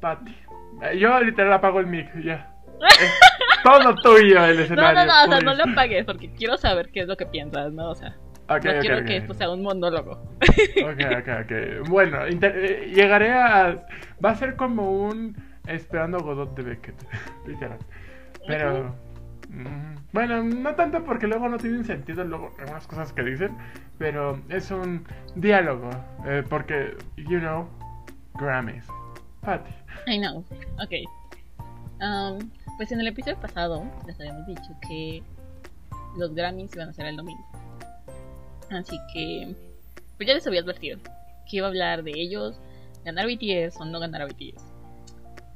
Patty. 0.00 0.36
Eh, 0.82 0.98
Yo 0.98 1.20
literal 1.20 1.52
apago 1.52 1.80
el 1.80 1.86
mic, 1.86 2.12
ya. 2.22 2.50
Todo 3.64 3.94
tuyo 3.96 4.44
el 4.44 4.56
No, 4.56 4.62
escenario. 4.62 5.00
no, 5.00 5.06
no, 5.06 5.12
o 5.12 5.16
sea, 5.16 5.26
please. 5.40 5.44
no 5.44 5.54
lo 5.54 5.72
apagues 5.72 6.04
porque 6.04 6.32
quiero 6.34 6.56
saber 6.56 6.90
qué 6.92 7.00
es 7.00 7.08
lo 7.08 7.16
que 7.16 7.26
piensas, 7.26 7.72
¿no? 7.72 7.90
O 7.90 7.94
sea, 7.94 8.14
Ok, 8.48 8.64
no 8.64 8.70
ok, 8.72 8.80
quiero 8.80 8.98
ok. 8.98 9.04
que 9.06 9.16
esto 9.16 9.34
sea 9.34 9.50
un 9.50 9.62
monólogo. 9.62 10.12
Ok, 10.12 11.00
ok, 11.18 11.28
ok. 11.44 11.88
Bueno, 11.88 12.18
eh, 12.26 12.92
llegaré 12.94 13.32
a. 13.32 13.84
Va 14.24 14.30
a 14.30 14.34
ser 14.36 14.54
como 14.56 14.90
un 15.06 15.34
Esperando 15.66 16.18
Godot 16.20 16.54
de 16.54 16.62
Beckett. 16.62 16.94
Literal. 17.46 17.78
Pero. 18.46 18.94
Mm, 19.48 19.94
Bueno, 20.12 20.42
no 20.42 20.74
tanto 20.74 21.02
porque 21.04 21.26
luego 21.26 21.48
no 21.48 21.56
tienen 21.58 21.84
sentido 21.84 22.22
luego 22.24 22.50
algunas 22.58 22.86
cosas 22.86 23.12
que 23.12 23.22
dicen, 23.22 23.56
pero 23.98 24.38
es 24.48 24.70
un 24.70 25.06
diálogo, 25.36 25.90
eh, 26.26 26.42
porque, 26.48 26.96
you 27.16 27.38
know, 27.40 27.68
Grammys. 28.34 28.86
Patty. 29.40 29.70
I 30.06 30.18
know. 30.18 30.44
Ok. 30.82 30.92
Um, 32.00 32.50
pues 32.76 32.90
en 32.92 33.00
el 33.00 33.06
episodio 33.06 33.38
pasado 33.40 33.84
les 34.06 34.18
habíamos 34.20 34.46
dicho 34.46 34.74
que 34.86 35.22
los 36.16 36.34
Grammys 36.34 36.74
iban 36.74 36.88
a 36.88 36.92
ser 36.92 37.06
el 37.06 37.16
domingo. 37.16 37.44
Así 38.70 38.98
que, 39.12 39.54
pues 40.16 40.26
ya 40.26 40.34
les 40.34 40.46
había 40.46 40.60
advertido 40.60 40.98
que 41.48 41.58
iba 41.58 41.66
a 41.66 41.70
hablar 41.70 42.02
de 42.02 42.12
ellos, 42.14 42.56
ganar 43.04 43.26
BTS 43.26 43.80
o 43.80 43.84
no 43.84 44.00
ganar 44.00 44.22
a 44.22 44.26
BTS. 44.26 44.62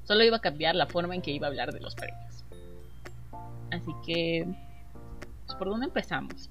Solo 0.05 0.25
iba 0.25 0.37
a 0.37 0.41
cambiar 0.41 0.75
la 0.75 0.87
forma 0.87 1.15
en 1.15 1.23
que 1.23 1.33
iba 1.33 1.47
a 1.47 1.51
hablar 1.51 1.73
de 1.73 1.81
los 1.81 1.95
premios. 1.95 2.45
Así 3.71 3.93
que, 4.07 4.47
pues, 5.47 5.59
¿por 5.59 5.69
dónde 5.69 5.87
empezamos? 5.87 6.51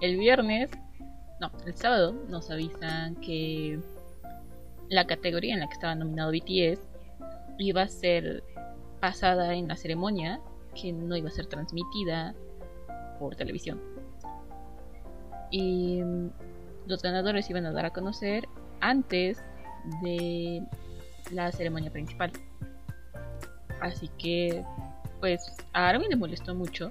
El 0.00 0.16
viernes, 0.16 0.70
no, 1.40 1.50
el 1.66 1.76
sábado 1.76 2.12
nos 2.28 2.50
avisan 2.50 3.16
que 3.16 3.78
la 4.88 5.06
categoría 5.06 5.54
en 5.54 5.60
la 5.60 5.66
que 5.66 5.74
estaba 5.74 5.94
nominado 5.94 6.32
BTS 6.32 6.80
iba 7.58 7.82
a 7.82 7.88
ser 7.88 8.42
pasada 9.04 9.52
en 9.52 9.68
la 9.68 9.76
ceremonia, 9.76 10.40
que 10.74 10.90
no 10.90 11.14
iba 11.14 11.28
a 11.28 11.30
ser 11.30 11.44
transmitida 11.44 12.34
por 13.18 13.36
televisión. 13.36 13.78
Y 15.50 16.02
mm, 16.02 16.30
los 16.86 17.02
ganadores 17.02 17.50
iban 17.50 17.66
a 17.66 17.72
dar 17.72 17.84
a 17.84 17.90
conocer 17.90 18.48
antes 18.80 19.44
de 20.02 20.62
la 21.32 21.52
ceremonia 21.52 21.90
principal. 21.90 22.32
Así 23.82 24.08
que, 24.16 24.64
pues, 25.20 25.54
a 25.74 25.90
Armin 25.90 26.08
le 26.08 26.16
molestó 26.16 26.54
mucho. 26.54 26.88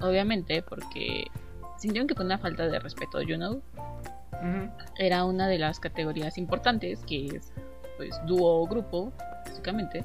Obviamente, 0.00 0.62
porque 0.62 1.24
sintieron 1.78 2.06
que 2.06 2.14
fue 2.14 2.24
una 2.24 2.38
falta 2.38 2.68
de 2.68 2.78
respeto, 2.78 3.20
you 3.22 3.34
know. 3.34 3.60
Era 5.00 5.24
una 5.24 5.48
de 5.48 5.58
las 5.58 5.80
categorías 5.80 6.38
importantes, 6.38 7.00
que 7.06 7.26
es, 7.26 7.52
pues, 7.96 8.14
dúo 8.24 8.62
o 8.62 8.68
grupo, 8.68 9.12
básicamente. 9.44 10.04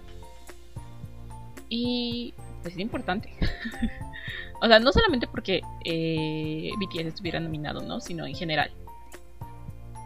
Y, 1.70 2.34
pues, 2.62 2.76
es 2.76 2.80
importante. 2.80 3.34
o 4.62 4.68
sea, 4.68 4.80
no 4.80 4.92
solamente 4.92 5.28
porque 5.28 5.62
eh, 5.86 6.72
BTS 6.80 7.08
estuviera 7.08 7.40
nominado, 7.40 7.82
¿no? 7.82 8.00
Sino 8.00 8.26
en 8.26 8.36
general. 8.36 8.72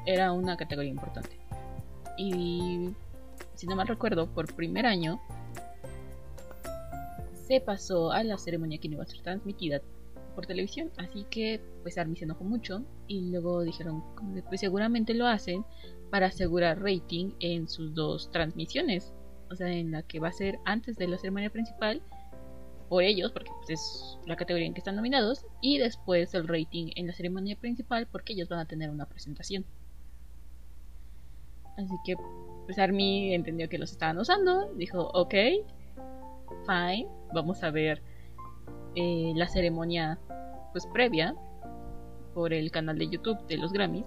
Era 0.05 0.32
una 0.32 0.57
categoría 0.57 0.91
importante. 0.91 1.38
Y 2.18 2.89
si 3.55 3.68
no 3.68 3.76
mal 3.76 3.88
recuerdo, 3.88 4.28
por 4.28 4.53
primer 4.53 4.86
año 4.86 5.22
se 7.47 7.62
pasó 7.62 8.12
a 8.12 8.24
la 8.24 8.38
ceremonia 8.38 8.78
que 8.80 8.88
no 8.88 8.95
iba 8.95 9.03
a 9.03 9.07
ser 9.07 9.22
transmitida 9.22 9.82
por 10.36 10.45
televisión. 10.45 10.89
Así 10.97 11.26
que 11.30 11.62
pues 11.84 11.97
Army 11.97 12.16
se 12.16 12.26
enojó 12.26 12.43
mucho 12.43 12.84
y 13.07 13.30
luego 13.30 13.62
dijeron 13.62 14.03
pues 14.47 14.62
seguramente 14.62 15.14
lo 15.14 15.28
hacen 15.28 15.66
para 16.09 16.28
asegurar 16.28 16.82
rating 16.82 17.32
en 17.39 17.68
sus 17.68 17.93
dos 17.93 18.32
transmisiones. 18.32 19.14
O 19.51 19.55
sea, 19.55 19.67
en 19.67 19.91
la 19.91 20.01
que 20.03 20.19
va 20.19 20.29
a 20.29 20.33
ser 20.33 20.59
antes 20.65 20.95
de 20.97 21.07
la 21.07 21.17
ceremonia 21.17 21.49
principal 21.49 22.01
por 22.89 23.03
ellos, 23.03 23.31
porque 23.31 23.51
pues, 23.57 23.69
es 23.69 24.17
la 24.25 24.35
categoría 24.35 24.67
en 24.67 24.73
que 24.73 24.79
están 24.79 24.95
nominados, 24.95 25.45
y 25.61 25.77
después 25.77 26.33
el 26.33 26.47
rating 26.47 26.91
en 26.95 27.07
la 27.07 27.13
ceremonia 27.13 27.55
principal 27.55 28.07
porque 28.11 28.33
ellos 28.33 28.49
van 28.49 28.59
a 28.59 28.65
tener 28.65 28.89
una 28.89 29.05
presentación. 29.05 29.65
Así 31.77 31.95
que 32.05 32.15
pues 32.65 32.77
Army 32.79 33.33
entendió 33.33 33.69
que 33.69 33.77
los 33.77 33.91
estaban 33.91 34.17
usando, 34.17 34.73
dijo, 34.75 35.09
ok, 35.13 35.33
fine, 36.65 37.07
vamos 37.33 37.63
a 37.63 37.71
ver 37.71 38.01
eh, 38.95 39.33
la 39.35 39.47
ceremonia 39.47 40.19
pues 40.71 40.85
previa 40.87 41.35
por 42.33 42.53
el 42.53 42.71
canal 42.71 42.97
de 42.97 43.09
YouTube 43.09 43.45
de 43.47 43.57
los 43.57 43.71
Grammys. 43.73 44.05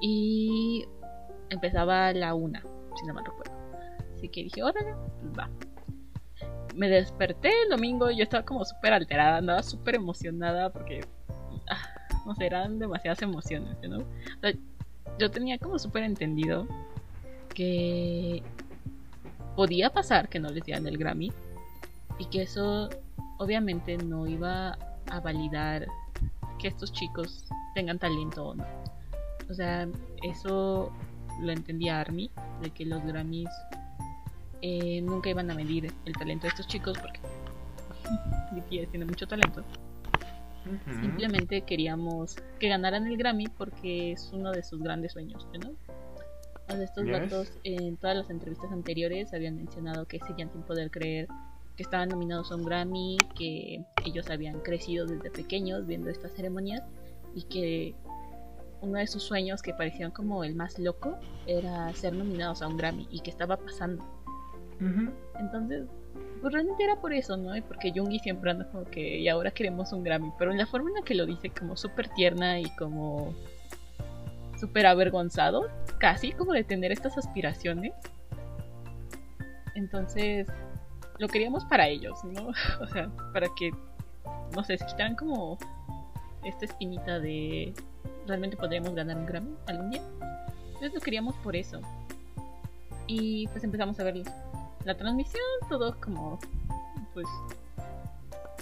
Y 0.00 0.84
empezaba 1.50 2.12
la 2.12 2.34
una, 2.34 2.62
si 2.96 3.06
no 3.06 3.14
mal 3.14 3.24
recuerdo. 3.24 3.51
Así 4.22 4.28
que 4.28 4.44
dije, 4.44 4.62
órale, 4.62 4.94
va. 5.36 5.50
Me 6.76 6.88
desperté 6.88 7.50
el 7.64 7.70
domingo 7.70 8.08
y 8.08 8.18
yo 8.18 8.22
estaba 8.22 8.44
como 8.44 8.64
súper 8.64 8.92
alterada, 8.92 9.38
andaba 9.38 9.64
súper 9.64 9.96
emocionada 9.96 10.70
porque, 10.70 11.04
ah, 11.68 12.20
no 12.24 12.32
sé, 12.36 12.46
eran 12.46 12.78
demasiadas 12.78 13.20
emociones, 13.22 13.76
¿no? 13.82 13.98
O 13.98 14.40
sea, 14.40 14.52
yo 15.18 15.28
tenía 15.28 15.58
como 15.58 15.76
súper 15.76 16.04
entendido 16.04 16.68
que 17.52 18.44
podía 19.56 19.90
pasar 19.90 20.28
que 20.28 20.38
no 20.38 20.50
les 20.50 20.62
dieran 20.62 20.86
el 20.86 20.98
Grammy 20.98 21.32
y 22.20 22.26
que 22.26 22.42
eso 22.42 22.90
obviamente 23.38 23.96
no 23.96 24.28
iba 24.28 24.78
a 25.10 25.18
validar 25.18 25.88
que 26.60 26.68
estos 26.68 26.92
chicos 26.92 27.44
tengan 27.74 27.98
talento 27.98 28.50
o 28.50 28.54
no. 28.54 28.64
O 29.50 29.54
sea, 29.54 29.88
eso 30.22 30.92
lo 31.40 31.50
entendía 31.50 31.98
Army, 32.00 32.30
de 32.62 32.70
que 32.70 32.86
los 32.86 33.04
Grammys 33.04 33.50
eh, 34.62 35.00
nunca 35.02 35.28
iban 35.30 35.50
a 35.50 35.54
medir 35.54 35.92
el 36.04 36.12
talento 36.14 36.42
de 36.44 36.48
estos 36.48 36.66
chicos 36.68 36.96
porque 36.98 37.20
BTS 38.52 38.90
tiene 38.90 39.04
mucho 39.04 39.26
talento. 39.26 39.64
Simplemente 41.00 41.62
queríamos 41.62 42.36
que 42.60 42.68
ganaran 42.68 43.06
el 43.08 43.16
Grammy 43.16 43.46
porque 43.48 44.12
es 44.12 44.30
uno 44.32 44.52
de 44.52 44.62
sus 44.62 44.80
grandes 44.80 45.12
sueños, 45.12 45.46
¿no? 45.60 45.70
O 46.68 46.72
sea, 46.74 46.82
estos 46.82 47.04
Yes. 47.04 47.20
vatos 47.20 47.58
en 47.64 47.96
todas 47.96 48.16
las 48.16 48.30
entrevistas 48.30 48.70
anteriores 48.70 49.34
habían 49.34 49.56
mencionado 49.56 50.06
que 50.06 50.20
seguían 50.20 50.52
sin 50.52 50.62
poder 50.62 50.90
creer 50.92 51.26
que 51.76 51.82
estaban 51.82 52.10
nominados 52.10 52.52
a 52.52 52.56
un 52.56 52.64
Grammy, 52.64 53.16
que 53.36 53.84
ellos 54.04 54.30
habían 54.30 54.60
crecido 54.60 55.06
desde 55.06 55.30
pequeños 55.30 55.86
viendo 55.86 56.10
estas 56.10 56.32
ceremonias 56.32 56.82
y 57.34 57.42
que 57.44 57.96
uno 58.82 58.98
de 58.98 59.06
sus 59.08 59.24
sueños 59.24 59.62
que 59.62 59.74
parecían 59.74 60.12
como 60.12 60.44
el 60.44 60.54
más 60.54 60.78
loco 60.78 61.16
era 61.46 61.92
ser 61.94 62.12
nominados 62.12 62.62
a 62.62 62.68
un 62.68 62.76
Grammy 62.76 63.08
y 63.10 63.20
que 63.20 63.30
estaba 63.30 63.56
pasando. 63.56 64.21
Entonces, 65.38 65.86
pues 66.40 66.52
realmente 66.52 66.82
era 66.82 66.96
por 66.96 67.12
eso, 67.12 67.36
¿no? 67.36 67.56
Y 67.56 67.60
porque 67.60 67.92
Jungi 67.94 68.18
siempre 68.18 68.50
anda 68.50 68.66
como 68.70 68.84
que 68.84 69.18
y 69.18 69.28
ahora 69.28 69.52
queremos 69.52 69.92
un 69.92 70.02
Grammy, 70.02 70.32
pero 70.38 70.50
en 70.50 70.58
la 70.58 70.66
forma 70.66 70.90
en 70.90 70.96
la 70.96 71.02
que 71.02 71.14
lo 71.14 71.24
dice 71.24 71.50
como 71.50 71.76
súper 71.76 72.08
tierna 72.08 72.58
y 72.58 72.68
como 72.76 73.32
súper 74.58 74.86
avergonzado, 74.86 75.68
casi 75.98 76.32
como 76.32 76.52
de 76.52 76.64
tener 76.64 76.92
estas 76.92 77.16
aspiraciones. 77.16 77.92
Entonces, 79.74 80.48
lo 81.18 81.28
queríamos 81.28 81.64
para 81.64 81.88
ellos, 81.88 82.18
¿no? 82.24 82.48
O 82.80 82.86
sea, 82.88 83.08
para 83.32 83.48
que, 83.56 83.70
no 84.54 84.64
sé, 84.64 84.78
se 84.78 84.86
quitaran 84.86 85.14
como 85.14 85.58
esta 86.44 86.64
espinita 86.64 87.20
de 87.20 87.72
realmente 88.26 88.56
podríamos 88.56 88.94
ganar 88.94 89.16
un 89.16 89.26
Grammy 89.26 89.54
algún 89.66 89.90
día. 89.90 90.02
Entonces 90.66 90.94
lo 90.94 91.00
queríamos 91.00 91.34
por 91.36 91.54
eso. 91.54 91.80
Y 93.06 93.46
pues 93.48 93.64
empezamos 93.64 93.98
a 94.00 94.04
ver 94.04 94.22
la 94.84 94.96
transmisión, 94.96 95.42
todo 95.68 95.94
como, 96.00 96.38
pues, 97.14 97.26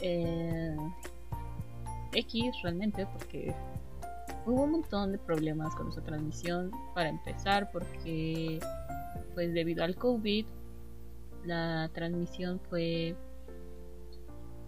eh, 0.02 0.76
X 2.12 2.54
realmente, 2.62 3.06
porque 3.06 3.54
hubo 4.46 4.64
un 4.64 4.72
montón 4.72 5.12
de 5.12 5.18
problemas 5.18 5.74
con 5.74 5.88
esa 5.88 6.02
transmisión. 6.02 6.70
Para 6.94 7.08
empezar, 7.08 7.70
porque, 7.72 8.60
pues, 9.34 9.52
debido 9.54 9.84
al 9.84 9.96
COVID, 9.96 10.46
la 11.44 11.90
transmisión 11.94 12.60
fue 12.68 13.16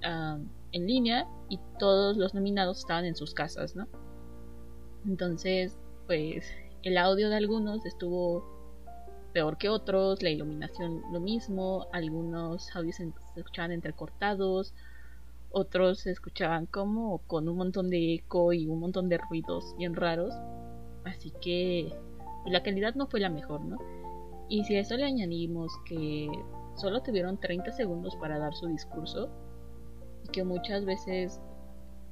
ah, 0.04 0.38
en 0.72 0.86
línea 0.86 1.26
y 1.48 1.58
todos 1.78 2.16
los 2.16 2.34
nominados 2.34 2.78
estaban 2.78 3.04
en 3.04 3.14
sus 3.14 3.34
casas, 3.34 3.76
¿no? 3.76 3.86
Entonces, 5.06 5.76
pues, 6.06 6.46
el 6.82 6.96
audio 6.96 7.28
de 7.28 7.36
algunos 7.36 7.84
estuvo 7.84 8.61
peor 9.32 9.58
que 9.58 9.68
otros, 9.68 10.22
la 10.22 10.30
iluminación 10.30 11.02
lo 11.12 11.20
mismo, 11.20 11.86
algunos 11.92 12.74
audios 12.76 12.96
se 12.96 13.12
escuchaban 13.36 13.72
entrecortados, 13.72 14.74
otros 15.50 16.00
se 16.00 16.10
escuchaban 16.10 16.66
como 16.66 17.18
con 17.26 17.48
un 17.48 17.56
montón 17.56 17.90
de 17.90 18.14
eco 18.14 18.52
y 18.52 18.66
un 18.66 18.80
montón 18.80 19.08
de 19.08 19.18
ruidos 19.18 19.74
bien 19.76 19.94
raros, 19.94 20.34
así 21.04 21.32
que 21.40 21.92
la 22.46 22.62
calidad 22.62 22.94
no 22.94 23.06
fue 23.06 23.20
la 23.20 23.30
mejor, 23.30 23.60
¿no? 23.64 23.78
Y 24.48 24.64
si 24.64 24.76
a 24.76 24.80
eso 24.80 24.96
le 24.96 25.04
añadimos 25.04 25.72
que 25.84 26.28
solo 26.76 27.02
tuvieron 27.02 27.38
30 27.38 27.72
segundos 27.72 28.16
para 28.16 28.38
dar 28.38 28.54
su 28.54 28.66
discurso 28.66 29.28
y 30.24 30.28
que 30.28 30.44
muchas 30.44 30.84
veces 30.84 31.40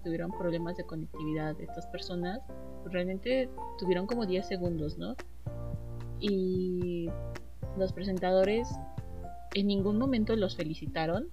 tuvieron 0.05 0.31
problemas 0.31 0.77
de 0.77 0.85
conectividad 0.85 1.57
de 1.57 1.65
estas 1.65 1.87
personas, 1.89 2.41
pues 2.83 2.93
realmente 2.93 3.51
tuvieron 3.79 4.07
como 4.07 4.27
10 4.27 4.47
segundos, 4.47 4.99
¿no? 4.99 5.15
Y 6.21 7.09
los 7.79 7.93
presentadores 7.93 8.69
en 9.55 9.67
ningún 9.67 9.99
momento 9.99 10.37
los 10.37 10.57
felicitaron. 10.57 11.29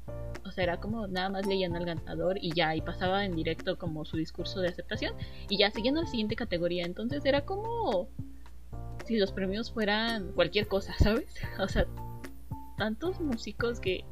O 0.46 0.52
sea, 0.52 0.64
era 0.64 0.80
como 0.80 1.08
nada 1.08 1.30
más 1.30 1.46
leían 1.46 1.76
al 1.76 1.86
ganador 1.86 2.38
y 2.42 2.54
ya, 2.54 2.76
y 2.76 2.82
pasaba 2.82 3.26
en 3.26 3.36
directo 3.36 3.78
como 3.78 4.06
su 4.06 4.18
discurso 4.18 4.62
de 4.62 4.70
aceptación 4.70 5.14
y 5.50 5.58
ya 5.58 5.72
siguiendo 5.72 6.02
la 6.02 6.08
siguiente 6.08 6.36
categoría. 6.36 6.86
Entonces 6.86 7.26
era 7.26 7.46
como 7.46 8.08
si 9.06 9.18
los 9.18 9.32
premios 9.32 9.72
fueran 9.72 10.32
cualquier 10.34 10.68
cosa, 10.68 10.94
¿sabes? 11.00 11.34
O 11.60 11.68
sea, 11.68 11.86
tantos 12.78 13.20
músicos 13.20 13.80
que 13.80 14.06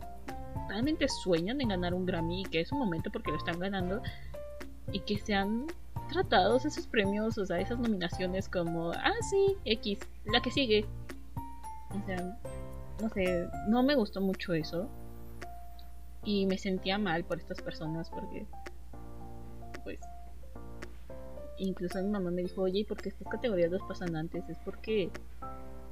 totalmente 0.54 1.08
sueñan 1.08 1.62
en 1.62 1.70
ganar 1.70 1.94
un 1.94 2.06
Grammy 2.06 2.42
y 2.42 2.46
que 2.46 2.62
es 2.62 2.72
un 2.72 2.80
momento 2.80 3.12
porque 3.12 3.32
lo 3.32 3.38
están 3.38 3.60
ganando 3.60 4.02
y 4.92 5.00
que 5.00 5.20
sean 5.20 5.68
tratados 6.08 6.66
esos 6.66 6.88
premios, 6.88 7.38
o 7.38 7.46
sea, 7.46 7.60
esas 7.60 7.80
nominaciones 7.80 8.50
como, 8.50 8.92
ah, 8.92 9.14
sí, 9.30 9.58
X, 9.66 10.00
la 10.26 10.42
que 10.42 10.52
sigue. 10.52 10.86
O 11.90 12.06
sea, 12.06 12.38
no 13.02 13.10
sé, 13.10 13.48
no 13.68 13.84
me 13.84 13.96
gustó 13.96 14.22
mucho 14.22 14.54
eso. 14.54 14.88
Y 16.24 16.46
me 16.48 16.58
sentía 16.58 16.98
mal 16.98 17.24
por 17.24 17.40
estas 17.40 17.62
personas 17.62 18.10
porque, 18.10 18.48
pues, 19.84 20.00
incluso 21.58 22.02
mi 22.02 22.10
mamá 22.10 22.32
me 22.32 22.42
dijo, 22.42 22.64
oye, 22.64 22.80
¿y 22.80 22.84
por 22.84 22.98
qué 22.98 23.10
estas 23.10 23.28
categorías 23.28 23.72
las 23.72 23.82
pasan 23.84 24.16
antes? 24.16 24.48
¿Es 24.50 24.58
porque 24.66 25.12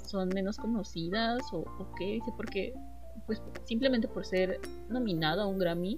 son 0.06 0.30
menos 0.30 0.58
conocidas 0.58 1.42
o, 1.54 1.60
o 1.60 1.96
qué? 1.98 2.06
Dice, 2.14 2.32
porque, 2.36 2.74
pues, 3.28 3.42
simplemente 3.66 4.08
por 4.08 4.26
ser 4.26 4.60
nominado 4.90 5.44
a 5.44 5.46
un 5.46 5.60
Grammy, 5.60 5.98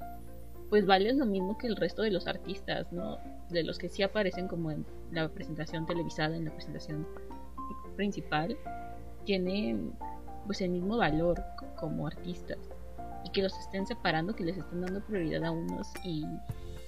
pues 0.69 0.85
vales 0.85 1.15
lo 1.15 1.25
mismo 1.25 1.57
que 1.57 1.67
el 1.67 1.75
resto 1.75 2.01
de 2.01 2.11
los 2.11 2.27
artistas, 2.27 2.91
¿no? 2.91 3.17
De 3.49 3.63
los 3.63 3.77
que 3.77 3.89
sí 3.89 4.03
aparecen 4.03 4.47
como 4.47 4.71
en 4.71 4.85
la 5.11 5.29
presentación 5.29 5.85
televisada, 5.85 6.35
en 6.35 6.45
la 6.45 6.51
presentación 6.51 7.07
principal, 7.95 8.57
tienen 9.25 9.93
pues 10.45 10.61
el 10.61 10.69
mismo 10.69 10.97
valor 10.97 11.41
como 11.75 12.07
artistas 12.07 12.57
y 13.23 13.29
que 13.31 13.41
los 13.41 13.57
estén 13.57 13.87
separando, 13.87 14.35
que 14.35 14.43
les 14.43 14.57
estén 14.57 14.81
dando 14.81 15.01
prioridad 15.01 15.45
a 15.45 15.51
unos 15.51 15.91
y 16.03 16.25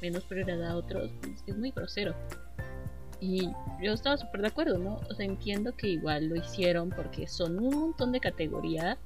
menos 0.01 0.23
prioridad 0.25 0.63
a 0.63 0.75
otros, 0.75 1.11
pues 1.21 1.43
es 1.47 1.57
muy 1.57 1.71
grosero. 1.71 2.15
Y 3.19 3.49
yo 3.82 3.93
estaba 3.93 4.17
súper 4.17 4.41
de 4.41 4.47
acuerdo, 4.47 4.78
¿no? 4.78 4.99
O 5.09 5.13
sea, 5.15 5.25
entiendo 5.25 5.75
que 5.75 5.88
igual 5.88 6.28
lo 6.28 6.36
hicieron 6.36 6.89
porque 6.89 7.28
son 7.28 7.57
un 7.57 7.75
montón 7.75 8.11
de 8.11 8.19
categorías. 8.19 8.99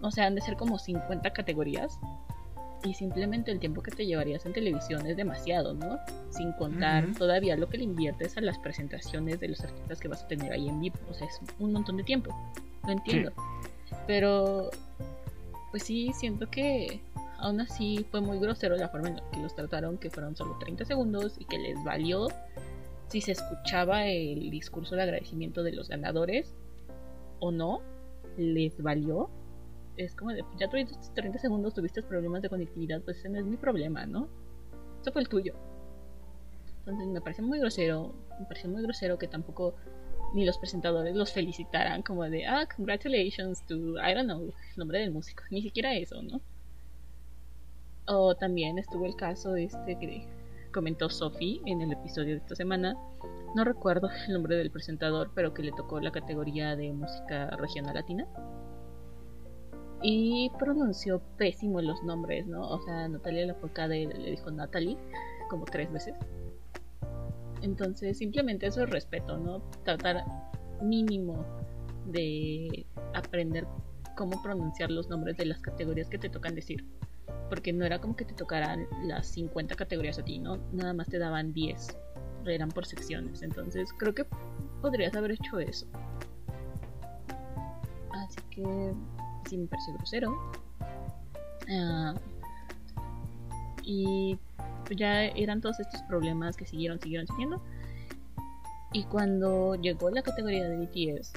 O 0.00 0.10
sea, 0.10 0.26
han 0.26 0.34
de 0.34 0.40
ser 0.40 0.56
como 0.56 0.78
50 0.78 1.30
categorías. 1.32 1.98
Y 2.84 2.94
simplemente 2.94 3.50
el 3.50 3.58
tiempo 3.58 3.82
que 3.82 3.90
te 3.90 4.06
llevarías 4.06 4.46
en 4.46 4.52
televisión 4.52 5.06
es 5.06 5.16
demasiado, 5.16 5.74
¿no? 5.74 5.98
Sin 6.30 6.52
contar 6.52 7.12
todavía 7.18 7.56
lo 7.56 7.68
que 7.68 7.78
le 7.78 7.84
inviertes 7.84 8.36
a 8.36 8.40
las 8.40 8.58
presentaciones 8.58 9.40
de 9.40 9.48
los 9.48 9.60
artistas 9.60 10.00
que 10.00 10.08
vas 10.08 10.22
a 10.22 10.28
tener 10.28 10.52
ahí 10.52 10.68
en 10.68 10.80
vivo. 10.80 10.96
O 11.10 11.14
sea, 11.14 11.26
es 11.26 11.40
un 11.58 11.72
montón 11.72 11.96
de 11.96 12.04
tiempo. 12.04 12.34
Lo 12.84 12.92
entiendo. 12.92 13.32
Pero, 14.06 14.70
pues 15.70 15.82
sí, 15.82 16.12
siento 16.14 16.48
que 16.48 17.00
aún 17.38 17.60
así 17.60 18.06
fue 18.10 18.20
muy 18.20 18.38
grosero 18.38 18.76
la 18.76 18.88
forma 18.88 19.08
en 19.08 19.16
la 19.16 19.30
que 19.30 19.40
los 19.40 19.54
trataron, 19.54 19.98
que 19.98 20.10
fueron 20.10 20.36
solo 20.36 20.56
30 20.60 20.84
segundos 20.84 21.36
y 21.38 21.44
que 21.44 21.58
les 21.58 21.82
valió 21.82 22.28
si 23.08 23.20
se 23.20 23.32
escuchaba 23.32 24.06
el 24.06 24.50
discurso 24.50 24.94
de 24.94 25.02
agradecimiento 25.02 25.62
de 25.62 25.72
los 25.72 25.88
ganadores 25.88 26.54
o 27.40 27.50
no, 27.50 27.80
les 28.36 28.80
valió. 28.82 29.30
Es 29.98 30.14
como 30.14 30.30
de, 30.30 30.44
ya 30.58 30.68
tuviste 30.70 30.96
30 31.14 31.38
segundos, 31.38 31.74
tuviste 31.74 32.02
problemas 32.02 32.40
de 32.40 32.48
conectividad, 32.48 33.02
pues 33.02 33.18
ese 33.18 33.28
no 33.28 33.38
es 33.38 33.44
mi 33.44 33.56
problema, 33.56 34.06
¿no? 34.06 34.28
Eso 35.02 35.12
fue 35.12 35.22
el 35.22 35.28
tuyo. 35.28 35.54
Entonces 36.78 37.08
me 37.08 37.20
parece 37.20 37.42
muy 37.42 37.58
grosero, 37.58 38.14
me 38.38 38.46
parece 38.46 38.68
muy 38.68 38.80
grosero 38.82 39.18
que 39.18 39.26
tampoco 39.26 39.74
ni 40.34 40.44
los 40.44 40.56
presentadores 40.56 41.16
los 41.16 41.32
felicitaran 41.32 42.02
como 42.02 42.22
de, 42.24 42.46
ah, 42.46 42.66
congratulations 42.74 43.66
to, 43.66 43.98
I 43.98 44.14
don't 44.14 44.26
know, 44.26 44.42
el 44.42 44.76
nombre 44.76 45.00
del 45.00 45.10
músico, 45.10 45.42
ni 45.50 45.62
siquiera 45.62 45.94
eso, 45.94 46.22
¿no? 46.22 46.40
O 48.06 48.36
también 48.36 48.78
estuvo 48.78 49.04
el 49.04 49.16
caso 49.16 49.56
este 49.56 49.98
que 49.98 50.26
comentó 50.72 51.10
Sophie 51.10 51.60
en 51.66 51.82
el 51.82 51.92
episodio 51.92 52.34
de 52.34 52.40
esta 52.40 52.54
semana. 52.54 52.96
No 53.54 53.64
recuerdo 53.64 54.08
el 54.26 54.32
nombre 54.32 54.56
del 54.56 54.70
presentador, 54.70 55.32
pero 55.34 55.52
que 55.52 55.62
le 55.62 55.72
tocó 55.72 56.00
la 56.00 56.12
categoría 56.12 56.76
de 56.76 56.92
música 56.92 57.50
regional 57.56 57.94
latina. 57.94 58.26
Y 60.02 60.50
pronunció 60.58 61.20
pésimo 61.36 61.80
los 61.80 62.02
nombres, 62.04 62.46
¿no? 62.46 62.68
O 62.68 62.80
sea, 62.82 63.08
Natalia 63.08 63.46
Lafourcade 63.46 64.06
le 64.06 64.30
dijo 64.30 64.50
Natalie 64.50 64.96
como 65.50 65.64
tres 65.64 65.90
veces. 65.92 66.14
Entonces, 67.62 68.18
simplemente 68.18 68.66
eso 68.66 68.84
es 68.84 68.90
respeto, 68.90 69.38
¿no? 69.38 69.60
Tratar 69.84 70.24
mínimo 70.80 71.44
de 72.06 72.86
aprender 73.14 73.66
cómo 74.16 74.40
pronunciar 74.42 74.90
los 74.90 75.08
nombres 75.08 75.36
de 75.36 75.46
las 75.46 75.60
categorías 75.60 76.08
que 76.08 76.18
te 76.18 76.28
tocan 76.28 76.54
decir 76.54 76.84
porque 77.48 77.72
no 77.72 77.84
era 77.84 77.98
como 77.98 78.16
que 78.16 78.24
te 78.24 78.34
tocaran 78.34 78.86
las 79.04 79.26
50 79.28 79.74
categorías 79.74 80.18
a 80.18 80.24
ti, 80.24 80.38
¿no? 80.38 80.58
Nada 80.72 80.92
más 80.92 81.08
te 81.08 81.18
daban 81.18 81.52
10, 81.52 81.96
eran 82.46 82.68
por 82.70 82.86
secciones, 82.86 83.42
entonces 83.42 83.90
creo 83.98 84.14
que 84.14 84.26
podrías 84.80 85.14
haber 85.14 85.32
hecho 85.32 85.58
eso. 85.58 85.86
Así 88.10 88.40
que 88.50 88.92
sí 89.48 89.58
me 89.58 89.66
pareció 89.66 89.94
grosero. 89.94 90.52
Ah, 91.70 92.14
y 93.82 94.38
ya 94.94 95.24
eran 95.24 95.60
todos 95.60 95.80
estos 95.80 96.02
problemas 96.02 96.56
que 96.56 96.66
siguieron, 96.66 97.00
siguieron 97.00 97.26
siguiendo. 97.26 97.62
Y 98.92 99.04
cuando 99.04 99.74
llegó 99.74 100.10
la 100.10 100.22
categoría 100.22 100.68
de 100.68 100.76
BTS, 100.78 101.32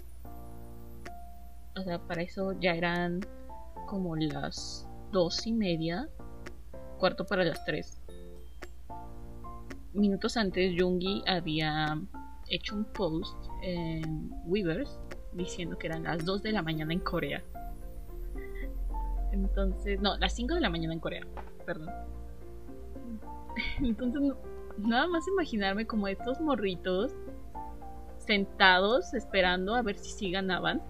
o 1.78 1.84
sea, 1.84 2.00
para 2.00 2.22
eso 2.22 2.54
ya 2.60 2.74
eran 2.74 3.22
como 3.88 4.16
las 4.16 4.88
dos 5.12 5.46
y 5.48 5.54
media, 5.54 6.10
cuarto 6.98 7.26
para 7.26 7.44
las 7.44 7.64
tres. 7.66 8.00
Minutos 9.94 10.38
antes, 10.38 10.74
Jungi 10.78 11.22
había 11.28 12.00
hecho 12.48 12.76
un 12.76 12.86
post 12.86 13.36
en 13.62 14.30
Weavers 14.46 14.98
diciendo 15.34 15.78
que 15.78 15.88
eran 15.88 16.04
las 16.04 16.24
2 16.24 16.44
de 16.44 16.52
la 16.52 16.62
mañana 16.62 16.94
en 16.94 17.00
Corea. 17.00 17.44
Entonces, 19.32 20.00
no, 20.02 20.18
las 20.18 20.34
5 20.34 20.56
de 20.56 20.62
la 20.62 20.70
mañana 20.70 20.94
en 20.94 21.00
Corea, 21.00 21.26
perdón. 21.66 21.90
Entonces, 23.82 24.22
nada 24.78 25.08
más 25.08 25.28
imaginarme 25.28 25.86
como 25.86 26.08
estos 26.08 26.40
morritos 26.40 27.14
sentados 28.18 29.14
esperando 29.14 29.76
a 29.76 29.82
ver 29.82 29.96
si 29.96 30.12
sí 30.12 30.32
ganaban. 30.32 30.82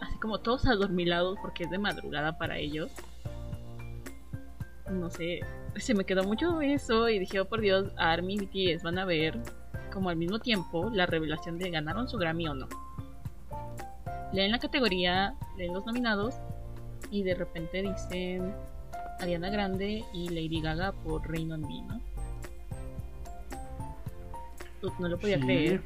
Así 0.00 0.18
como 0.18 0.40
todos 0.40 0.66
adormilados 0.66 1.38
porque 1.40 1.64
es 1.64 1.70
de 1.70 1.78
madrugada 1.78 2.38
para 2.38 2.58
ellos 2.58 2.90
no 4.92 5.10
sé, 5.10 5.40
se 5.76 5.94
me 5.94 6.04
quedó 6.04 6.24
mucho 6.24 6.60
eso 6.60 7.08
y 7.08 7.18
dije, 7.18 7.40
oh 7.40 7.46
por 7.46 7.60
Dios, 7.60 7.92
Army 7.96 8.34
y 8.34 8.74
BTS 8.74 8.82
van 8.82 8.98
a 8.98 9.04
ver 9.04 9.38
como 9.92 10.10
al 10.10 10.16
mismo 10.16 10.38
tiempo 10.38 10.90
la 10.92 11.06
revelación 11.06 11.58
de 11.58 11.70
ganaron 11.70 12.08
su 12.08 12.18
Grammy 12.18 12.48
o 12.48 12.54
no. 12.54 12.68
Leen 14.32 14.50
la 14.50 14.58
categoría, 14.58 15.34
leen 15.56 15.74
los 15.74 15.84
nominados 15.84 16.36
y 17.12 17.22
de 17.22 17.34
repente 17.34 17.82
dicen 17.82 18.54
Ariana 19.20 19.50
Grande 19.50 20.02
y 20.14 20.28
Lady 20.30 20.62
Gaga 20.62 20.92
por 20.92 21.30
Rain 21.30 21.52
on 21.52 21.60
Me, 21.60 21.82
¿no? 21.82 22.00
Pues, 24.80 24.98
no 24.98 25.08
lo 25.08 25.18
podía 25.18 25.38
creer. 25.38 25.82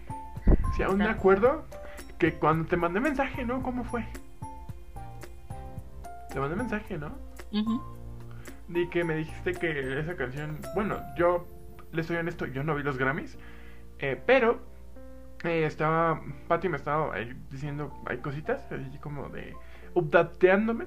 Sí, 0.77 0.83
aún 0.85 0.99
me 0.99 1.09
acuerdo 1.09 1.67
que 2.19 2.33
cuando 2.35 2.69
te 2.69 2.77
mandé 2.77 3.01
mensaje, 3.01 3.45
¿no? 3.45 3.61
¿Cómo 3.63 3.85
fue? 3.85 4.07
Te 6.33 6.39
mandé 6.39 6.55
mensaje, 6.55 6.97
¿no? 6.97 7.13
Di 8.69 8.89
que 8.89 9.03
me 9.03 9.17
dijiste 9.17 9.53
que 9.53 10.01
esa 10.01 10.17
canción, 10.17 10.61
bueno, 10.75 10.99
yo 11.19 11.47
le 11.93 12.05
soy 12.05 12.17
honesto, 12.17 12.47
yo 12.47 12.63
no 12.63 12.75
vi 12.77 12.85
los 12.85 12.99
Grammys, 12.99 13.37
eh, 13.99 14.21
pero 14.27 14.61
eh, 15.43 15.65
estaba, 15.67 16.21
Patty 16.47 16.69
me 16.69 16.77
estaba 16.77 17.15
ahí 17.15 17.37
diciendo, 17.51 17.93
hay 18.07 18.19
cositas, 18.19 18.71
así 18.71 18.99
como 18.99 19.29
de 19.29 19.57
updateándome. 19.95 20.87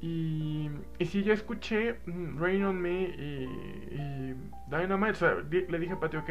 Y, 0.00 0.70
y 0.98 1.06
sí, 1.06 1.24
yo 1.24 1.32
escuché 1.32 1.98
mm, 2.06 2.38
Rain 2.38 2.64
on 2.64 2.80
Me 2.80 3.02
y, 3.02 4.34
Dynamite, 4.70 5.12
o 5.12 5.14
sea, 5.14 5.34
le 5.50 5.78
dije 5.78 5.94
a 5.94 6.00
Patty, 6.00 6.16
ok, 6.18 6.30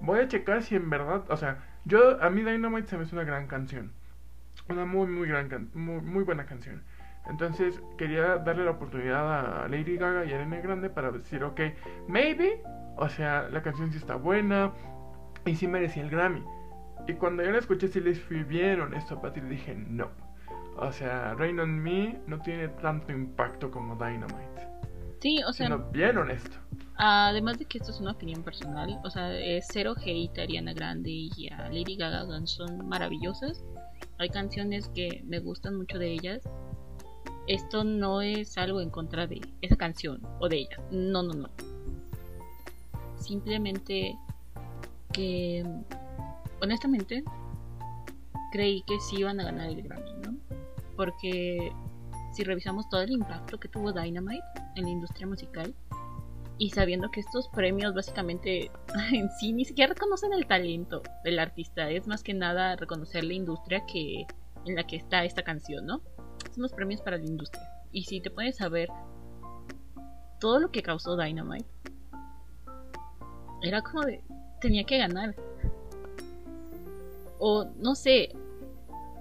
voy 0.00 0.20
a 0.20 0.28
checar 0.28 0.62
si 0.62 0.74
en 0.74 0.90
verdad, 0.90 1.22
o 1.28 1.36
sea, 1.36 1.64
yo, 1.84 2.22
a 2.22 2.28
mí 2.28 2.42
Dynamite 2.42 2.88
se 2.88 2.96
me 2.96 3.04
hace 3.04 3.14
una 3.14 3.24
gran 3.24 3.46
canción, 3.46 3.92
una 4.68 4.84
muy, 4.84 5.06
muy 5.06 5.28
gran, 5.28 5.70
muy, 5.74 6.00
muy 6.00 6.24
buena 6.24 6.44
canción. 6.44 6.82
Entonces 7.28 7.80
quería 7.96 8.38
darle 8.38 8.64
la 8.64 8.72
oportunidad 8.72 9.62
a 9.64 9.68
Lady 9.68 9.96
Gaga 9.96 10.24
y 10.24 10.32
a 10.32 10.36
Ariana 10.36 10.60
Grande 10.60 10.90
para 10.90 11.12
decir, 11.12 11.44
ok, 11.44 11.60
maybe, 12.08 12.62
o 12.96 13.08
sea, 13.08 13.48
la 13.50 13.62
canción 13.62 13.92
sí 13.92 13.98
está 13.98 14.16
buena 14.16 14.72
y 15.46 15.54
sí 15.54 15.68
merecía 15.68 16.02
el 16.02 16.10
Grammy. 16.10 16.44
Y 17.06 17.14
cuando 17.14 17.42
yo 17.42 17.50
la 17.50 17.58
escuché, 17.58 17.88
sí 17.88 18.00
les 18.00 18.20
fui 18.20 18.42
bien 18.42 18.80
honesto 18.80 19.14
a 19.14 19.22
Patty 19.22 19.40
y 19.40 19.42
dije, 19.44 19.74
no. 19.74 20.10
O 20.76 20.90
sea, 20.90 21.34
Rain 21.34 21.60
on 21.60 21.78
Me 21.78 22.20
no 22.26 22.40
tiene 22.40 22.68
tanto 22.68 23.12
impacto 23.12 23.70
como 23.70 23.94
Dynamite. 23.94 24.68
Sí, 25.20 25.40
o 25.46 25.52
sea. 25.52 25.76
bien 25.92 26.18
honesto. 26.18 26.56
Además 26.96 27.58
de 27.58 27.64
que 27.64 27.78
esto 27.78 27.90
es 27.90 28.00
una 28.00 28.12
opinión 28.12 28.42
personal, 28.42 29.00
o 29.04 29.10
sea, 29.10 29.36
es 29.38 29.66
cero 29.70 29.94
hate 29.96 30.38
a 30.38 30.42
Ariana 30.42 30.72
Grande 30.72 31.10
y 31.10 31.48
a 31.48 31.68
Lady 31.68 31.96
Gaga 31.96 32.24
son 32.46 32.86
maravillosas. 32.88 33.64
Hay 34.18 34.28
canciones 34.28 34.88
que 34.94 35.22
me 35.24 35.38
gustan 35.40 35.76
mucho 35.76 35.98
de 35.98 36.12
ellas, 36.12 36.42
esto 37.46 37.82
no 37.82 38.20
es 38.20 38.56
algo 38.56 38.80
en 38.80 38.90
contra 38.90 39.26
de 39.26 39.40
esa 39.62 39.76
canción 39.76 40.20
o 40.38 40.48
de 40.48 40.58
ella. 40.58 40.76
No, 40.90 41.22
no, 41.22 41.34
no. 41.34 41.48
Simplemente 43.16 44.16
que 45.12 45.64
honestamente 46.60 47.24
creí 48.52 48.82
que 48.86 48.98
sí 49.00 49.16
iban 49.18 49.40
a 49.40 49.44
ganar 49.44 49.70
el 49.70 49.82
Grammy, 49.82 50.12
¿no? 50.22 50.36
Porque 50.96 51.72
si 52.32 52.44
revisamos 52.44 52.88
todo 52.88 53.02
el 53.02 53.10
impacto 53.10 53.58
que 53.58 53.68
tuvo 53.68 53.92
Dynamite 53.92 54.44
en 54.76 54.84
la 54.84 54.90
industria 54.90 55.26
musical, 55.26 55.74
y 56.58 56.70
sabiendo 56.70 57.10
que 57.10 57.20
estos 57.20 57.48
premios 57.48 57.94
básicamente 57.94 58.70
en 59.12 59.28
sí 59.30 59.52
ni 59.52 59.64
siquiera 59.64 59.94
reconocen 59.94 60.32
el 60.32 60.46
talento 60.46 61.02
del 61.24 61.38
artista, 61.38 61.90
es 61.90 62.06
más 62.06 62.22
que 62.22 62.34
nada 62.34 62.76
reconocer 62.76 63.24
la 63.24 63.32
industria 63.32 63.84
que 63.86 64.26
en 64.64 64.76
la 64.76 64.86
que 64.86 64.96
está 64.96 65.24
esta 65.24 65.42
canción, 65.42 65.86
¿no? 65.86 66.00
Son 66.54 66.62
los 66.62 66.72
premios 66.72 67.00
para 67.00 67.16
la 67.16 67.24
industria. 67.24 67.68
Y 67.90 68.04
si 68.04 68.20
te 68.20 68.30
puedes 68.30 68.56
saber 68.56 68.88
todo 70.38 70.60
lo 70.60 70.70
que 70.70 70.82
causó 70.82 71.16
Dynamite, 71.16 71.66
era 73.62 73.82
como 73.82 74.02
de 74.02 74.22
tenía 74.60 74.84
que 74.84 74.98
ganar. 74.98 75.34
O 77.40 77.64
no 77.76 77.96
sé, 77.96 78.36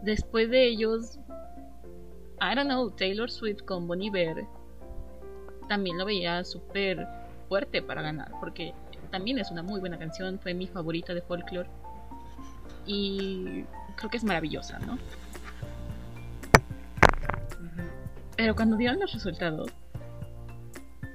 después 0.03 0.49
de 0.51 0.67
ellos 0.67 1.19
I 2.41 2.55
don't 2.55 2.67
know, 2.67 2.89
Taylor 2.89 3.29
Swift 3.29 3.61
con 3.65 3.87
Bonnie 3.87 4.09
Bear 4.09 4.47
también 5.69 5.97
lo 5.97 6.05
veía 6.05 6.43
súper 6.43 7.07
fuerte 7.47 7.81
para 7.81 8.01
ganar, 8.01 8.31
porque 8.39 8.73
también 9.11 9.37
es 9.37 9.51
una 9.51 9.61
muy 9.61 9.79
buena 9.79 9.97
canción, 9.97 10.39
fue 10.39 10.53
mi 10.53 10.67
favorita 10.67 11.13
de 11.13 11.21
folklore 11.21 11.69
y 12.85 13.63
creo 13.95 14.09
que 14.09 14.17
es 14.17 14.23
maravillosa, 14.23 14.79
¿no? 14.79 14.97
Pero 18.35 18.55
cuando 18.55 18.75
dieron 18.75 18.99
los 18.99 19.13
resultados, 19.13 19.69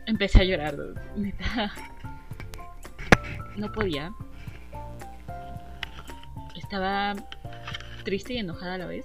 empecé 0.06 0.42
a 0.42 0.44
llorar. 0.44 0.76
No 3.56 3.72
podía. 3.72 4.12
Estaba 6.54 7.14
triste 8.04 8.34
y 8.34 8.38
enojada 8.38 8.74
a 8.74 8.78
la 8.78 8.86
vez. 8.86 9.04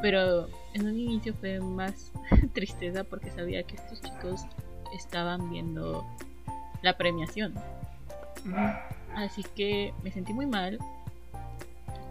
Pero 0.00 0.48
en 0.74 0.86
un 0.86 0.98
inicio 0.98 1.34
fue 1.34 1.60
más 1.60 2.12
tristeza 2.52 3.04
porque 3.04 3.30
sabía 3.30 3.62
que 3.62 3.76
estos 3.76 4.00
chicos 4.02 4.42
estaban 4.94 5.50
viendo 5.50 6.04
la 6.82 6.96
premiación. 6.96 7.54
Así 9.14 9.42
que 9.54 9.92
me 10.02 10.12
sentí 10.12 10.32
muy 10.32 10.46
mal 10.46 10.78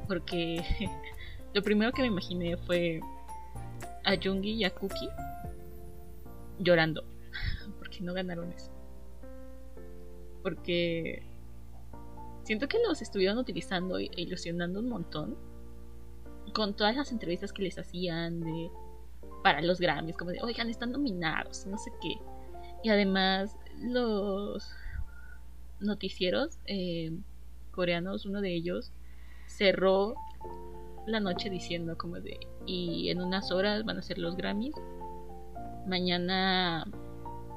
porque 0.07 0.63
lo 1.53 1.61
primero 1.61 1.91
que 1.91 2.01
me 2.01 2.07
imaginé 2.07 2.57
fue 2.57 2.99
a 4.03 4.15
Jungi 4.21 4.51
y 4.51 4.63
a 4.63 4.69
Cookie 4.69 5.09
llorando 6.59 7.03
porque 7.79 8.01
no 8.01 8.13
ganaron 8.13 8.51
eso. 8.51 8.71
Porque 10.43 11.23
siento 12.43 12.67
que 12.67 12.77
los 12.87 13.01
estuvieron 13.01 13.37
utilizando 13.37 13.97
e 13.97 14.09
ilusionando 14.15 14.79
un 14.79 14.89
montón 14.89 15.35
con 16.55 16.73
todas 16.73 16.95
las 16.95 17.11
entrevistas 17.11 17.51
que 17.51 17.63
les 17.63 17.77
hacían 17.77 18.39
de 18.39 18.71
para 19.43 19.61
los 19.61 19.79
Grammys, 19.79 20.17
como 20.17 20.31
de, 20.31 20.41
oigan, 20.41 20.69
están 20.69 20.91
nominados, 20.91 21.67
no 21.67 21.77
sé 21.77 21.91
qué. 22.01 22.15
Y 22.81 22.89
además 22.89 23.55
los 23.79 24.71
noticieros 25.79 26.57
eh, 26.65 27.11
coreanos, 27.71 28.25
uno 28.25 28.41
de 28.41 28.55
ellos, 28.55 28.91
cerró 29.45 30.15
la 31.05 31.19
noche 31.19 31.49
diciendo 31.49 31.97
como 31.97 32.15
de, 32.15 32.39
y 32.65 33.09
en 33.09 33.21
unas 33.21 33.51
horas 33.51 33.83
van 33.83 33.99
a 33.99 34.01
ser 34.01 34.17
los 34.17 34.35
Grammys. 34.35 34.73
Mañana 35.85 36.87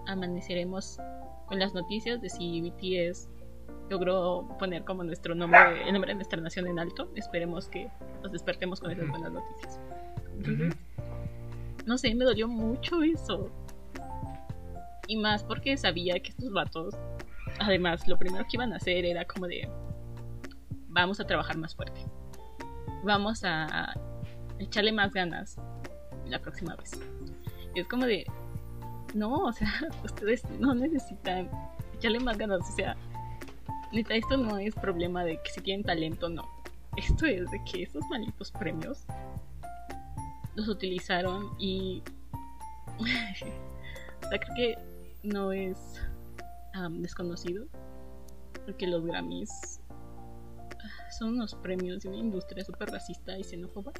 amaneceremos 0.06 0.98
con 1.46 1.58
las 1.58 1.72
noticias 1.72 2.20
de 2.20 2.28
si 2.28 2.60
BTS 2.60 3.30
logró 3.88 4.48
poner 4.58 4.84
como 4.84 5.04
nuestro 5.04 5.34
nombre, 5.34 5.86
el 5.86 5.92
nombre 5.92 6.10
de 6.10 6.16
nuestra 6.16 6.40
nación 6.40 6.66
en 6.66 6.78
alto. 6.78 7.10
Esperemos 7.14 7.68
que 7.68 7.90
nos 8.22 8.32
despertemos 8.32 8.80
con 8.80 8.90
esas 8.90 9.08
buenas 9.08 9.32
noticias. 9.32 9.80
no 11.86 11.98
sé, 11.98 12.14
me 12.14 12.24
dolió 12.24 12.48
mucho 12.48 13.02
eso. 13.02 13.50
Y 15.06 15.16
más 15.16 15.42
porque 15.42 15.76
sabía 15.76 16.20
que 16.20 16.30
estos 16.30 16.52
vatos, 16.52 16.94
además, 17.60 18.06
lo 18.06 18.18
primero 18.18 18.44
que 18.44 18.56
iban 18.56 18.72
a 18.72 18.76
hacer 18.76 19.06
era 19.06 19.24
como 19.24 19.46
de, 19.46 19.68
vamos 20.88 21.18
a 21.20 21.26
trabajar 21.26 21.56
más 21.56 21.74
fuerte. 21.74 22.00
Vamos 23.04 23.42
a 23.44 23.94
echarle 24.58 24.92
más 24.92 25.12
ganas 25.12 25.56
la 26.26 26.38
próxima 26.40 26.76
vez. 26.76 27.00
Y 27.74 27.80
es 27.80 27.88
como 27.88 28.04
de, 28.04 28.26
no, 29.14 29.44
o 29.44 29.52
sea, 29.52 29.72
ustedes 30.04 30.44
no 30.58 30.74
necesitan 30.74 31.50
echarle 31.94 32.20
más 32.20 32.36
ganas, 32.36 32.60
o 32.60 32.76
sea, 32.76 32.96
neta, 33.92 34.14
esto 34.14 34.36
no 34.36 34.58
es 34.58 34.74
problema 34.74 35.24
de 35.24 35.40
que 35.42 35.50
si 35.50 35.60
tienen 35.60 35.84
talento 35.84 36.28
no. 36.28 36.48
Esto 36.96 37.26
es 37.26 37.50
de 37.50 37.62
que 37.64 37.84
esos 37.84 38.04
malditos 38.10 38.50
premios 38.52 39.04
los 40.54 40.68
utilizaron 40.68 41.52
y. 41.58 42.02
o 42.98 43.04
sea, 43.06 44.38
creo 44.38 44.54
que 44.56 44.78
no 45.22 45.52
es 45.52 45.78
desconocido. 46.90 47.66
Porque 48.64 48.86
los 48.86 49.04
Grammys 49.06 49.80
son 51.18 51.34
unos 51.34 51.54
premios 51.54 52.02
de 52.02 52.10
una 52.10 52.18
industria 52.18 52.64
súper 52.64 52.90
racista 52.90 53.36
y 53.38 53.44
xenófoba. 53.44 53.92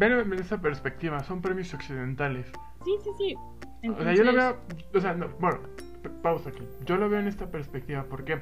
En 0.00 0.32
esa 0.34 0.60
perspectiva, 0.60 1.22
son 1.24 1.42
premios 1.42 1.74
occidentales. 1.74 2.46
Sí, 2.84 2.92
sí, 3.02 3.10
sí. 3.18 3.34
O 3.88 4.02
sea, 4.02 4.14
yo 4.14 4.24
lo 4.24 4.32
veo. 4.32 4.60
O 4.94 5.00
sea, 5.00 5.14
no, 5.14 5.28
bueno, 5.40 5.60
pausa 6.10 6.50
aquí. 6.50 6.66
Yo 6.84 6.96
lo 6.96 7.08
veo 7.08 7.20
en 7.20 7.28
esta 7.28 7.50
perspectiva 7.50 8.04
porque, 8.08 8.40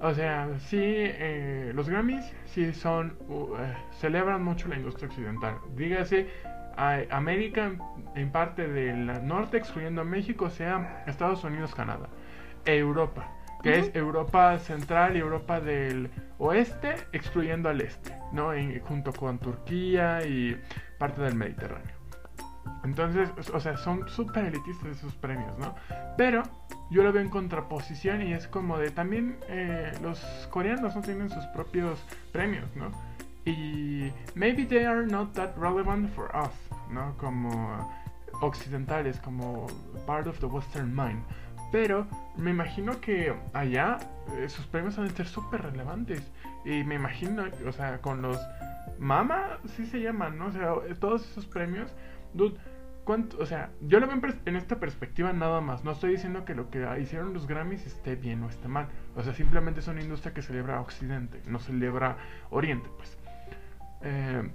o 0.00 0.14
sea, 0.14 0.48
sí, 0.58 0.78
eh, 0.80 1.72
los 1.74 1.88
Grammys 1.88 2.32
sí 2.46 2.72
son, 2.72 3.16
eh, 3.58 3.74
celebran 3.98 4.42
mucho 4.42 4.68
la 4.68 4.76
industria 4.76 5.08
occidental. 5.08 5.56
Dígase, 5.76 6.28
América 7.10 7.72
en 8.14 8.32
parte 8.32 8.66
del 8.66 9.26
norte, 9.26 9.58
excluyendo 9.58 10.00
a 10.00 10.04
México, 10.04 10.48
sea 10.48 11.04
Estados 11.06 11.44
Unidos, 11.44 11.74
Canadá, 11.74 12.08
Europa, 12.64 13.28
que 13.62 13.78
es 13.78 13.94
Europa 13.94 14.58
central 14.58 15.14
y 15.14 15.20
Europa 15.20 15.60
del 15.60 16.10
oeste, 16.38 16.94
excluyendo 17.12 17.68
al 17.68 17.82
este, 17.82 18.16
¿no? 18.32 18.52
junto 18.82 19.12
con 19.12 19.38
Turquía 19.38 20.24
y 20.26 20.58
parte 20.98 21.20
del 21.20 21.34
Mediterráneo. 21.34 22.00
Entonces, 22.84 23.28
o 23.52 23.60
sea, 23.60 23.76
son 23.76 24.08
súper 24.08 24.46
elitistas 24.46 24.96
esos 24.96 25.14
premios, 25.16 25.58
¿no? 25.58 25.74
Pero 26.16 26.42
yo 26.90 27.02
lo 27.02 27.12
veo 27.12 27.22
en 27.22 27.30
contraposición 27.30 28.22
y 28.22 28.32
es 28.32 28.48
como 28.48 28.78
de 28.78 28.90
también 28.90 29.36
eh, 29.48 29.92
los 30.02 30.20
coreanos 30.50 30.96
no 30.96 31.02
tienen 31.02 31.30
sus 31.30 31.44
propios 31.46 32.00
premios, 32.32 32.64
¿no? 32.74 32.90
Y 33.44 34.12
maybe 34.34 34.66
they 34.66 34.84
are 34.84 35.06
not 35.06 35.32
that 35.34 35.56
relevant 35.56 36.12
for 36.14 36.30
us, 36.34 36.50
¿no? 36.90 37.16
Como 37.16 37.88
occidentales, 38.42 39.18
como 39.20 39.66
part 40.06 40.26
of 40.26 40.38
the 40.40 40.46
Western 40.46 40.94
mind. 40.94 41.22
Pero 41.72 42.06
me 42.36 42.50
imagino 42.50 43.00
que 43.00 43.32
allá 43.52 43.98
eh, 44.36 44.48
sus 44.48 44.66
premios 44.66 44.96
van 44.96 45.06
a 45.06 45.10
ser 45.10 45.26
súper 45.26 45.62
relevantes. 45.62 46.22
Y 46.64 46.82
me 46.84 46.96
imagino, 46.96 47.44
o 47.66 47.72
sea, 47.72 47.98
con 47.98 48.20
los 48.20 48.38
Mama, 48.98 49.58
sí 49.76 49.86
se 49.86 50.00
llaman, 50.00 50.36
¿no? 50.36 50.46
O 50.46 50.52
sea, 50.52 50.74
todos 50.98 51.30
esos 51.30 51.46
premios 51.46 51.90
Dude, 52.32 52.56
O 53.38 53.46
sea, 53.46 53.70
yo 53.80 54.00
lo 54.00 54.06
veo 54.06 54.20
en, 54.46 54.56
esta 54.56 54.78
perspectiva 54.78 55.32
nada 55.32 55.60
más. 55.60 55.84
No 55.84 55.92
estoy 55.92 56.12
diciendo 56.12 56.44
que 56.44 56.54
lo 56.54 56.70
que 56.70 56.86
hicieron 57.00 57.32
los 57.32 57.46
Grammys 57.46 57.86
esté 57.86 58.16
bien 58.16 58.42
o 58.42 58.48
esté 58.48 58.68
mal. 58.68 58.88
O 59.16 59.22
sea, 59.22 59.34
simplemente 59.34 59.80
es 59.80 59.88
una 59.88 60.00
industria 60.00 60.32
que 60.32 60.42
celebra 60.42 60.80
Occidente, 60.80 61.40
no 61.46 61.58
celebra 61.58 62.16
Oriente, 62.50 62.88
pues. 62.96 63.18
Eh, 64.02 64.50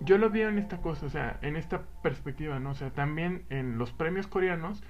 yo 0.00 0.18
lo 0.18 0.30
veo 0.30 0.48
en 0.48 0.58
esta 0.58 0.78
cosa, 0.78 1.06
o 1.06 1.10
sea, 1.10 1.38
en 1.42 1.56
esta 1.56 1.82
perspectiva, 2.02 2.58
¿no? 2.58 2.70
O 2.70 2.74
sea, 2.74 2.90
también 2.90 3.44
en 3.50 3.78
los 3.78 3.92
premios 3.92 4.26
coreanos 4.26 4.82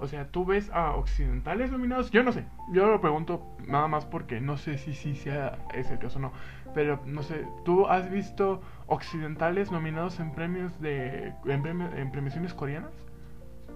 o 0.00 0.06
sea, 0.06 0.28
tú 0.28 0.46
ves 0.46 0.70
a 0.70 0.92
occidentales 0.92 1.70
nominados. 1.70 2.10
Yo 2.10 2.22
no 2.22 2.32
sé. 2.32 2.46
Yo 2.72 2.86
lo 2.86 3.02
pregunto 3.02 3.54
nada 3.66 3.86
más 3.86 4.06
porque 4.06 4.40
no 4.40 4.56
sé 4.56 4.78
si 4.78 4.94
sí 4.94 5.14
sea 5.14 5.58
es 5.74 5.90
el 5.90 5.98
caso 5.98 6.18
o 6.18 6.22
no. 6.22 6.32
Pero 6.74 7.02
no 7.04 7.22
sé. 7.22 7.46
¿Tú 7.66 7.86
has 7.86 8.10
visto 8.10 8.62
occidentales 8.90 9.70
nominados 9.70 10.20
en 10.20 10.32
premios 10.32 10.78
de 10.80 11.34
en, 11.46 11.66
en 11.66 12.10
premiaciones 12.10 12.52
coreanas? 12.52 12.92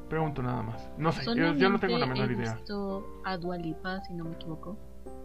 Pregunto 0.09 0.43
nada 0.43 0.63
más. 0.63 0.91
No 0.99 1.11
sé. 1.13 1.25
Yo, 1.25 1.71
no 1.71 1.79
tengo 1.79 1.97
la 1.99 2.07
menor 2.07 2.31
idea. 2.31 2.53
He 2.53 2.57
visto 2.57 3.23
a 3.25 3.39
Dualipa, 3.39 4.01
si 4.03 4.13
no 4.13 4.25
me 4.25 4.33
equivoco. 4.33 4.77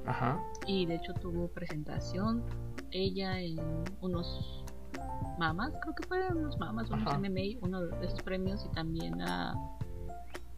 Ajá. 0.06 0.40
Y 0.66 0.86
de 0.86 0.96
hecho 0.96 1.14
tuvo 1.16 1.50
presentación 1.50 2.44
ella 2.92 3.40
en 3.40 3.60
unos 4.02 4.64
mamas, 5.38 5.74
creo 5.82 5.94
que 5.94 6.08
fue 6.08 6.28
unos 6.30 6.58
mamas, 6.58 6.90
unos 6.90 7.18
MMA, 7.18 7.60
uno 7.62 7.82
de 7.82 8.06
esos 8.06 8.22
premios 8.24 8.66
y 8.66 8.70
también 8.70 9.22
a 9.22 9.54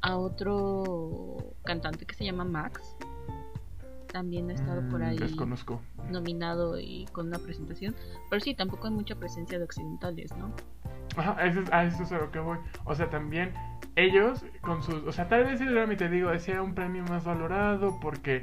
a 0.01 0.17
otro 0.17 1.55
cantante 1.63 2.05
que 2.05 2.15
se 2.15 2.25
llama 2.25 2.43
Max. 2.43 2.95
También 4.11 4.49
ha 4.49 4.53
estado 4.53 4.81
por 4.89 4.99
mm, 4.99 5.03
ahí 5.03 5.17
desconozco. 5.17 5.81
nominado 6.09 6.79
y 6.79 7.05
con 7.13 7.27
una 7.27 7.39
presentación. 7.39 7.95
Pero 8.29 8.39
sí, 8.41 8.53
tampoco 8.55 8.87
hay 8.87 8.93
mucha 8.93 9.15
presencia 9.15 9.57
de 9.57 9.63
occidentales, 9.63 10.35
¿no? 10.37 10.53
Ajá, 11.15 11.45
eso 11.45 11.61
es, 11.61 11.71
a 11.71 11.83
eso 11.85 12.03
es 12.03 12.11
a 12.11 12.17
lo 12.17 12.31
que 12.31 12.39
voy. 12.39 12.57
O 12.85 12.95
sea, 12.95 13.09
también 13.09 13.53
ellos 13.95 14.43
con 14.61 14.83
sus... 14.83 15.03
O 15.05 15.11
sea, 15.11 15.27
tal 15.27 15.45
vez 15.45 15.61
el 15.61 15.73
Grammy, 15.73 15.95
te 15.95 16.09
digo, 16.09 16.37
sea 16.39 16.61
un 16.61 16.73
premio 16.75 17.03
más 17.05 17.23
valorado 17.23 17.99
porque... 18.01 18.41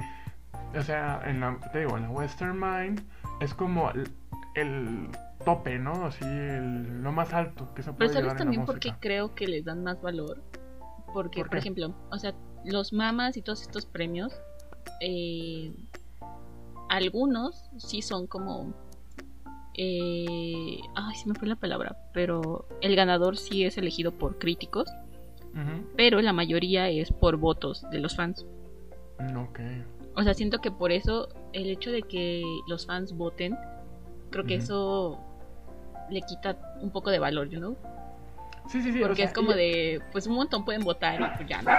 O 0.75 0.81
sea, 0.81 1.21
en 1.25 1.39
la, 1.39 1.57
te 1.71 1.79
digo, 1.79 1.97
en 1.97 2.03
la 2.03 2.09
Western 2.09 2.59
Mind 2.59 3.01
es 3.39 3.53
como 3.53 3.89
el, 3.91 4.07
el 4.55 5.09
tope, 5.45 5.79
¿no? 5.79 6.05
Así 6.05 6.23
el- 6.25 7.01
lo 7.01 7.11
más 7.11 7.33
alto 7.33 7.73
que 7.73 7.81
se 7.81 7.91
puede 7.93 8.09
Pero 8.09 8.21
¿sabes 8.21 8.37
también 8.37 8.65
por 8.65 8.79
qué 8.79 8.93
creo 8.99 9.33
que 9.33 9.47
les 9.47 9.65
dan 9.65 9.83
más 9.83 10.01
valor? 10.01 10.43
Porque, 11.13 11.41
¿Por 11.41 11.49
por, 11.49 11.57
ejemplo, 11.57 11.95
o 12.11 12.19
sea, 12.19 12.35
los 12.65 12.93
mamas 12.93 13.35
y 13.37 13.41
todos 13.41 13.63
estos 13.63 13.85
premios, 13.87 14.39
eh, 15.01 15.71
algunos 16.89 17.69
sí 17.77 18.01
son 18.01 18.27
como... 18.27 18.73
eh, 19.75 20.79
ay, 20.95 21.15
se 21.15 21.27
me 21.27 21.35
fue 21.35 21.47
la 21.47 21.55
palabra, 21.55 21.97
pero 22.13 22.67
el 22.81 22.95
ganador 22.95 23.37
sí 23.37 23.63
es 23.63 23.77
elegido 23.77 24.11
por 24.11 24.37
críticos, 24.39 24.89
pero 25.97 26.21
la 26.21 26.31
mayoría 26.33 26.89
es 26.89 27.11
por 27.11 27.37
votos 27.37 27.85
de 27.91 27.99
los 27.99 28.15
fans. 28.15 28.45
Mm, 29.19 29.37
Ok. 29.37 29.59
O 30.15 30.23
sea, 30.23 30.33
siento 30.33 30.59
que 30.59 30.71
por 30.71 30.91
eso 30.91 31.29
el 31.53 31.69
hecho 31.69 31.91
de 31.91 32.01
que 32.01 32.43
los 32.67 32.85
fans 32.85 33.13
voten, 33.13 33.55
creo 34.31 34.45
que 34.45 34.55
eso 34.55 35.17
le 36.09 36.21
quita 36.23 36.57
un 36.81 36.91
poco 36.91 37.09
de 37.09 37.19
valor, 37.19 37.47
you 37.49 37.59
know? 37.59 37.77
Sí, 38.67 38.81
sí, 38.81 38.91
sí. 38.91 38.99
o 39.01 39.07
Porque 39.07 39.17
sea, 39.21 39.25
es 39.27 39.33
como 39.33 39.51
y- 39.51 39.55
de, 39.55 40.01
pues 40.11 40.27
un 40.27 40.35
montón 40.35 40.65
pueden 40.65 40.83
votar 40.83 41.19
y 41.21 41.37
pues 41.37 41.47
ya 41.49 41.61
no. 41.61 41.71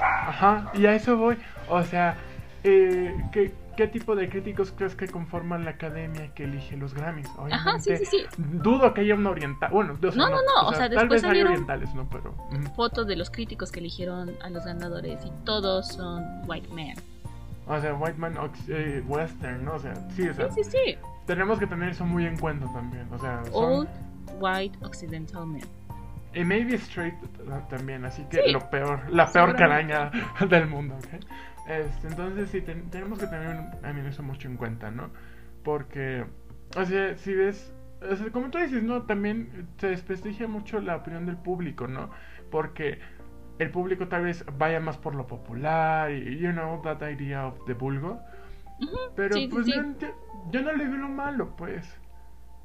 Ajá, 0.00 0.70
y 0.74 0.86
a 0.86 0.94
eso 0.94 1.16
voy. 1.16 1.38
O 1.68 1.82
sea, 1.82 2.16
eh, 2.64 3.14
¿qué, 3.32 3.52
qué 3.76 3.86
tipo 3.86 4.16
de 4.16 4.28
críticos 4.28 4.72
crees 4.76 4.94
que 4.94 5.06
conforman 5.08 5.64
la 5.64 5.72
academia 5.72 6.32
que 6.34 6.44
elige 6.44 6.76
los 6.76 6.94
Grammys? 6.94 7.26
Ajá, 7.26 7.78
sí, 7.78 7.90
Obviamente, 7.92 7.96
sí, 7.98 8.04
sí. 8.06 8.26
Dudo 8.36 8.92
que 8.94 9.02
haya 9.02 9.14
un 9.14 9.26
oriental. 9.26 9.70
Bueno, 9.72 9.94
o 9.94 9.96
sea, 9.96 10.10
No, 10.12 10.28
no, 10.30 10.36
no, 10.42 10.68
o 10.68 10.72
sea, 10.72 10.90
tal 10.90 11.08
después 11.08 11.22
vez 11.22 11.30
hay 11.30 11.42
orientales, 11.42 11.94
¿no? 11.94 12.08
Pero. 12.10 12.34
ujú. 12.50 12.74
Fotos 12.74 13.06
de 13.06 13.16
los 13.16 13.30
críticos 13.30 13.70
que 13.70 13.80
eligieron 13.80 14.32
a 14.42 14.50
los 14.50 14.64
ganadores 14.64 15.24
y 15.24 15.30
todos 15.44 15.88
son 15.88 16.24
white 16.46 16.68
men. 16.72 16.96
O 17.66 17.78
sea, 17.80 17.94
White 17.94 18.16
Man 18.18 18.34
eh, 18.68 19.02
Western, 19.06 19.64
¿no? 19.64 19.74
O 19.74 19.78
sea, 19.78 19.94
sí, 20.16 20.26
o 20.26 20.32
sea, 20.32 20.50
Sí, 20.50 20.64
sí, 20.64 20.70
sí. 20.70 20.98
tenemos 21.26 21.58
que 21.58 21.66
tener 21.66 21.90
eso 21.90 22.06
muy 22.06 22.24
en 22.24 22.38
cuenta 22.38 22.66
también. 22.72 23.06
O 23.12 23.18
sea, 23.18 23.44
son. 23.44 23.52
Old 23.54 23.88
white 24.40 24.78
occidental 24.82 25.46
men. 25.46 25.64
Y 26.34 26.44
maybe 26.44 26.74
straight 26.76 27.14
también, 27.68 28.04
así 28.04 28.22
que 28.30 28.42
Sí, 28.44 28.52
lo 28.52 28.60
peor, 28.70 29.00
la 29.10 29.30
peor 29.30 29.56
caraña 29.56 30.10
del 30.48 30.66
mundo, 30.66 30.94
¿ok? 30.96 31.24
Este, 31.68 32.08
entonces 32.08 32.50
sí, 32.50 32.62
ten- 32.62 32.90
tenemos 32.90 33.18
que 33.20 33.26
tener 33.28 33.80
también 33.82 34.06
eso 34.06 34.22
mucho 34.24 34.48
en 34.48 34.56
cuenta, 34.56 34.90
¿no? 34.90 35.10
Porque, 35.64 36.24
o 36.76 36.84
sea, 36.84 37.16
si 37.16 37.34
ves, 37.34 37.74
o 38.10 38.16
sea, 38.16 38.30
como 38.32 38.50
tú 38.50 38.58
dices, 38.58 38.82
¿no? 38.82 39.02
También 39.04 39.68
se 39.78 39.88
desprestigia 39.88 40.48
mucho 40.48 40.80
la 40.80 40.96
opinión 40.96 41.26
del 41.26 41.36
público, 41.36 41.86
¿no? 41.86 42.10
Porque 42.50 43.00
el 43.58 43.70
público 43.70 44.08
tal 44.08 44.24
vez 44.24 44.44
vaya 44.58 44.80
más 44.80 44.98
por 44.98 45.14
lo 45.14 45.26
popular 45.26 46.10
y, 46.12 46.38
you 46.38 46.52
know, 46.52 46.80
that 46.82 47.02
idea 47.08 47.46
of 47.48 47.64
the 47.66 47.74
vulgo. 47.74 48.20
Pero 49.16 49.34
sí, 49.36 49.48
pues 49.48 49.66
sí. 49.66 49.72
yo 50.50 50.62
no 50.62 50.72
le 50.72 50.86
veo 50.88 50.96
lo 50.98 51.08
malo, 51.08 51.56
pues. 51.56 52.00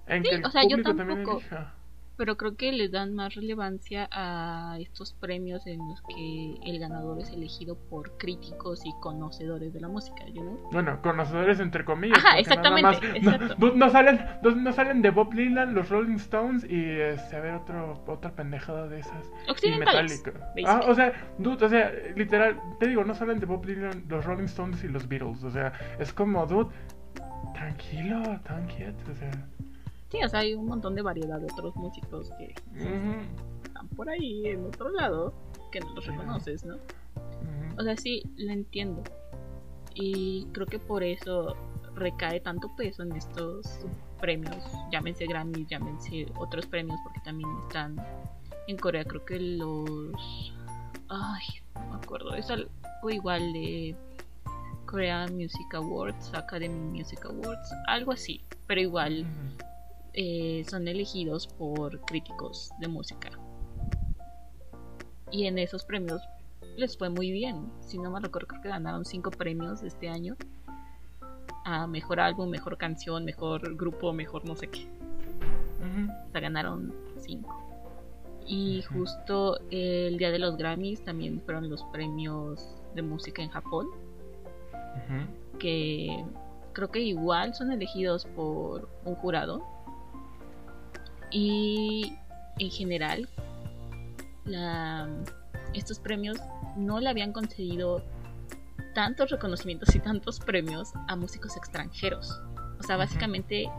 En 0.08 0.24
Sí, 0.24 0.30
que 0.30 0.36
el 0.36 0.46
o 0.46 0.52
sea, 0.52 0.62
yo 0.64 0.70
público 0.78 0.96
también 0.96 1.20
tampoco. 1.20 1.40
elija. 1.40 1.74
Pero 2.16 2.38
creo 2.38 2.56
que 2.56 2.72
les 2.72 2.92
dan 2.92 3.16
más 3.16 3.34
relevancia 3.34 4.08
a 4.12 4.78
estos 4.80 5.14
premios 5.14 5.66
en 5.66 5.80
los 5.80 6.02
que 6.04 6.56
el 6.64 6.80
ganador 6.80 7.20
es 7.20 7.32
elegido 7.32 7.76
por 7.90 8.18
críticos 8.18 8.86
y 8.86 8.92
conocedores 9.02 9.74
de 9.74 9.82
la 9.82 9.88
música, 9.88 10.24
you 10.28 10.42
know? 10.42 10.70
Bueno, 10.72 11.02
conocedores 11.02 11.60
entre 11.60 11.84
comillas. 11.84 12.20
Ajá, 12.20 12.38
exactamente, 12.38 12.84
más- 12.84 13.02
no- 13.02 13.16
exacto. 13.32 13.56
No, 13.58 13.76
no 13.76 13.90
salen, 13.90 14.20
no, 14.44 14.52
no 14.52 14.74
salen 14.74 15.02
de 15.02 15.10
Bob 15.10 15.34
Dylan, 15.34 15.74
los 15.74 15.90
Rolling 15.90 16.16
Stones 16.18 16.64
y 16.70 16.84
este, 16.88 17.36
a 17.36 17.40
ver 17.40 17.56
otro, 17.56 18.04
otra 18.08 18.32
pendejada 18.36 18.88
de 18.88 19.00
esas. 19.00 19.32
Occidentales. 19.50 20.24
Ah, 20.68 20.82
o 20.88 20.94
sea, 20.94 21.14
dude, 21.40 21.66
o 21.66 21.70
sea, 21.70 21.92
literal, 22.16 22.60
te 22.80 22.88
digo, 22.90 23.04
no 23.04 23.16
salen 23.16 23.40
de 23.40 23.48
Bob 23.48 23.66
Dylan, 23.66 24.06
los 24.08 24.24
Rolling 24.24 24.46
Stones 24.46 24.84
y 24.84 24.88
los 24.88 25.08
Beatles. 25.08 25.44
O 25.44 25.50
sea, 25.50 25.74
es 26.00 26.14
como, 26.14 26.46
dude, 26.46 26.70
tranquilo, 27.54 28.40
tan 28.44 28.66
quieto, 28.68 29.12
o 29.12 29.16
sea. 29.16 29.32
Sí, 30.14 30.20
o 30.24 30.30
sea, 30.30 30.42
hay 30.42 30.54
un 30.54 30.68
montón 30.68 30.94
de 30.94 31.02
variedad 31.02 31.40
de 31.40 31.48
otros 31.52 31.76
músicos 31.76 32.30
que 32.38 32.54
están 33.66 33.88
por 33.96 34.08
ahí 34.08 34.46
en 34.46 34.64
otro 34.68 34.90
lado 34.90 35.34
que 35.72 35.80
no 35.80 35.92
los 35.96 36.06
reconoces, 36.06 36.64
¿no? 36.64 36.78
O 37.80 37.82
sea, 37.82 37.98
sí, 37.98 38.22
lo 38.36 38.52
entiendo. 38.52 39.02
Y 39.96 40.46
creo 40.52 40.68
que 40.68 40.78
por 40.78 41.02
eso 41.04 41.56
recae 41.96 42.40
tanto 42.42 42.70
peso 42.76 43.02
en 43.02 43.14
estos 43.14 43.80
premios, 44.22 44.64
llámense 44.92 45.26
Grammy, 45.26 45.66
llámense 45.66 46.28
otros 46.38 46.68
premios, 46.68 47.00
porque 47.04 47.22
también 47.22 47.50
están 47.64 47.96
en 48.68 48.78
Corea, 48.78 49.06
creo 49.06 49.26
que 49.26 49.40
los... 49.40 50.54
Ay, 51.10 51.44
no 51.74 51.90
me 51.90 51.96
acuerdo, 51.96 52.36
es 52.36 52.52
algo 52.52 52.70
igual 53.10 53.52
de 53.52 53.96
Korean 54.86 55.36
Music 55.36 55.74
Awards, 55.74 56.32
Academy 56.36 57.00
Music 57.00 57.26
Awards, 57.26 57.74
algo 57.88 58.12
así, 58.12 58.44
pero 58.68 58.80
igual. 58.80 59.26
Eh, 60.14 60.64
son 60.70 60.88
elegidos 60.88 61.48
por 61.48 62.00
críticos 62.02 62.72
de 62.80 62.88
música. 62.88 63.32
Y 65.32 65.48
en 65.48 65.58
esos 65.58 65.84
premios 65.84 66.22
les 66.78 66.96
fue 66.96 67.10
muy 67.10 67.32
bien. 67.32 67.72
Si 67.82 67.98
no 67.98 68.12
me 68.12 68.20
recuerdo, 68.20 68.48
creo 68.48 68.62
que 68.62 68.70
ganaron 68.70 69.06
cinco 69.06 69.32
premios 69.32 69.82
este 69.82 70.10
año. 70.10 70.36
A 71.66 71.88
mejor 71.88 72.20
álbum, 72.20 72.50
mejor 72.50 72.78
canción, 72.78 73.26
mejor 73.26 73.76
grupo, 73.76 74.14
mejor 74.14 74.46
no 74.46 74.56
sé 74.56 74.68
qué. 74.68 74.88
O 76.28 76.32
sea, 76.32 76.42
ganaron 76.42 76.94
cinco. 77.18 77.60
Y 78.46 78.84
justo 78.84 79.60
el 79.72 80.18
día 80.18 80.30
de 80.30 80.40
los 80.40 80.58
Grammys 80.58 81.04
también 81.04 81.42
fueron 81.42 81.70
los 81.70 81.84
premios 81.86 82.68
de 82.94 83.02
música 83.02 83.42
en 83.42 83.50
Japón. 83.50 83.88
Que 85.58 86.24
creo 86.74 86.92
que 86.92 87.00
igual 87.00 87.56
son 87.56 87.72
elegidos 87.72 88.26
por 88.36 88.90
un 89.06 89.16
jurado 89.16 89.73
y 91.34 92.16
en 92.60 92.70
general 92.72 93.28
la- 94.46 95.10
estos 95.74 96.00
premios 96.00 96.38
no 96.78 97.00
le 97.00 97.10
habían 97.10 97.34
concedido 97.34 98.04
tantos 98.94 99.32
reconocimientos 99.32 99.94
y 99.96 100.00
tantos 100.00 100.40
premios 100.40 100.92
a 101.08 101.16
músicos 101.16 101.58
extranjeros. 101.58 102.40
O 102.80 102.84
sea 102.84 102.96
básicamente 102.98 103.70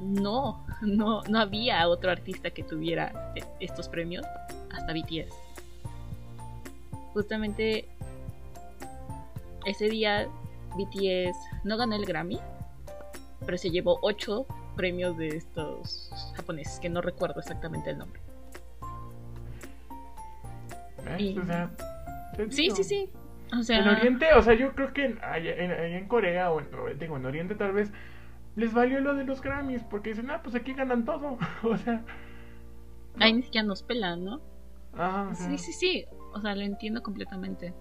no 0.00 0.64
no 0.80 1.22
no 1.22 1.38
había 1.38 1.86
otro 1.88 2.10
artista 2.10 2.50
que 2.50 2.62
tuviera 2.62 3.32
e- 3.36 3.44
estos 3.60 3.88
premios 3.88 4.24
hasta 4.72 4.92
BTS 4.94 5.32
justamente 7.12 7.86
ese 9.66 9.88
día 9.90 10.26
BTS 10.76 11.36
no 11.64 11.76
ganó 11.76 11.96
el 11.96 12.06
Grammy, 12.06 12.38
pero 13.44 13.58
se 13.58 13.70
llevó 13.70 13.98
ocho 14.02 14.46
premios 14.70 15.16
de 15.16 15.28
estos 15.28 16.10
japoneses, 16.36 16.80
que 16.80 16.88
no 16.88 17.00
recuerdo 17.00 17.40
exactamente 17.40 17.90
el 17.90 17.98
nombre. 17.98 18.20
¿Ves? 21.04 21.20
Y- 21.20 21.38
O 21.38 21.44
sea, 21.44 21.70
te 22.36 22.50
Sí, 22.50 22.70
sí, 22.70 22.84
sí. 22.84 23.10
O 23.58 23.62
sea, 23.62 23.78
En 23.78 23.88
Oriente, 23.88 24.26
o 24.34 24.42
sea, 24.42 24.54
yo 24.54 24.72
creo 24.74 24.92
que 24.92 25.06
en- 25.06 25.18
allá 25.24 25.52
en, 25.56 25.70
allá 25.72 25.98
en 25.98 26.06
Corea 26.06 26.52
o 26.52 26.60
en, 26.60 26.98
digo, 26.98 27.16
en 27.16 27.26
Oriente 27.26 27.54
tal 27.56 27.72
vez 27.72 27.90
les 28.54 28.72
valió 28.72 29.00
lo 29.00 29.14
de 29.14 29.24
los 29.24 29.40
Grammys 29.40 29.82
porque 29.84 30.10
dicen, 30.10 30.30
ah, 30.30 30.40
pues 30.42 30.54
aquí 30.54 30.72
ganan 30.72 31.04
todo. 31.04 31.36
o 31.64 31.76
sea, 31.76 32.04
ahí 33.18 33.32
ni 33.32 33.42
siquiera 33.42 33.66
nos 33.66 33.82
pelan, 33.82 34.24
¿no? 34.24 34.40
Sí, 35.34 35.58
sí, 35.58 35.72
sí. 35.72 36.04
O 36.32 36.40
sea, 36.40 36.54
lo 36.54 36.62
entiendo 36.62 37.02
completamente. 37.02 37.74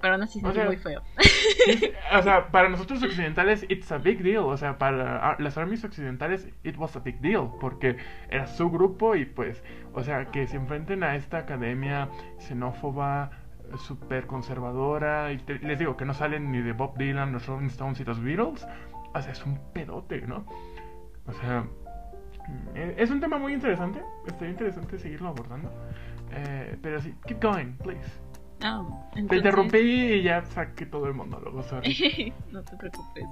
Pero 0.00 0.14
aún 0.14 0.22
así 0.22 0.40
se 0.40 0.46
O 0.46 0.52
sea, 0.52 0.64
muy 0.66 0.76
feo. 0.76 1.02
sí, 1.18 1.92
o 2.18 2.22
sea, 2.22 2.48
para 2.50 2.68
nosotros 2.68 3.02
occidentales, 3.02 3.64
it's 3.68 3.90
a 3.92 3.98
big 3.98 4.22
deal. 4.22 4.44
O 4.44 4.56
sea, 4.56 4.78
para 4.78 5.36
las 5.38 5.58
armies 5.58 5.84
occidentales, 5.84 6.48
it 6.64 6.76
was 6.78 6.96
a 6.96 7.00
big 7.00 7.20
deal. 7.20 7.50
Porque 7.60 7.96
era 8.30 8.46
su 8.46 8.70
grupo 8.70 9.14
y 9.16 9.24
pues, 9.26 9.62
o 9.92 10.02
sea, 10.02 10.26
que 10.26 10.46
se 10.46 10.56
enfrenten 10.56 11.02
a 11.04 11.16
esta 11.16 11.38
academia 11.38 12.08
xenófoba, 12.38 13.30
súper 13.76 14.26
conservadora. 14.26 15.32
Y 15.32 15.38
te- 15.38 15.58
les 15.58 15.78
digo 15.78 15.96
que 15.96 16.04
no 16.04 16.14
salen 16.14 16.50
ni 16.50 16.60
de 16.62 16.72
Bob 16.72 16.96
Dylan, 16.96 17.32
los 17.32 17.46
Rolling 17.46 17.66
Stones 17.68 18.00
y 18.00 18.04
los 18.04 18.22
Beatles. 18.22 18.66
O 19.12 19.20
sea, 19.22 19.32
es 19.32 19.44
un 19.44 19.58
pedote, 19.72 20.20
¿no? 20.22 20.46
O 21.26 21.32
sea, 21.32 21.62
mm, 21.62 22.76
es 22.96 23.10
un 23.10 23.20
tema 23.20 23.38
muy 23.38 23.52
interesante. 23.52 24.00
Estaría 24.26 24.50
interesante 24.50 24.98
seguirlo 24.98 25.28
abordando. 25.28 25.70
Eh, 26.32 26.76
pero 26.82 27.00
sí, 27.00 27.14
keep 27.26 27.42
going, 27.42 27.72
please. 27.82 28.20
Ah, 28.62 29.10
Te 29.14 29.20
interrumpí 29.20 29.78
y 29.78 30.22
ya 30.22 30.44
saqué 30.44 30.86
todo 30.86 31.06
el 31.06 31.14
monólogo, 31.14 31.62
sorry. 31.62 32.32
no 32.52 32.62
te 32.62 32.76
preocupes. 32.76 33.24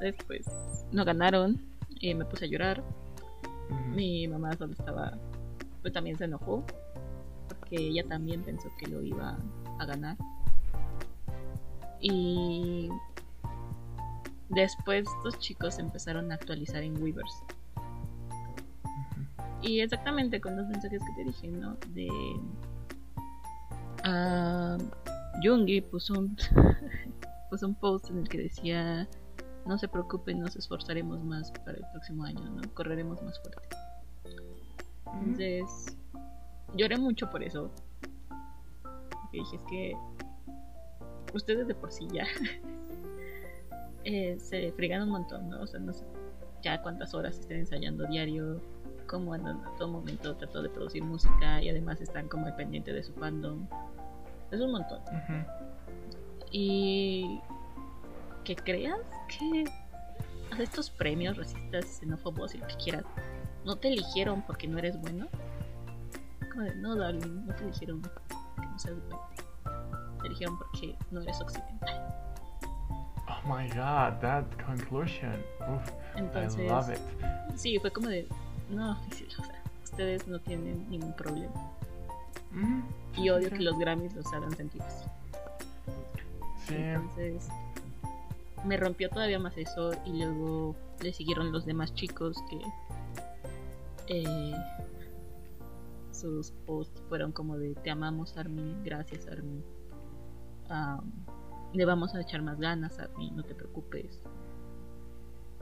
Después 0.00 0.46
no 0.92 1.04
ganaron. 1.04 1.60
Y 2.00 2.14
me 2.14 2.24
puse 2.24 2.44
a 2.44 2.48
llorar. 2.48 2.82
Ujú. 3.70 3.88
Mi 3.94 4.28
mamá 4.28 4.54
solo 4.56 4.72
estaba, 4.72 5.18
pues 5.82 5.92
también 5.92 6.16
se 6.16 6.24
enojó, 6.24 6.64
porque 7.48 7.76
ella 7.76 8.04
también 8.08 8.42
pensó 8.42 8.70
que 8.78 8.86
lo 8.86 9.02
iba 9.02 9.36
a 9.78 9.84
ganar. 9.84 10.16
Y 12.00 12.88
después 14.48 15.06
estos 15.16 15.38
chicos 15.40 15.78
empezaron 15.78 16.30
a 16.30 16.36
actualizar 16.36 16.82
en 16.82 17.02
Weavers. 17.02 17.42
Y 19.60 19.80
exactamente 19.80 20.40
con 20.40 20.56
los 20.56 20.68
mensajes 20.68 21.02
que 21.02 21.22
te 21.22 21.28
dije, 21.28 21.48
¿no? 21.48 21.76
De... 21.88 22.08
ah, 24.08 24.78
Jungi 25.42 25.80
puso 25.80 26.14
un, 26.14 26.36
puso 27.50 27.66
un 27.66 27.74
post 27.74 28.10
en 28.10 28.18
el 28.18 28.28
que 28.28 28.38
decía 28.38 29.08
no 29.66 29.76
se 29.76 29.86
preocupen, 29.86 30.40
nos 30.40 30.56
esforzaremos 30.56 31.22
más 31.22 31.52
para 31.64 31.76
el 31.76 31.84
próximo 31.92 32.24
año, 32.24 32.42
¿no? 32.50 32.62
Correremos 32.72 33.22
más 33.22 33.38
fuerte. 33.40 33.68
Entonces, 35.12 35.96
lloré 36.74 36.96
mucho 36.96 37.30
por 37.30 37.42
eso. 37.42 37.70
Porque 39.10 39.38
dije, 39.38 39.56
es 39.56 39.62
que 39.64 39.92
ustedes 41.34 41.68
de 41.68 41.74
por 41.74 41.92
sí 41.92 42.08
ya 42.12 42.24
eh, 44.04 44.38
se 44.40 44.72
fregan 44.72 45.02
un 45.02 45.10
montón, 45.10 45.50
¿no? 45.50 45.60
O 45.60 45.66
sea, 45.66 45.80
no 45.80 45.92
sé 45.92 46.04
ya 46.62 46.80
cuántas 46.82 47.14
horas 47.14 47.38
estén 47.38 47.58
ensayando 47.58 48.06
diario, 48.06 48.60
cómo 49.06 49.34
andan 49.34 49.64
a 49.64 49.76
todo 49.76 49.88
momento 49.88 50.34
tratando 50.36 50.62
de 50.62 50.70
producir 50.70 51.04
música 51.04 51.62
y 51.62 51.68
además 51.68 52.00
están 52.00 52.26
como 52.28 52.46
al 52.46 52.56
pendiente 52.56 52.92
de 52.92 53.02
su 53.02 53.12
fandom. 53.12 53.66
Es 54.50 54.60
un 54.60 54.72
montón. 54.72 55.00
Y 56.50 57.40
que 58.44 58.56
creas 58.56 58.98
que 59.28 59.64
a 60.50 60.62
estos 60.62 60.90
premios 60.90 61.36
racistas, 61.36 61.84
xenófobos 62.00 62.54
y 62.54 62.58
lo 62.58 62.66
que 62.66 62.76
quieras, 62.76 63.04
no 63.64 63.76
te 63.76 63.88
eligieron 63.88 64.42
porque 64.42 64.66
no 64.66 64.78
eres 64.78 64.98
bueno. 65.00 65.28
Como 66.50 66.62
de, 66.62 66.74
no, 66.76 66.96
darling, 66.96 67.46
no 67.46 67.54
te 67.54 67.64
eligieron 67.64 68.00
porque 68.00 68.34
no 68.58 68.78
seas 68.78 68.96
bueno. 69.08 69.20
Te 70.20 70.26
eligieron 70.26 70.58
porque 70.58 70.96
no 71.10 71.20
eres 71.20 71.40
occidental. 71.40 72.14
Oh 73.28 73.54
my 73.54 73.68
god, 73.68 74.18
that 74.20 74.44
conclusion. 74.64 75.42
Uf, 75.60 75.92
Entonces, 76.16 76.58
I 76.58 76.68
love 76.68 76.90
it. 76.90 76.98
Sí, 77.56 77.78
fue 77.78 77.90
como 77.90 78.08
de, 78.08 78.26
no, 78.70 78.92
o 78.92 79.14
sea, 79.44 79.62
ustedes 79.84 80.26
no 80.26 80.38
tienen 80.40 80.88
ningún 80.88 81.12
problema. 81.14 81.52
Y 83.16 83.30
odio 83.30 83.48
sí, 83.48 83.56
que 83.56 83.62
los 83.62 83.78
Grammys 83.78 84.14
los 84.14 84.32
hagan 84.32 84.54
sentir 84.56 84.82
así. 84.82 85.08
Sí, 86.66 86.74
Entonces, 86.76 87.48
me 88.64 88.76
rompió 88.76 89.08
todavía 89.10 89.38
más 89.38 89.56
eso 89.56 89.90
y 90.04 90.22
luego 90.22 90.74
le 91.02 91.12
siguieron 91.12 91.52
los 91.52 91.64
demás 91.64 91.94
chicos 91.94 92.36
que 92.50 92.60
eh, 94.08 94.54
sus 96.12 96.50
posts 96.66 97.00
fueron 97.08 97.32
como 97.32 97.58
de 97.58 97.74
te 97.74 97.90
amamos 97.90 98.36
Armin, 98.36 98.82
gracias 98.84 99.26
Armin. 99.26 99.64
Am, 100.68 101.10
le 101.72 101.84
vamos 101.84 102.14
a 102.14 102.20
echar 102.20 102.42
más 102.42 102.58
ganas 102.58 102.98
Armin, 102.98 103.36
no 103.36 103.42
te 103.42 103.54
preocupes. 103.54 104.20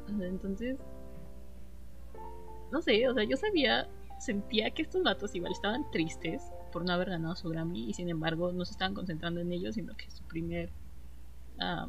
Entonces, 0.09 0.79
no 2.71 2.81
sé, 2.81 3.09
o 3.09 3.15
sea, 3.15 3.25
yo 3.25 3.37
sabía, 3.37 3.89
sentía 4.21 4.71
que 4.71 4.83
estos 4.83 5.03
vatos 5.03 5.35
igual 5.35 5.53
estaban 5.53 5.91
tristes 5.91 6.43
por 6.77 6.85
no 6.85 6.93
haber 6.93 7.09
ganado 7.09 7.35
su 7.35 7.49
Grammy 7.49 7.89
y 7.89 7.95
sin 7.95 8.11
embargo 8.11 8.53
no 8.53 8.67
se 8.67 8.73
estaban 8.73 8.93
concentrando 8.93 9.41
en 9.41 9.51
ellos, 9.51 9.77
sino 9.77 9.97
que 9.97 10.11
su 10.11 10.23
primer 10.25 10.71
ah, 11.59 11.89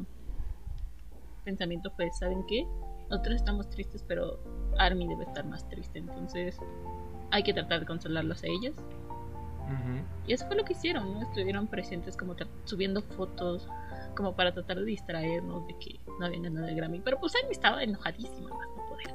pensamiento 1.44 1.90
fue, 1.90 2.10
¿saben 2.10 2.42
qué? 2.48 2.66
Nosotros 3.10 3.36
estamos 3.36 3.68
tristes, 3.68 4.02
pero 4.08 4.42
Army 4.78 5.06
debe 5.06 5.24
estar 5.24 5.44
más 5.44 5.68
triste, 5.68 5.98
entonces 5.98 6.56
hay 7.30 7.42
que 7.42 7.52
tratar 7.52 7.80
de 7.80 7.86
consolarlos 7.86 8.42
a 8.42 8.46
ellos. 8.46 8.76
ujú. 8.78 10.06
Y 10.26 10.32
eso 10.32 10.46
fue 10.46 10.56
lo 10.56 10.64
que 10.64 10.72
hicieron, 10.72 11.12
¿no? 11.12 11.20
Estuvieron 11.20 11.66
presentes 11.66 12.16
como 12.16 12.34
subiendo 12.64 13.02
fotos, 13.02 13.68
como 14.16 14.34
para 14.34 14.54
tratar 14.54 14.78
de 14.78 14.86
distraernos 14.86 15.66
de 15.66 15.78
que 15.80 16.00
no 16.18 16.24
habían 16.24 16.44
ganado 16.44 16.66
el 16.66 16.74
Grammy. 16.76 17.00
Pero 17.00 17.20
pues 17.20 17.34
Army 17.36 17.52
estaba 17.52 17.82
enojadísima, 17.82 18.48
más 18.48 18.68
no 18.74 18.88
poder. 18.88 19.14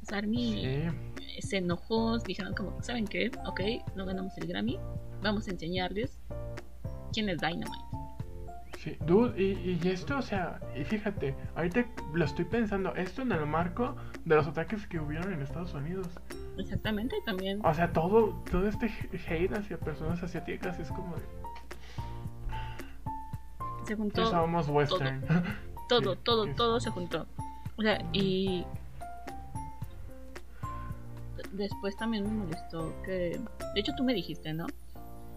Pues 0.00 0.12
Army 0.12 0.52
Sí. 0.52 1.13
Se 1.40 1.58
enojó, 1.58 2.18
dijeron 2.18 2.54
como, 2.54 2.82
¿saben 2.82 3.06
qué? 3.06 3.30
Ok, 3.46 3.60
no 3.96 4.06
ganamos 4.06 4.36
el 4.38 4.46
Grammy, 4.46 4.78
vamos 5.22 5.48
a 5.48 5.50
enseñarles 5.50 6.20
quién 7.12 7.28
es 7.28 7.38
Dynamite. 7.38 7.84
Sí, 8.78 8.96
dude, 9.06 9.40
y, 9.42 9.80
y 9.82 9.88
esto, 9.88 10.18
o 10.18 10.22
sea, 10.22 10.60
y 10.76 10.84
fíjate, 10.84 11.34
ahorita 11.56 11.86
lo 12.12 12.24
estoy 12.24 12.44
pensando, 12.44 12.94
esto 12.94 13.22
en 13.22 13.32
el 13.32 13.46
marco 13.46 13.96
de 14.24 14.36
los 14.36 14.46
ataques 14.46 14.86
que 14.86 14.98
hubieron 14.98 15.32
en 15.32 15.40
Estados 15.40 15.72
Unidos. 15.74 16.08
Exactamente, 16.58 17.16
también 17.24 17.60
O 17.64 17.74
sea, 17.74 17.92
todo, 17.92 18.42
todo 18.50 18.68
este 18.68 18.90
hate 19.28 19.52
hacia 19.52 19.78
personas 19.78 20.22
asiáticas 20.22 20.78
es 20.78 20.88
como 20.88 21.16
de. 21.16 21.22
se 23.86 23.96
juntó 23.96 24.26
somos 24.26 24.68
western. 24.68 25.24
todo, 25.88 26.14
Sí, 26.14 26.20
todo, 26.22 26.44
sí. 26.44 26.52
todo 26.54 26.80
se 26.80 26.90
juntó. 26.90 27.26
O 27.76 27.82
sea, 27.82 27.98
y 28.12 28.64
después 31.56 31.96
también 31.96 32.24
me 32.24 32.44
molestó 32.44 32.94
que, 33.04 33.40
de 33.74 33.80
hecho 33.80 33.92
tú 33.96 34.04
me 34.04 34.14
dijiste, 34.14 34.52
¿no? 34.52 34.66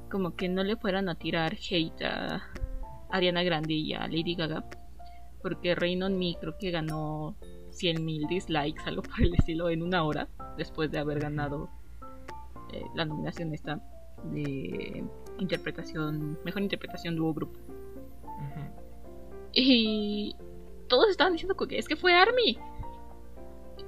Como 0.10 0.36
que 0.36 0.50
no 0.50 0.64
le 0.64 0.76
fueran 0.76 1.10
a 1.10 1.16
tirar 1.16 1.54
hate 1.54 2.02
a 2.04 2.42
Ariana 3.10 3.44
Grande 3.44 3.74
y 3.74 3.94
a 3.94 4.02
Lady 4.08 4.36
Gaga, 4.36 4.66
porque 5.42 5.76
Rain 5.76 6.04
on 6.04 6.18
Me 6.18 6.36
creo 6.40 6.58
que 6.58 6.72
ganó 6.72 7.36
100.000 7.72 8.28
dislikes, 8.28 8.84
algo 8.86 9.02
por 9.04 9.22
el 9.22 9.34
estilo, 9.36 9.70
en 9.70 9.84
una 9.84 10.04
hora, 10.04 10.28
después 10.58 10.92
de 10.92 11.00
haber 11.00 11.20
ganado 11.20 11.70
eh, 12.74 12.84
la 12.96 13.06
nominación 13.06 13.54
esta 13.54 13.82
de 14.32 15.06
interpretación, 15.38 16.40
mejor 16.44 16.64
interpretación 16.64 17.16
dúo 17.16 17.34
grupo. 17.34 17.60
Y 19.54 20.36
todos 20.88 21.10
estaban 21.10 21.34
diciendo 21.34 21.56
que 21.56 21.78
es 21.78 21.88
que 21.88 21.96
fue 21.96 22.14
Army. 22.14 22.60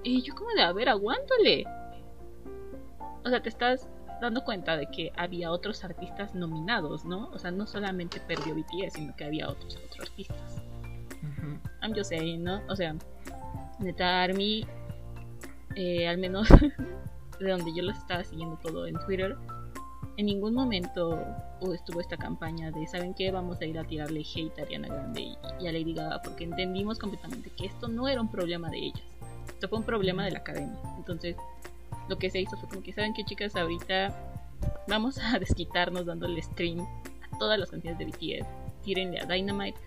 Y 0.04 0.22
yo 0.22 0.34
como 0.34 0.50
de, 0.52 0.62
a 0.62 0.72
ver, 0.72 0.90
aguántale. 0.90 1.66
O 3.26 3.30
sea, 3.30 3.42
te 3.42 3.50
estás 3.50 3.88
dando 4.22 4.44
cuenta 4.44 4.78
de 4.78 4.88
que 4.88 5.12
había 5.16 5.52
otros 5.52 5.84
artistas 5.84 6.36
nominados, 6.36 7.06
¿no? 7.06 7.30
O 7.32 7.40
sea, 7.40 7.52
no 7.52 7.66
solamente 7.66 8.20
perdió 8.20 8.56
BTS, 8.56 8.94
sino 8.94 9.16
que 9.16 9.24
había 9.24 9.50
otros, 9.50 9.78
otros 9.78 10.10
artistas. 10.10 10.62
I'm 11.82 11.94
just 11.96 12.10
saying, 12.10 12.44
¿no? 12.44 12.62
O 12.68 12.76
sea, 12.76 12.96
neta 13.80 14.24
Army, 14.24 14.66
eh, 15.76 16.08
al 16.08 16.18
menos 16.18 16.50
de 17.40 17.50
donde 17.50 17.74
yo 17.74 17.84
los 17.84 17.98
estaba 17.98 18.24
siguiendo 18.24 18.58
todo 18.58 18.88
en 18.88 19.00
Twitter, 19.06 19.38
en 20.18 20.26
ningún 20.26 20.54
momento 20.54 21.18
uh, 21.62 21.74
estuvo 21.74 22.02
esta 22.02 22.18
campaña 22.18 22.72
de, 22.72 22.86
¿saben 22.88 23.14
qué? 23.14 23.32
Vamos 23.32 23.62
a 23.62 23.66
ir 23.66 23.80
a 23.80 23.86
tirarle 23.86 24.20
hate 24.22 24.60
a 24.60 24.64
Ariana 24.64 24.90
Grande 24.90 25.22
y, 25.22 25.38
y 25.62 25.68
a 25.68 25.72
Lady 25.72 25.94
Gaga, 25.94 26.22
porque 26.22 26.44
entendimos 26.44 27.00
completamente 27.00 27.50
que 27.52 27.68
esto 27.68 27.88
no 27.88 28.08
era 28.08 28.20
un 28.20 28.30
problema 28.30 28.70
de 28.70 28.80
ellas, 28.80 29.04
esto 29.48 29.70
fue 29.70 29.80
un 29.80 29.86
problema 29.86 30.26
de 30.26 30.32
la 30.32 30.40
academia. 30.40 30.78
Entonces, 30.98 31.38
lo 32.10 32.18
que 32.18 32.30
se 32.30 32.42
hizo 32.42 32.58
fue 32.58 32.68
como 32.68 32.82
que, 32.82 32.92
¿saben 32.92 33.14
qué, 33.14 33.24
chicas? 33.24 33.56
Ahorita 33.56 34.14
vamos 34.88 35.20
a 35.20 35.40
desquitarnos 35.40 36.08
dándole 36.08 36.42
stream 36.42 36.80
a 36.82 37.38
todas 37.38 37.60
las 37.60 37.70
canciones 37.70 38.00
de 38.00 38.06
BTS, 38.06 38.48
tírenle 38.84 39.20
a 39.20 39.26
Dynamite 39.26 39.80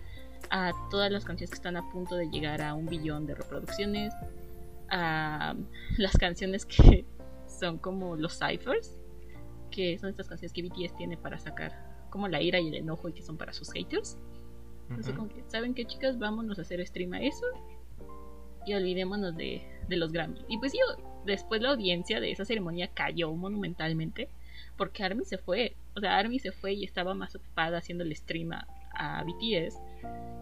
a 0.49 0.71
todas 0.91 1.11
las 1.11 1.25
canciones 1.25 1.49
que 1.49 1.55
están 1.55 1.77
a 1.77 1.89
punto 1.89 2.15
de 2.15 2.29
llegar 2.29 2.61
a 2.61 2.73
un 2.73 2.85
billón 2.85 3.25
de 3.25 3.33
reproducciones, 3.33 4.13
a 4.89 5.55
las 5.97 6.17
canciones 6.17 6.65
que 6.65 7.05
son 7.47 7.77
como 7.77 8.15
los 8.15 8.37
ciphers, 8.37 8.99
que 9.71 9.97
son 9.97 10.09
estas 10.09 10.27
canciones 10.27 10.53
que 10.53 10.61
BTS 10.61 10.95
tiene 10.95 11.17
para 11.17 11.39
sacar 11.39 12.07
como 12.09 12.27
la 12.27 12.41
ira 12.41 12.59
y 12.59 12.67
el 12.67 12.75
enojo 12.75 13.09
y 13.09 13.13
que 13.13 13.23
son 13.23 13.37
para 13.37 13.53
sus 13.53 13.71
haters. 13.71 14.17
Entonces, 14.89 15.15
como 15.15 15.29
que, 15.29 15.43
¿saben 15.47 15.73
qué, 15.73 15.85
chicas? 15.85 16.19
Vámonos 16.19 16.59
a 16.59 16.61
hacer 16.61 16.85
stream 16.85 17.13
a 17.13 17.21
eso 17.21 17.45
y 18.65 18.73
olvidémonos 18.73 19.35
de, 19.35 19.61
de 19.87 19.97
los 19.97 20.11
Grammy. 20.11 20.39
Y 20.47 20.57
pues 20.57 20.73
yo, 20.73 21.03
después 21.25 21.61
la 21.61 21.71
audiencia 21.71 22.19
de 22.19 22.31
esa 22.31 22.45
ceremonia 22.45 22.87
cayó 22.93 23.31
monumentalmente 23.33 24.29
porque 24.77 25.03
Army 25.03 25.25
se 25.25 25.37
fue. 25.37 25.75
O 25.95 25.99
sea, 25.99 26.17
Army 26.17 26.39
se 26.39 26.51
fue 26.51 26.73
y 26.73 26.83
estaba 26.83 27.13
más 27.13 27.35
ocupada 27.35 27.77
haciendo 27.77 28.03
el 28.03 28.15
stream 28.15 28.51
a, 28.53 28.67
BTS 29.25 29.79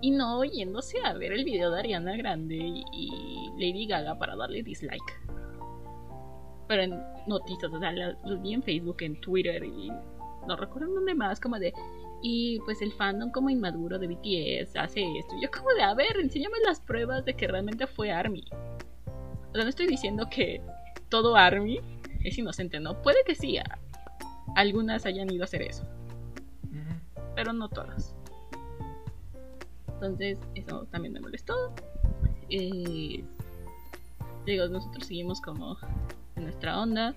y 0.02 0.12
no 0.12 0.44
yéndose 0.44 0.98
a 1.06 1.14
ver 1.14 1.32
el 1.32 1.46
video 1.46 1.72
de 1.72 1.80
Ariana 1.80 2.18
Grande 2.18 2.58
y, 2.58 3.50
Lady 3.58 3.88
Gaga 3.88 4.20
para 4.20 4.36
darle 4.36 4.62
dislike. 4.62 5.20
Pero 6.68 6.82
en 6.84 7.02
noticias, 7.28 7.72
o 7.72 7.80
sea, 7.80 7.94
la- 7.94 8.18
los 8.26 8.42
vi 8.42 8.54
en 8.54 8.62
Facebook, 8.62 8.98
en 9.02 9.16
Twitter 9.22 9.64
y 9.64 9.90
no 10.48 10.56
recuerdo 10.58 10.94
dónde 10.94 11.16
más, 11.16 11.40
como 11.40 11.60
de. 11.60 11.74
Y 12.22 12.60
pues 12.66 12.82
el 12.82 12.92
fandom 12.94 13.32
como 13.32 13.50
inmaduro 13.50 13.98
de 13.98 14.08
BTS 14.08 14.76
hace 14.78 15.02
esto. 15.18 15.36
Y 15.38 15.42
Yo 15.44 15.50
como 15.52 15.70
de, 15.74 15.82
a 15.82 15.94
ver, 15.96 16.18
enséñame 16.20 16.58
las 16.66 16.80
pruebas 16.80 17.26
de 17.26 17.34
que 17.36 17.48
realmente 17.48 17.88
fue 17.88 18.12
Army. 18.12 18.44
O 19.50 19.54
sea, 19.54 19.64
no 19.64 19.70
estoy 19.70 19.88
diciendo 19.88 20.28
que 20.30 20.62
todo 21.10 21.36
Army 21.36 21.80
es 22.24 22.38
inocente, 22.38 22.80
¿no? 22.80 23.02
Puede 23.02 23.24
que 23.26 23.34
sí, 23.36 23.58
a- 23.58 23.80
algunas 24.56 25.06
hayan 25.06 25.32
ido 25.32 25.44
a 25.44 25.46
hacer 25.46 25.64
eso, 25.64 25.84
pero 27.36 27.54
no 27.54 27.68
todas. 27.70 28.16
Entonces, 29.94 30.38
eso 30.56 30.86
también 30.92 31.14
me 31.14 31.20
molestó. 31.22 31.74
Eh, 32.50 33.24
digo, 34.46 34.68
nosotros 34.68 35.06
seguimos 35.06 35.42
como 35.42 35.78
en 36.36 36.44
nuestra 36.44 36.80
onda. 36.80 37.14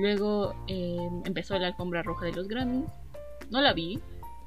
Luego 0.00 0.54
eh, 0.68 0.96
empezó 1.24 1.58
la 1.58 1.68
alfombra 1.68 2.02
roja 2.02 2.26
de 2.26 2.32
los 2.32 2.48
Grammys. 2.48 2.90
No 3.52 3.60
la 3.60 3.74
vi, 3.74 4.00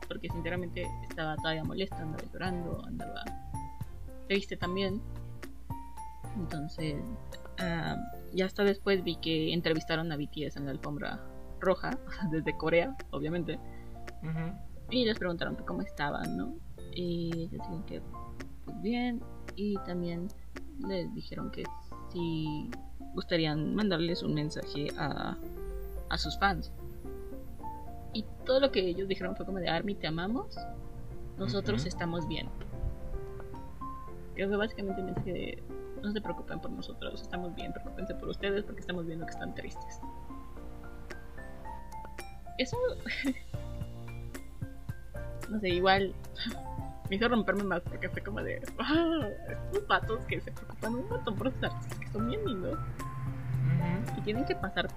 porque 0.07 0.29
sinceramente 0.29 0.89
estaba 1.07 1.35
todavía 1.35 1.63
molesta, 1.63 1.97
andaba 1.97 2.23
llorando, 2.33 2.83
andaba 2.87 3.23
triste 4.27 4.57
también. 4.57 4.99
Entonces, 6.35 6.95
ah, 7.59 7.97
ya 8.33 8.47
hasta 8.47 8.63
después 8.63 9.03
vi 9.03 9.15
que 9.17 9.53
entrevistaron 9.53 10.11
a 10.11 10.17
BTS 10.17 10.57
en 10.57 10.65
la 10.65 10.71
alfombra 10.71 11.19
roja, 11.59 11.99
desde 12.31 12.57
Corea, 12.57 12.97
obviamente. 13.11 13.59
Y 14.89 15.05
les 15.05 15.19
preguntaron 15.19 15.55
que 15.55 15.63
cómo 15.63 15.83
estaban, 15.83 16.35
¿no? 16.35 16.55
Y 16.95 17.29
ellos 17.35 17.51
dijeron 17.51 17.83
que 17.83 18.01
pues 18.65 18.81
bien. 18.81 19.21
Y 19.55 19.75
también 19.85 20.29
les 20.79 21.13
dijeron 21.13 21.51
que 21.51 21.63
si 22.11 22.71
gustarían 23.13 23.75
mandarles 23.75 24.23
un 24.23 24.33
mensaje 24.33 24.87
a, 24.97 25.37
a 26.09 26.17
sus 26.17 26.39
fans. 26.39 26.71
Y 28.15 28.23
todo 28.45 28.61
lo 28.61 28.71
que 28.71 28.79
ellos 28.79 29.09
dijeron 29.09 29.35
fue 29.35 29.45
como 29.45 29.59
de 29.59 29.67
Army, 29.67 29.93
te 29.93 30.07
amamos, 30.07 30.55
nosotros 31.37 31.85
estamos 31.85 32.25
bien. 32.29 32.47
Que 34.37 34.47
fue 34.47 34.55
básicamente 34.55 35.01
un 35.01 35.07
mensaje 35.07 35.33
de 35.33 35.63
no 36.01 36.13
se 36.13 36.21
preocupen 36.21 36.61
por 36.61 36.71
nosotros, 36.71 37.21
estamos 37.21 37.53
bien, 37.55 37.73
preocupense 37.73 38.15
por 38.15 38.29
ustedes 38.29 38.63
porque 38.63 38.79
estamos 38.79 39.05
viendo 39.05 39.25
que 39.25 39.33
están 39.33 39.53
tristes. 39.53 39.99
Eso 42.57 42.77
no 45.49 45.59
sé, 45.59 45.67
igual 45.67 46.15
me 47.09 47.17
hizo 47.17 47.27
romperme 47.27 47.65
más 47.65 47.81
porque 47.81 48.07
fue 48.07 48.21
como 48.21 48.41
de 48.41 48.61
"Ah, 48.79 49.27
estos 49.49 49.87
vatos 49.87 50.25
que 50.25 50.39
se 50.39 50.53
preocupan 50.53 50.95
un 50.95 51.09
montón 51.09 51.35
por 51.35 51.51
sus 51.51 51.63
artistas 51.63 51.99
que 51.99 52.07
son 52.13 52.29
bien 52.29 52.45
lindos 52.45 52.79
y 54.17 54.21
tienen 54.21 54.45
que 54.45 54.55
pasar 54.55 54.87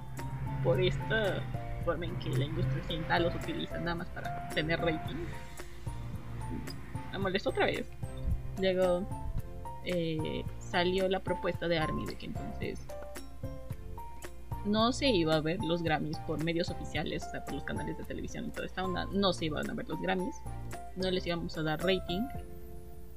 por 0.63 0.81
esta 0.81 1.43
forma 1.89 2.05
en 2.05 2.19
que 2.19 2.29
la 2.29 2.45
industria 2.45 2.83
occidental 2.83 3.23
los 3.23 3.35
utiliza 3.35 3.79
nada 3.79 3.95
más 3.95 4.09
para 4.09 4.47
tener 4.51 4.79
rating. 4.79 5.17
Me 7.13 7.19
molestó 7.19 7.49
otra 7.49 7.65
vez. 7.65 7.89
Luego 8.61 9.09
eh, 9.87 10.45
salió 10.59 11.09
la 11.09 11.21
propuesta 11.21 11.67
de 11.67 11.79
Army 11.79 12.05
de 12.05 12.17
que 12.17 12.27
entonces 12.27 12.87
no 14.67 14.93
se 14.93 15.07
iba 15.07 15.37
a 15.37 15.41
ver 15.41 15.61
los 15.65 15.83
Grammys 15.83 16.19
por 16.27 16.45
medios 16.45 16.69
oficiales, 16.69 17.25
o 17.27 17.31
sea, 17.31 17.43
por 17.43 17.55
los 17.55 17.65
canales 17.65 17.97
de 17.97 18.05
televisión 18.05 18.45
y 18.45 18.51
toda 18.51 18.67
esta 18.67 18.85
onda. 18.85 19.07
No 19.11 19.33
se 19.33 19.47
iban 19.47 19.71
a 19.71 19.73
ver 19.73 19.89
los 19.89 19.99
Grammys. 20.03 20.37
No 20.95 21.11
les 21.11 21.27
íbamos 21.27 21.57
a 21.57 21.63
dar 21.63 21.81
rating. 21.81 22.21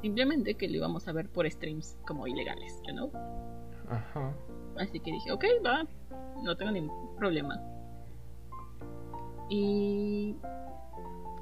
Simplemente 0.02 0.54
que 0.56 0.70
lo 0.70 0.78
íbamos 0.78 1.10
a 1.10 1.12
ver 1.12 1.28
por 1.28 1.50
streams 1.52 1.98
como 2.08 2.26
ilegales, 2.26 2.82
you 2.88 2.94
know? 2.94 3.12
Ajá. 3.90 4.34
Así 4.78 4.98
que 5.02 5.12
dije, 5.12 5.30
ok, 5.30 5.44
va, 5.66 5.86
no 6.42 6.56
tengo 6.56 6.72
ningún 6.72 7.18
problema. 7.18 7.60
Y 9.54 10.38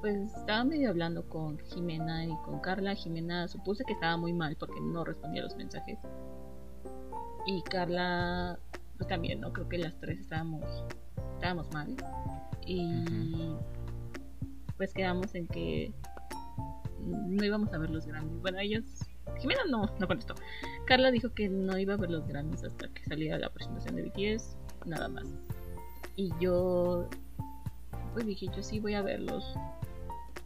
pues 0.02 0.34
estaba 0.36 0.64
medio 0.64 0.90
hablando 0.90 1.30
con 1.30 1.60
Jimena 1.60 2.26
y 2.26 2.36
con 2.44 2.60
Carla. 2.60 2.96
Jimena 2.96 3.48
supuse 3.48 3.84
que 3.86 3.94
estaba 3.94 4.18
muy 4.18 4.34
mal 4.34 4.56
porque 4.56 4.82
no 4.82 5.06
respondía 5.06 5.42
a 5.42 5.44
los 5.46 5.56
mensajes. 5.56 6.00
Y 7.46 7.62
Carla, 7.70 8.58
pues 8.98 9.08
también, 9.08 9.42
¿no? 9.42 9.54
Creo 9.54 9.70
que 9.70 9.78
las 9.78 9.96
tres 10.00 10.22
estábamos, 10.22 10.64
estábamos 11.36 11.72
mal. 11.72 11.96
Y 12.66 13.56
pues 14.76 14.92
quedamos 14.92 15.36
en 15.36 15.46
que 15.46 15.94
no 17.00 17.46
íbamos 17.46 17.72
a 17.74 17.78
ver 17.78 17.92
los 17.92 18.08
Grammys. 18.08 18.42
Bueno, 18.42 18.58
ellos... 18.58 18.86
Jimena 19.38 19.62
no, 19.70 19.86
no 20.00 20.08
contestó. 20.08 20.34
Carla 20.88 21.12
dijo 21.12 21.32
que 21.36 21.48
no 21.48 21.78
iba 21.78 21.94
a 21.94 21.98
ver 21.98 22.10
los 22.10 22.28
Grammys 22.28 22.64
hasta 22.64 22.88
que 22.88 23.04
saliera 23.04 23.38
la 23.38 23.52
presentación 23.52 23.98
de 23.98 24.10
BTS, 24.10 24.58
nada 24.88 25.08
más. 25.08 25.28
Y 26.16 26.32
yo, 26.40 27.08
pues 28.14 28.26
dije, 28.26 28.48
yo 28.56 28.64
sí 28.64 28.80
voy 28.80 28.94
a 28.94 29.02
verlos. 29.02 29.56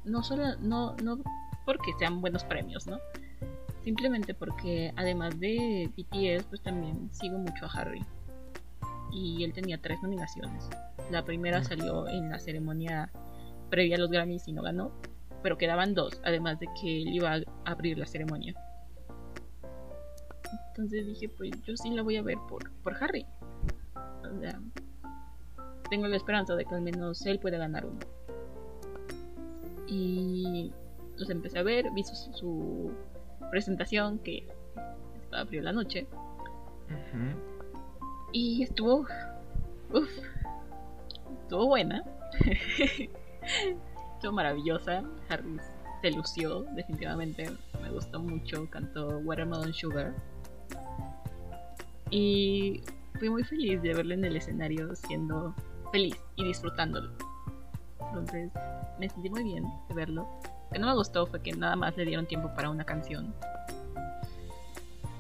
No 0.04 0.24
solo, 0.24 0.56
no, 0.60 0.96
no 0.98 1.20
porque 1.66 1.94
sean 1.98 2.22
buenos 2.22 2.44
premios, 2.44 2.88
¿no? 2.88 3.00
Simplemente 3.84 4.34
porque 4.34 4.94
además 4.96 5.40
de 5.40 5.90
BTS, 5.96 6.46
pues 6.46 6.62
también 6.62 7.10
sigo 7.14 7.38
mucho 7.38 7.66
a 7.66 7.70
Harry. 7.70 8.04
Y 9.12 9.44
él 9.44 9.54
tenía 9.54 9.78
tres 9.78 10.02
nominaciones. 10.02 10.70
La 11.12 11.24
primera 11.24 11.64
salió 11.64 12.08
en 12.08 12.30
la 12.30 12.40
ceremonia 12.40 13.12
previa 13.70 13.96
a 13.96 14.00
los 14.00 14.10
Grammys 14.10 14.48
y 14.48 14.54
no 14.54 14.62
ganó. 14.62 14.92
Pero 15.42 15.58
quedaban 15.58 15.94
dos, 15.94 16.22
además 16.24 16.60
de 16.60 16.68
que 16.82 17.02
él 17.02 17.10
iba 17.10 17.34
a 17.34 17.42
abrir 17.66 17.98
la 17.98 18.06
ceremonia. 18.06 18.56
Entonces 20.70 21.06
dije, 21.06 21.30
pues 21.30 21.52
yo 21.64 21.76
sí 21.76 21.90
la 21.92 22.02
voy 22.02 22.16
a 22.16 22.22
ver 22.22 22.38
por, 22.48 22.72
por 22.82 22.96
Harry. 23.04 23.26
O 23.96 24.40
sea, 24.40 24.60
tengo 25.90 26.08
la 26.08 26.18
esperanza 26.18 26.56
de 26.56 26.66
que 26.66 26.76
al 26.76 26.82
menos 26.82 27.26
él 27.26 27.40
pueda 27.40 27.58
ganar 27.58 27.86
uno. 27.86 28.00
Y 29.88 30.72
los 31.18 31.30
empecé 31.30 31.60
a 31.60 31.64
ver, 31.64 31.92
vi 31.92 32.04
su, 32.04 32.16
su 32.34 32.92
presentación 33.52 34.20
que 34.20 34.48
abrió 35.32 35.62
la 35.62 35.72
noche. 35.72 36.08
Y 38.32 38.64
estuvo. 38.64 39.06
Uf. 39.94 40.10
Estuvo 41.44 41.68
buena. 41.68 42.04
estuvo 44.16 44.32
maravillosa. 44.32 45.04
Harry 45.30 45.58
se 46.02 46.12
lució, 46.12 46.64
definitivamente. 46.76 47.50
Me 47.82 47.92
gustó 47.92 48.20
mucho. 48.20 48.70
Cantó 48.70 49.20
Watermelon 49.20 49.74
Sugar. 49.74 50.14
Y 52.10 52.82
fui 53.20 53.30
muy 53.30 53.44
feliz 53.44 53.82
de 53.82 53.94
verlo 53.94 54.14
en 54.14 54.26
el 54.26 54.36
escenario 54.36 54.96
siendo 54.96 55.56
feliz 55.94 56.18
y 56.36 56.44
disfrutándolo. 56.44 57.12
Entonces 58.00 58.52
me 59.00 59.08
sentí 59.08 59.30
muy 59.30 59.44
bien 59.44 59.64
de 59.88 59.94
verlo. 59.94 60.28
Lo 60.44 60.70
que 60.72 60.80
no 60.80 60.88
me 60.88 60.96
gustó 60.96 61.28
fue 61.28 61.40
que 61.40 61.54
nada 61.54 61.76
más 61.76 61.96
le 61.96 62.04
dieron 62.04 62.26
tiempo 62.26 62.52
para 62.56 62.72
una 62.72 62.84
canción. 62.84 63.32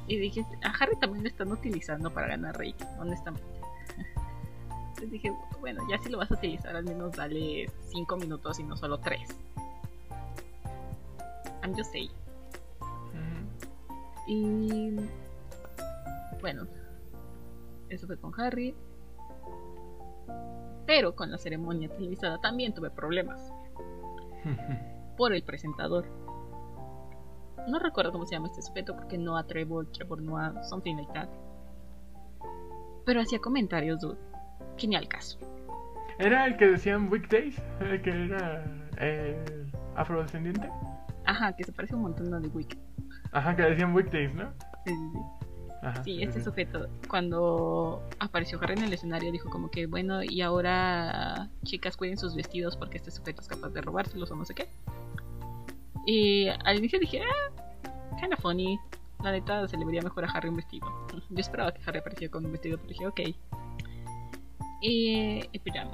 Y 0.07 0.17
dije, 0.17 0.43
a 0.63 0.69
Harry 0.69 0.95
también 0.95 1.23
lo 1.23 1.29
están 1.29 1.51
utilizando 1.51 2.11
para 2.11 2.27
ganar 2.27 2.57
rating, 2.57 2.85
honestamente. 2.99 3.47
Entonces 4.89 5.11
dije, 5.11 5.31
bueno, 5.61 5.83
ya 5.91 5.99
si 5.99 6.09
lo 6.09 6.17
vas 6.17 6.31
a 6.31 6.33
utilizar, 6.33 6.75
al 6.75 6.83
menos 6.83 7.11
dale 7.13 7.69
5 7.91 8.17
minutos 8.17 8.59
y 8.59 8.63
no 8.63 8.75
solo 8.75 8.97
3. 8.97 9.21
I'm 11.61 11.75
just 11.77 11.91
saying. 11.91 12.11
Y 14.25 14.95
bueno, 16.41 16.65
eso 17.89 18.07
fue 18.07 18.17
con 18.17 18.33
Harry. 18.41 18.73
Pero 20.85 21.15
con 21.15 21.31
la 21.31 21.37
ceremonia 21.37 21.89
televisada 21.89 22.39
también 22.39 22.73
tuve 22.73 22.89
problemas 22.89 23.51
por 25.17 25.33
el 25.33 25.43
presentador. 25.43 26.05
No 27.67 27.79
recuerdo 27.79 28.11
cómo 28.11 28.25
se 28.25 28.35
llama 28.35 28.47
este 28.47 28.61
sujeto 28.61 28.95
porque 28.95 29.17
no 29.17 29.37
a 29.37 29.47
Trevor, 29.47 29.87
Trevor 29.91 30.21
no 30.21 30.37
a 30.37 30.63
something 30.63 30.95
like 30.95 31.13
that. 31.13 31.29
Pero 33.05 33.21
hacía 33.21 33.39
comentarios, 33.39 34.01
dude. 34.01 34.17
Genial 34.77 35.07
caso. 35.07 35.39
¿Era 36.19 36.45
el 36.45 36.57
que 36.57 36.67
decían 36.67 37.11
Weekdays? 37.11 37.61
¿El 37.79 38.01
que 38.01 38.09
era 38.09 38.65
eh, 38.99 39.43
afrodescendiente? 39.95 40.69
Ajá, 41.25 41.55
que 41.55 41.63
se 41.63 41.71
parece 41.71 41.95
un 41.95 42.01
montón 42.01 42.33
a 42.33 42.41
The 42.41 42.47
Weeknd. 42.49 42.79
Ajá, 43.31 43.55
que 43.55 43.63
decían 43.63 43.95
Weekdays, 43.95 44.33
¿no? 44.33 44.51
Sí, 44.85 44.93
sí, 44.93 45.09
sí. 45.13 45.42
Ajá, 45.83 46.03
Sí, 46.03 46.23
este 46.23 46.39
sí. 46.39 46.45
sujeto, 46.45 46.87
cuando 47.09 48.01
apareció 48.19 48.57
Harry 48.61 48.73
en 48.73 48.83
el 48.83 48.93
escenario, 48.93 49.31
dijo 49.31 49.49
como 49.49 49.69
que, 49.69 49.85
bueno, 49.85 50.23
y 50.23 50.41
ahora 50.41 51.49
chicas 51.63 51.97
cuiden 51.97 52.17
sus 52.17 52.35
vestidos 52.35 52.77
porque 52.77 52.97
este 52.97 53.11
sujeto 53.11 53.41
es 53.41 53.47
capaz 53.47 53.69
de 53.69 53.81
robárselos 53.81 54.31
o 54.31 54.35
no 54.35 54.45
sé 54.45 54.53
qué. 54.55 54.69
Y 56.05 56.47
al 56.47 56.77
inicio 56.77 56.99
dije, 56.99 57.21
ah, 57.21 58.15
kinda 58.19 58.37
funny. 58.37 58.79
La 59.23 59.31
neta 59.31 59.67
se 59.67 59.77
le 59.77 59.85
vería 59.85 60.01
mejor 60.01 60.25
a 60.25 60.31
Harry 60.31 60.49
un 60.49 60.57
vestido. 60.57 60.85
Yo 61.29 61.39
esperaba 61.39 61.73
que 61.73 61.81
Harry 61.85 61.99
apareciera 61.99 62.31
con 62.31 62.45
un 62.45 62.51
vestido, 62.51 62.77
pero 62.77 62.89
dije, 62.89 63.07
ok. 63.07 63.19
Y, 64.81 65.41
y 65.51 65.59
pues 65.59 65.73
ya. 65.73 65.89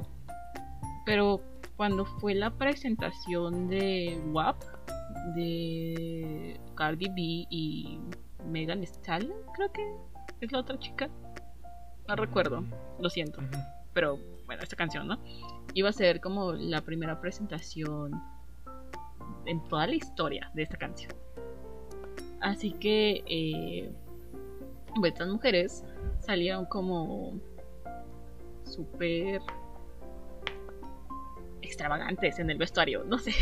Pero 1.06 1.42
cuando 1.78 2.06
fue 2.06 2.34
la 2.34 2.50
presentación 2.52 3.68
de 3.70 4.20
WAP, 4.32 4.64
de 5.36 6.60
Cardi 6.76 7.08
B 7.08 7.14
y 7.50 8.00
Megan 8.46 8.84
Stallion, 8.84 9.38
creo 9.56 9.72
que 9.72 9.96
es 10.42 10.52
la 10.52 10.60
otra 10.60 10.78
chica. 10.80 11.10
No 12.08 12.16
recuerdo, 12.16 12.64
lo 13.00 13.10
siento. 13.10 13.42
Pero 13.94 14.20
bueno, 14.46 14.64
esta 14.64 14.76
canción, 14.76 15.08
¿no? 15.08 15.20
Iba 15.74 15.90
a 15.90 15.94
ser 15.94 16.20
como 16.22 16.54
la 16.54 16.82
primera 16.82 17.20
presentación 17.22 18.20
en 19.46 19.64
toda 19.68 19.88
la 19.88 19.96
historia 19.96 20.50
de 20.54 20.64
esta 20.64 20.78
canción. 20.78 21.14
Así 22.42 22.72
que 22.72 23.24
eh, 23.28 23.92
pues, 24.96 25.14
estas 25.14 25.28
mujeres 25.28 25.84
salieron 26.20 26.66
como 26.66 27.40
súper 28.64 29.42
extravagantes 31.62 32.40
en 32.40 32.50
el 32.50 32.58
vestuario. 32.58 33.04
No 33.04 33.18
sé 33.18 33.34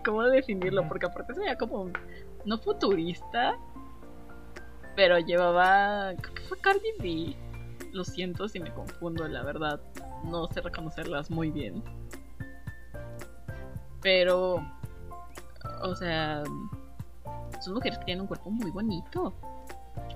cómo 0.04 0.22
definirlo, 0.24 0.86
porque 0.88 1.06
aparte 1.06 1.34
se 1.34 1.40
veía 1.40 1.56
como 1.56 1.90
no 2.44 2.58
futurista, 2.58 3.58
pero 4.96 5.18
llevaba. 5.18 6.14
Creo 6.20 6.34
que 6.34 6.42
fue 6.42 6.58
Cardi 6.58 6.90
B. 6.98 7.36
Lo 7.92 8.02
siento 8.02 8.48
si 8.48 8.58
me 8.58 8.72
confundo, 8.72 9.28
la 9.28 9.42
verdad. 9.42 9.80
No 10.24 10.48
sé 10.48 10.62
reconocerlas 10.62 11.30
muy 11.30 11.50
bien. 11.50 11.84
Pero. 14.02 14.66
O 15.82 15.94
sea. 15.94 16.42
Son 17.60 17.74
mujeres 17.74 17.98
que 17.98 18.06
tienen 18.06 18.22
un 18.22 18.26
cuerpo 18.26 18.50
muy 18.50 18.70
bonito. 18.70 19.34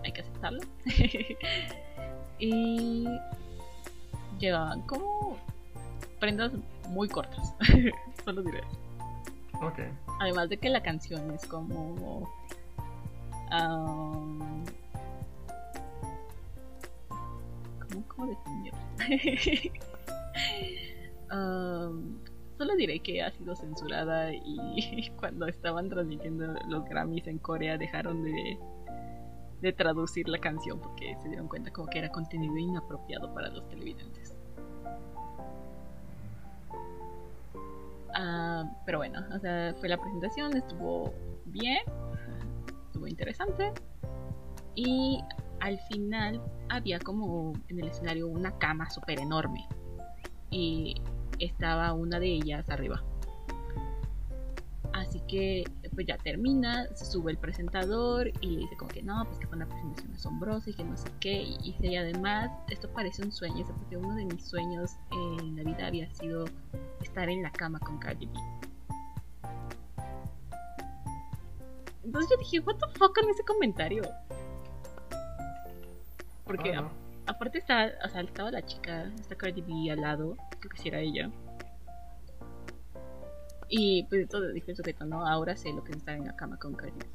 Hay 0.03 0.13
que 0.13 0.23
aceptarlo. 0.23 0.61
y. 2.39 3.07
Llevaban 4.39 4.81
como. 4.83 5.39
Prendas 6.19 6.53
muy 6.89 7.09
cortas. 7.09 7.55
Solo 8.25 8.43
diré. 8.43 8.63
Ok. 9.63 9.81
Además 10.21 10.49
de 10.49 10.57
que 10.57 10.71
la 10.71 10.83
canción 10.83 11.31
es 11.33 11.47
como. 11.47 12.31
Um, 13.53 14.65
¿Cómo, 17.89 18.05
cómo 18.09 18.43
solo 22.59 22.77
diré 22.77 23.01
que 23.01 23.23
ha 23.23 23.31
sido 23.33 23.57
censurada 23.57 24.33
y 24.33 25.11
cuando 25.19 25.47
estaban 25.47 25.89
transmitiendo 25.89 26.55
los 26.69 26.85
Grammys 26.85 27.27
en 27.27 27.39
Corea 27.39 27.77
dejaron 27.77 28.23
de, 28.23 28.59
de 29.63 29.73
traducir 29.73 30.29
la 30.29 30.39
canción 30.39 30.79
porque 30.79 31.17
se 31.23 31.29
dieron 31.29 31.49
cuenta 31.49 31.71
como 31.71 31.89
que 31.89 31.99
era 31.99 32.11
contenido 32.11 32.57
inapropiado 32.57 33.33
para 33.35 33.49
los 33.49 33.69
televidentes. 33.69 34.35
Ah, 38.15 38.65
pero 38.85 38.99
bueno, 38.99 39.25
o 39.35 39.39
sea, 39.39 39.75
fue 39.79 39.89
la 39.89 39.99
presentación, 39.99 40.57
estuvo 40.57 41.13
bien, 41.47 41.81
interesante. 43.07 43.73
Y 44.75 45.21
al 45.61 45.79
final 45.89 46.43
había 46.69 46.99
como 46.99 47.53
en 47.69 47.81
el 47.81 47.89
escenario 47.89 48.29
una 48.29 48.59
cama 48.59 48.91
súper 48.91 49.21
enorme. 49.21 49.67
Y 50.51 50.95
estaba 51.39 51.93
una 51.93 52.19
de 52.19 52.29
ellas 52.29 52.69
arriba. 52.69 53.03
Así 54.93 55.21
que 55.29 55.65
pues 55.95 56.07
ya 56.07 56.19
termina, 56.19 56.87
sube 56.95 57.33
el 57.33 57.39
presentador 57.39 58.29
y 58.41 58.51
le 58.51 58.59
dice 58.61 58.77
como 58.77 58.91
que 58.91 59.03
no, 59.03 59.25
pues 59.25 59.39
que 59.39 59.47
fue 59.47 59.57
una 59.57 59.67
presentación 59.67 60.13
asombrosa 60.15 60.71
y 60.71 60.75
que 60.75 60.85
no 60.85 60.97
sé 60.97 61.09
qué. 61.21 61.43
Y, 61.43 61.77
y 61.81 61.97
además, 61.97 62.51
esto 62.69 62.89
parece 62.93 63.23
un 63.23 63.33
sueño, 63.33 63.65
porque 63.67 63.97
uno 63.97 64.15
de 64.15 64.25
mis 64.25 64.45
sueños 64.45 64.93
en 65.13 65.57
la 65.57 65.63
vida 65.63 65.87
había 65.87 66.09
sido 66.15 66.45
estar 67.03 67.29
en 67.29 67.43
la 67.43 67.51
cama 67.51 67.79
con 67.81 67.99
Cardi 67.99 68.27
B. 68.27 68.33
Entonces 72.05 72.31
yo 72.31 72.37
dije, 72.39 72.61
what 72.61 72.77
the 72.77 72.87
fuck 72.99 73.15
con 73.15 73.29
ese 73.29 73.45
comentario. 73.45 74.03
Porque 76.45 76.75
Ah, 76.75 76.83
no. 76.83 76.91
aparte 77.27 77.59
está, 77.59 77.91
o 78.05 78.09
sea, 78.09 78.23
estaba 78.23 78.51
la 78.51 78.65
chica, 78.65 79.05
está 79.21 79.37
Cardi 79.37 79.61
B 79.61 79.91
al 79.91 80.01
lado, 80.01 80.37
creo 80.59 80.71
que 80.71 80.79
sí 80.79 80.89
era 80.89 80.99
ella. 81.01 81.31
Y 83.69 84.03
pues 84.05 84.29
todo 84.29 84.49
dijo 84.53 84.71
el 84.71 84.77
sujeto, 84.77 85.05
¿no? 85.05 85.25
Ahora 85.27 85.57
sé 85.57 85.73
lo 85.73 85.85
que 85.85 85.93
es 85.93 85.99
estar 85.99 86.17
en 86.17 86.27
la 86.27 86.35
cama 86.35 86.59
con 86.59 86.75
Cardi 86.75 86.93
B. 86.99 87.07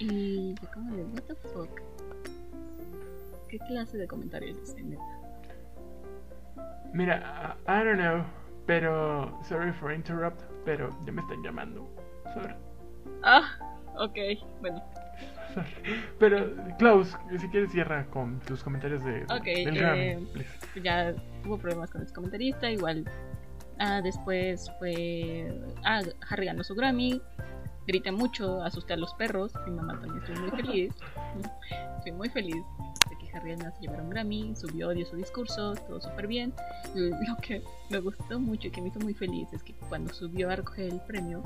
Y 0.00 0.54
yo 0.54 0.68
como 0.72 0.96
de, 0.96 1.04
what 1.04 1.22
the 1.22 1.34
fuck. 1.36 1.70
¿Qué 3.48 3.58
clase 3.60 3.96
de 3.96 4.08
comentarios 4.08 4.56
es 4.70 4.74
neta? 4.84 5.02
Mira, 6.92 7.56
I, 7.66 7.70
I 7.70 7.84
don't 7.84 7.98
know, 8.00 8.24
pero 8.66 9.38
sorry 9.44 9.72
for 9.72 9.92
interrupt, 9.92 10.40
pero 10.64 10.90
ya 11.04 11.12
me 11.12 11.20
están 11.22 11.42
llamando. 11.42 11.88
Sorry. 12.32 12.54
Ah, 13.22 13.58
ok, 13.96 14.16
bueno. 14.60 14.82
sorry. 15.54 15.70
Pero 16.18 16.54
Klaus, 16.78 17.16
si 17.38 17.48
quieres 17.48 17.70
cierra 17.70 18.06
con 18.06 18.40
tus 18.40 18.62
comentarios 18.62 19.04
de, 19.04 19.24
Ok, 19.24 19.44
del 19.44 19.76
eh, 19.76 19.80
Grammy, 19.80 20.28
ya 20.82 21.14
hubo 21.46 21.58
problemas 21.58 21.90
con 21.90 22.02
ese 22.02 22.12
comentarista, 22.12 22.70
igual. 22.70 23.04
Ah, 23.78 24.00
después 24.02 24.70
fue. 24.78 25.52
Ah, 25.84 26.02
Harry 26.28 26.46
ganó 26.46 26.64
su 26.64 26.74
Grammy. 26.74 27.20
Grité 27.86 28.12
mucho, 28.12 28.62
asusté 28.62 28.94
a 28.94 28.96
los 28.96 29.12
perros. 29.14 29.52
Mi 29.66 29.72
mamá 29.72 30.00
también 30.00 30.22
estuvo 30.22 30.40
muy 30.40 30.62
feliz. 30.62 30.94
Estoy 31.98 32.12
muy 32.12 32.28
feliz 32.30 32.64
Harry 33.34 33.56
ganó 33.56 33.70
se 33.74 33.82
llevara 33.82 34.02
un 34.02 34.10
Grammy. 34.10 34.54
Subió, 34.56 34.90
dio 34.90 35.06
su 35.06 35.16
discurso, 35.16 35.74
todo 35.74 36.00
súper 36.00 36.26
bien. 36.26 36.52
Lo 36.94 37.36
que 37.38 37.62
me 37.90 37.98
gustó 37.98 38.38
mucho 38.38 38.68
y 38.68 38.70
que 38.70 38.80
me 38.80 38.88
hizo 38.88 39.00
muy 39.00 39.14
feliz 39.14 39.48
es 39.52 39.62
que 39.62 39.74
cuando 39.88 40.12
subió 40.12 40.50
a 40.50 40.56
recoger 40.56 40.92
el 40.92 41.00
premio, 41.00 41.42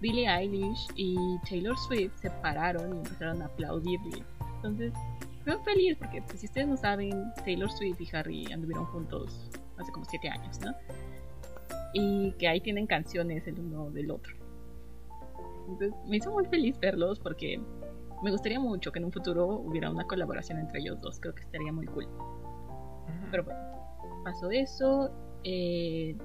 Billie 0.00 0.28
Eilish 0.28 0.88
y 0.96 1.16
Taylor 1.48 1.76
Swift 1.78 2.12
se 2.20 2.30
pararon 2.30 2.94
y 2.94 2.98
empezaron 2.98 3.42
a 3.42 3.46
aplaudirle. 3.46 4.24
Entonces, 4.56 4.92
Estoy 5.40 5.56
feliz 5.64 5.96
porque, 5.98 6.20
pues, 6.20 6.40
si 6.40 6.46
ustedes 6.46 6.68
no 6.68 6.76
saben, 6.76 7.32
Taylor 7.44 7.70
Swift 7.70 8.00
y 8.00 8.08
Harry 8.14 8.52
anduvieron 8.52 8.84
juntos 8.86 9.48
hace 9.78 9.90
como 9.90 10.04
7 10.04 10.28
años, 10.28 10.60
¿no? 10.60 10.74
Y 11.94 12.32
que 12.32 12.46
ahí 12.46 12.60
tienen 12.60 12.86
canciones 12.86 13.46
el 13.46 13.58
uno 13.58 13.90
del 13.90 14.10
otro. 14.10 14.34
Entonces, 15.66 15.94
me 16.06 16.18
hizo 16.18 16.30
muy 16.30 16.44
feliz 16.46 16.78
verlos 16.78 17.18
porque 17.18 17.58
me 18.22 18.30
gustaría 18.30 18.60
mucho 18.60 18.92
que 18.92 18.98
en 18.98 19.06
un 19.06 19.12
futuro 19.12 19.46
hubiera 19.46 19.90
una 19.90 20.04
colaboración 20.04 20.58
entre 20.58 20.80
ellos 20.80 21.00
dos. 21.00 21.20
Creo 21.20 21.34
que 21.34 21.42
estaría 21.42 21.72
muy 21.72 21.86
cool. 21.86 22.06
Pero 23.30 23.44
bueno, 23.44 23.60
pasó 24.24 24.50
eso. 24.50 25.10
eh, 25.44 26.16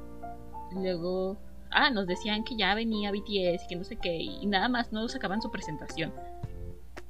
luego, 0.74 1.38
ah, 1.72 1.90
nos 1.90 2.08
decían 2.08 2.44
que 2.44 2.56
ya 2.58 2.76
venía 2.76 3.12
BTS 3.12 3.64
y 3.64 3.68
que 3.70 3.76
no 3.76 3.84
sé 3.84 3.96
qué, 3.96 4.16
y 4.18 4.46
nada 4.46 4.68
más 4.68 4.92
no 4.92 5.08
sacaban 5.08 5.42
su 5.42 5.52
presentación. 5.52 6.14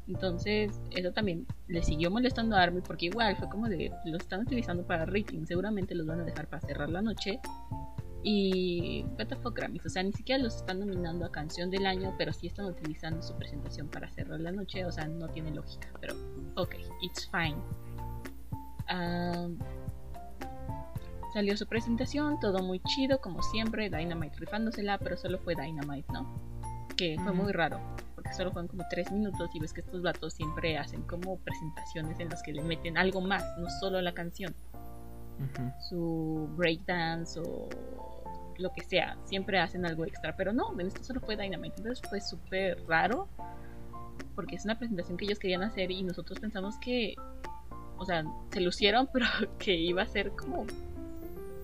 Entonces, 0.08 0.80
eso 0.92 1.12
también 1.12 1.48
le 1.68 1.82
siguió 1.82 2.12
molestando 2.12 2.56
a 2.56 2.62
Army 2.62 2.82
porque 2.82 3.08
igual 3.08 3.36
fue 3.38 3.50
como 3.50 3.68
de 3.68 3.92
lo 4.06 4.18
están 4.18 4.42
utilizando 4.42 4.86
para 4.86 5.06
rating, 5.06 5.46
seguramente 5.46 5.96
los 5.96 6.06
van 6.06 6.20
a 6.20 6.24
dejar 6.24 6.48
para 6.48 6.62
cerrar 6.62 6.90
la 6.90 7.02
noche. 7.02 7.40
Y 8.28 9.06
what 9.20 9.28
the 9.28 9.36
fuck 9.36 9.56
Grammys, 9.56 9.86
o 9.86 9.90
sea, 9.90 10.02
ni 10.02 10.12
siquiera 10.12 10.42
los 10.42 10.56
están 10.56 10.80
nominando 10.80 11.26
a 11.26 11.32
canción 11.32 11.70
del 11.70 11.86
año, 11.86 12.16
pero 12.18 12.34
sí 12.34 12.48
están 12.48 12.66
utilizando 12.66 13.22
su 13.22 13.36
presentación 13.36 13.88
para 13.88 14.10
cerrar 14.10 14.40
la 14.40 14.52
noche, 14.52 14.84
o 14.84 14.92
sea, 14.92 15.08
no 15.08 15.28
tiene 15.28 15.52
lógica, 15.52 15.90
pero 16.02 16.16
ok, 16.56 16.74
it's 17.04 17.30
fine. 17.30 17.56
Ah, 18.88 19.48
salió 21.36 21.56
su 21.56 21.68
presentación, 21.68 22.40
todo 22.40 22.64
muy 22.64 22.80
chido, 22.80 23.22
como 23.22 23.44
siempre, 23.44 23.92
Dynamite 23.92 24.38
rifándosela, 24.40 24.98
pero 24.98 25.18
solo 25.18 25.38
fue 25.38 25.54
Dynamite, 25.54 26.12
¿no? 26.12 26.42
Que 26.98 27.18
fue 27.24 27.32
muy 27.32 27.52
raro, 27.52 27.80
porque 28.16 28.34
solo 28.34 28.52
fueron 28.52 28.68
como 28.68 28.86
3 28.90 29.12
minutos 29.12 29.52
y 29.54 29.60
ves 29.60 29.72
que 29.72 29.82
estos 29.82 30.02
vatos 30.02 30.34
siempre 30.34 30.80
hacen 30.80 31.04
como 31.04 31.38
presentaciones 31.42 32.20
en 32.20 32.30
las 32.30 32.42
que 32.42 32.54
le 32.54 32.64
meten 32.64 32.98
algo 32.98 33.22
más, 33.22 33.44
no 33.60 33.70
solo 33.80 34.02
la 34.02 34.16
canción, 34.16 34.56
su 35.90 36.50
breakdance 36.56 37.40
o 37.40 37.70
lo 38.58 38.72
que 38.72 38.84
sea, 38.84 39.18
siempre 39.26 39.60
hacen 39.60 39.86
algo 39.86 40.06
extra, 40.06 40.36
pero 40.36 40.54
no, 40.54 40.74
en 40.80 40.88
esto 40.88 41.04
solo 41.04 41.20
fue 41.22 41.36
Dynamite, 41.36 41.76
entonces 41.78 42.08
fue 42.10 42.22
súper 42.22 42.82
raro, 42.88 43.28
porque 44.36 44.56
es 44.56 44.66
una 44.66 44.78
presentación 44.78 45.18
que 45.18 45.26
ellos 45.26 45.40
querían 45.40 45.64
hacer 45.64 45.92
y 45.92 46.04
nosotros 46.04 46.40
pensamos 46.40 46.78
que, 46.80 47.16
o 47.98 48.06
sea, 48.06 48.24
se 48.52 48.62
lucieron, 48.62 49.10
pero 49.14 49.26
que 49.58 49.76
iba 49.76 50.02
a 50.02 50.08
ser 50.08 50.32
como 50.32 50.66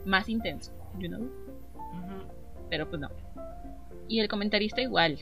más 0.05 0.29
intenso, 0.29 0.71
you 0.99 1.07
know? 1.07 1.29
pero 2.69 2.89
pues 2.89 3.01
no. 3.01 3.09
Y 4.07 4.19
el 4.21 4.29
comentarista 4.29 4.81
igual. 4.81 5.19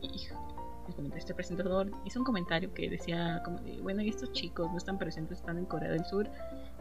Hijo, 0.00 0.84
el 0.88 0.94
comentarista 0.94 1.34
presentador 1.34 1.90
hizo 2.04 2.20
un 2.20 2.24
comentario 2.24 2.72
que 2.72 2.88
decía 2.88 3.42
como 3.44 3.58
de, 3.58 3.80
bueno, 3.80 4.00
y 4.00 4.08
estos 4.08 4.32
chicos 4.32 4.70
no 4.70 4.78
están 4.78 4.96
presentes, 4.96 5.38
están 5.38 5.58
en 5.58 5.66
Corea 5.66 5.90
del 5.90 6.04
Sur. 6.04 6.28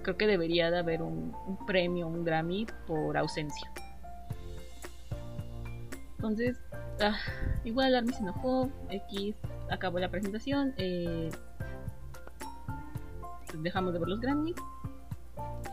Creo 0.03 0.15
que 0.15 0.27
debería 0.27 0.69
de 0.69 0.77
haber 0.77 1.01
un, 1.01 1.35
un 1.47 1.65
premio, 1.65 2.07
un 2.07 2.23
Grammy 2.23 2.68
por 2.85 3.18
ausencia. 3.18 3.72
Entonces, 6.23 6.57
ah, 7.01 7.17
igual 7.65 7.93
Army 7.93 8.13
se 8.13 8.21
enojó, 8.21 8.69
X 8.89 9.35
acabó 9.69 9.99
la 9.99 10.09
presentación, 10.09 10.73
eh, 10.77 11.29
pues 13.45 13.61
dejamos 13.61 13.91
de 13.91 13.99
ver 13.99 14.07
los 14.07 14.21
Grammys 14.21 14.55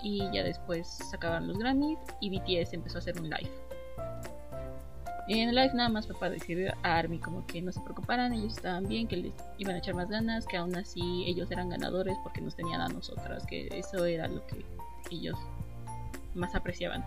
y 0.02 0.28
ya 0.32 0.42
después 0.42 0.88
se 0.88 1.14
acabaron 1.14 1.46
los 1.46 1.56
Grammys 1.56 2.00
y 2.20 2.36
BTS 2.36 2.72
empezó 2.72 2.98
a 2.98 3.00
hacer 3.00 3.20
un 3.20 3.30
live. 3.30 3.48
En 5.28 5.50
el 5.50 5.54
live 5.54 5.70
nada 5.74 5.88
más 5.88 6.08
fue 6.08 6.18
para 6.18 6.32
decir 6.32 6.68
a 6.82 6.98
Army 6.98 7.20
como 7.20 7.46
que 7.46 7.62
no 7.62 7.70
se 7.70 7.80
preocuparan, 7.82 8.32
ellos 8.32 8.56
estaban 8.56 8.88
bien, 8.88 9.06
que 9.06 9.18
les 9.18 9.34
iban 9.58 9.76
a 9.76 9.78
echar 9.78 9.94
más 9.94 10.10
ganas, 10.10 10.48
que 10.48 10.56
aún 10.56 10.74
así 10.74 11.26
ellos 11.28 11.48
eran 11.52 11.68
ganadores 11.68 12.16
porque 12.24 12.40
nos 12.40 12.56
tenían 12.56 12.80
a 12.80 12.88
nosotras, 12.88 13.46
que 13.46 13.68
eso 13.68 14.04
era 14.04 14.26
lo 14.26 14.44
que 14.48 14.64
ellos 15.12 15.38
más 16.34 16.56
apreciaban. 16.56 17.04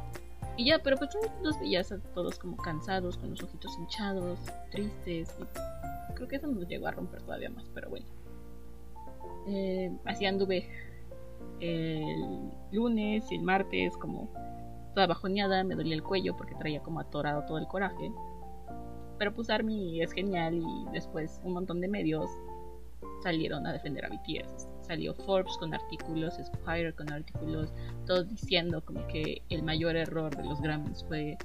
Y 0.56 0.66
ya, 0.66 0.80
pero 0.84 0.98
pues 0.98 1.10
los 1.42 1.60
veías 1.60 1.92
a 1.92 2.00
todos 2.14 2.38
como 2.38 2.58
cansados, 2.58 3.18
con 3.18 3.32
los 3.32 3.42
ojitos 3.42 3.76
hinchados, 3.78 4.40
tristes, 4.72 5.36
y 6.10 6.14
creo 6.14 6.28
que 6.28 6.36
eso 6.36 6.48
nos 6.48 6.68
llegó 6.68 6.88
a 6.88 6.92
romper 6.92 7.24
todavía 7.24 7.50
más, 7.50 7.70
pero 7.74 7.90
bueno. 7.90 8.06
Eh, 9.48 9.92
así 10.06 10.26
anduve 10.26 10.70
el 11.60 12.52
lunes 12.72 13.32
y 13.32 13.36
el 13.36 13.42
martes 13.42 13.98
como 13.98 14.30
toda 14.94 15.08
bajoneada, 15.08 15.64
me 15.64 15.76
dolía 15.76 15.96
el 15.96 16.04
cuello 16.04 16.38
porque 16.38 16.56
traía 16.56 16.82
como 16.82 17.00
atorado 17.00 17.44
todo 17.46 17.58
el 17.58 17.68
coraje. 17.68 18.12
Pero 19.18 19.34
pues 19.34 19.50
Army 19.50 20.02
es 20.02 20.12
genial 20.12 20.56
y 20.56 20.92
después 20.92 21.42
un 21.44 21.54
montón 21.54 21.82
de 21.82 21.88
medios 21.88 22.30
salieron 23.24 23.66
a 23.66 23.74
defender 23.74 24.06
a 24.06 24.10
BTS. 24.10 24.68
Salió 24.94 25.16
Forbes 25.16 25.58
con 25.58 25.74
artículos, 25.74 26.36
Spire 26.36 26.94
con 26.94 27.12
artículos, 27.12 27.74
todos 28.06 28.30
diciendo 28.30 28.86
como 28.86 29.08
que 29.08 29.42
el 29.50 29.64
mayor 29.64 29.96
error 29.96 30.36
de 30.38 30.44
los 30.44 30.62
Grammys 30.62 31.04
fue 31.08 31.36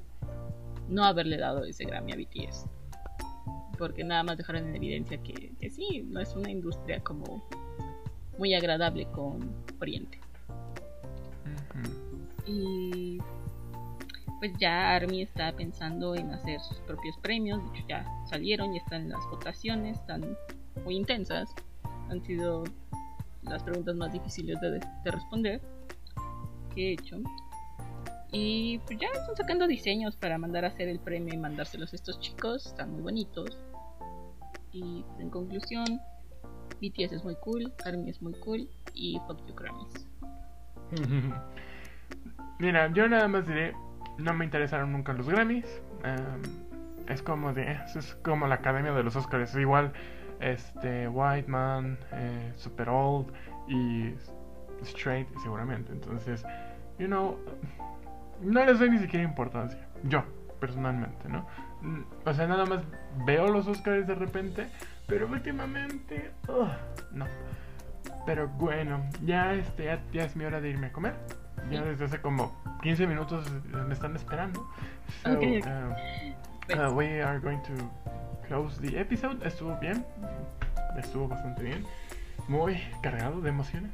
no 0.87 1.03
haberle 1.03 1.39
dado 1.39 1.65
ese 1.65 1.87
Grammy 1.87 2.13
a 2.13 2.17
BTS. 2.17 2.67
Porque 3.79 4.05
nada 4.05 4.23
más 4.23 4.37
dejaron 4.37 4.69
en 4.69 4.77
evidencia 4.77 5.17
que, 5.23 5.55
que 5.59 5.71
sí, 5.71 6.05
no 6.11 6.21
es 6.21 6.37
una 6.37 6.51
industria 6.51 7.01
como 7.01 7.43
muy 8.37 8.53
agradable 8.53 9.07
con 9.13 9.51
Oriente. 9.81 10.21
Y 12.45 13.17
pues 14.41 14.53
ya 14.59 14.95
Army 14.95 15.23
está 15.23 15.57
pensando 15.57 16.15
en 16.15 16.33
hacer 16.33 16.61
sus 16.61 16.81
propios 16.81 17.17
premios. 17.23 17.63
De 17.63 17.79
hecho, 17.79 17.89
ya 17.89 18.07
salieron 18.27 18.75
y 18.75 18.77
están 18.77 19.09
las 19.09 19.25
votaciones, 19.31 19.97
están 19.97 20.37
muy 20.85 20.97
intensas. 20.97 21.55
Han 22.11 22.23
sido 22.23 22.65
las 23.51 23.63
preguntas 23.63 23.95
más 23.97 24.13
difíciles 24.13 24.61
de, 24.61 24.71
de 24.71 25.11
responder 25.11 25.61
que 26.75 26.91
he 26.91 26.93
hecho. 26.93 27.17
Y 28.31 28.79
pues 28.87 28.99
ya 28.99 29.09
están 29.09 29.37
sacando 29.37 29.67
diseños 29.67 30.17
para 30.17 30.37
mandar 30.37 30.65
a 30.65 30.69
hacer 30.69 30.89
el 30.89 31.01
premio 31.01 31.35
y 31.35 31.39
mandárselos 31.39 31.93
a 31.93 31.97
estos 31.97 32.21
chicos. 32.21 32.67
Están 32.67 32.93
muy 32.93 33.03
bonitos. 33.03 33.57
Y 34.73 35.03
pues, 35.03 35.21
en 35.21 35.31
conclusión, 35.31 35.87
BTS 36.81 37.13
es 37.13 37.25
muy 37.25 37.37
cool, 37.37 37.73
ARMY 37.85 38.11
es 38.11 38.23
muy 38.23 38.35
cool 38.41 38.69
y 38.95 39.19
fuck 39.27 39.45
you 39.47 39.55
Grammys. 39.55 40.07
Mira, 42.59 42.93
yo 42.93 43.09
nada 43.09 43.29
más 43.29 43.47
diré, 43.47 43.75
no 44.19 44.35
me 44.35 44.45
interesaron 44.45 44.93
nunca 44.93 45.13
los 45.13 45.29
Grammys. 45.29 45.67
Em, 46.05 46.43
es 47.09 47.23
como 47.23 47.53
de, 47.53 47.73
es 47.73 48.15
como 48.23 48.47
la 48.47 48.57
Academia 48.57 48.93
de 48.93 49.03
los 49.03 49.17
Oscars, 49.17 49.55
igual 49.57 49.93
este 50.41 51.09
White 51.09 51.49
Man, 51.49 51.99
eh, 52.13 52.53
Super 52.57 52.89
Old 52.89 53.33
y 53.69 54.15
Straight 54.83 55.29
seguramente. 55.43 55.93
Entonces, 55.93 56.45
you 56.99 57.07
know, 57.07 57.39
no 58.41 58.65
les 58.65 58.79
doy 58.79 58.91
ni 58.91 58.99
siquiera 58.99 59.25
importancia. 59.25 59.79
Yo, 60.05 60.25
personalmente, 60.61 61.29
¿no? 61.29 61.47
Mm, 61.83 62.03
o 62.25 62.35
sea, 62.35 62.47
nada 62.47 62.65
más 62.65 62.81
veo 63.27 63.49
los 63.49 63.67
Oscars 63.67 64.07
de 64.07 64.15
repente, 64.15 64.69
pero 65.07 65.27
últimamente, 65.27 66.31
no. 67.13 67.27
Pero 68.27 68.49
bueno, 68.49 69.05
ya, 69.25 69.55
este, 69.55 69.99
ya, 70.13 70.25
es 70.25 70.37
mi 70.37 70.45
hora 70.45 70.61
de 70.61 70.71
irme 70.71 70.89
a 70.89 70.93
comer. 70.93 71.15
Ya 71.71 71.83
desde 71.83 72.05
hace 72.05 72.21
como 72.21 72.55
15 72.83 73.07
minutos 73.07 73.51
me 73.65 73.93
están 73.93 74.15
esperando. 74.17 74.67
So, 75.23 75.33
uh, 75.33 76.91
uh, 76.91 76.95
we 76.95 77.21
are 77.21 77.41
going 77.41 77.59
to 77.63 77.73
close 78.49 78.81
the 78.81 78.99
episode. 78.99 79.47
Estuvo 79.47 79.77
bien, 79.81 80.05
estuvo 80.99 81.29
bastante 81.29 81.63
bien. 81.63 81.85
Muy 82.49 82.81
cargado 83.03 83.41
de 83.41 83.51
emociones. 83.51 83.91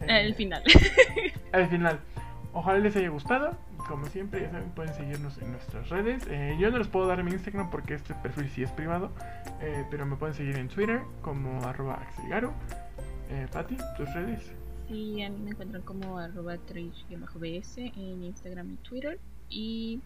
El 0.00 0.32
eh, 0.32 0.34
final. 0.34 0.62
El 1.52 1.68
final. 1.68 2.00
Ojalá 2.52 2.78
les 2.78 2.94
haya 2.96 3.08
gustado. 3.08 3.56
Como 3.88 4.06
siempre, 4.06 4.40
ya 4.40 4.50
saben, 4.50 4.70
pueden 4.70 4.94
seguirnos 4.94 5.38
en 5.38 5.52
nuestras 5.52 5.88
redes. 5.90 6.26
Eh, 6.28 6.56
yo 6.58 6.70
no 6.70 6.78
les 6.78 6.88
puedo 6.88 7.06
dar 7.06 7.22
mi 7.22 7.32
Instagram 7.32 7.70
porque 7.70 7.94
este 7.94 8.14
perfil 8.14 8.48
sí 8.48 8.62
es 8.62 8.70
privado. 8.70 9.10
Eh, 9.60 9.84
pero 9.90 10.06
me 10.06 10.16
pueden 10.16 10.34
seguir 10.34 10.56
en 10.56 10.68
Twitter 10.68 11.02
como 11.22 11.62
arroba 11.64 11.94
axelgaro. 11.94 12.52
Eh, 13.30 13.46
Pati, 13.52 13.76
tus 13.96 14.12
redes. 14.14 14.52
Sí, 14.88 15.22
a 15.22 15.30
mí 15.30 15.38
me 15.38 15.50
encuentran 15.50 15.82
como 15.82 16.18
arroba 16.18 16.56
bs 16.56 17.78
en 17.78 18.24
Instagram 18.24 18.72
y 18.72 18.76
Twitter. 18.88 19.18
Y 19.50 20.00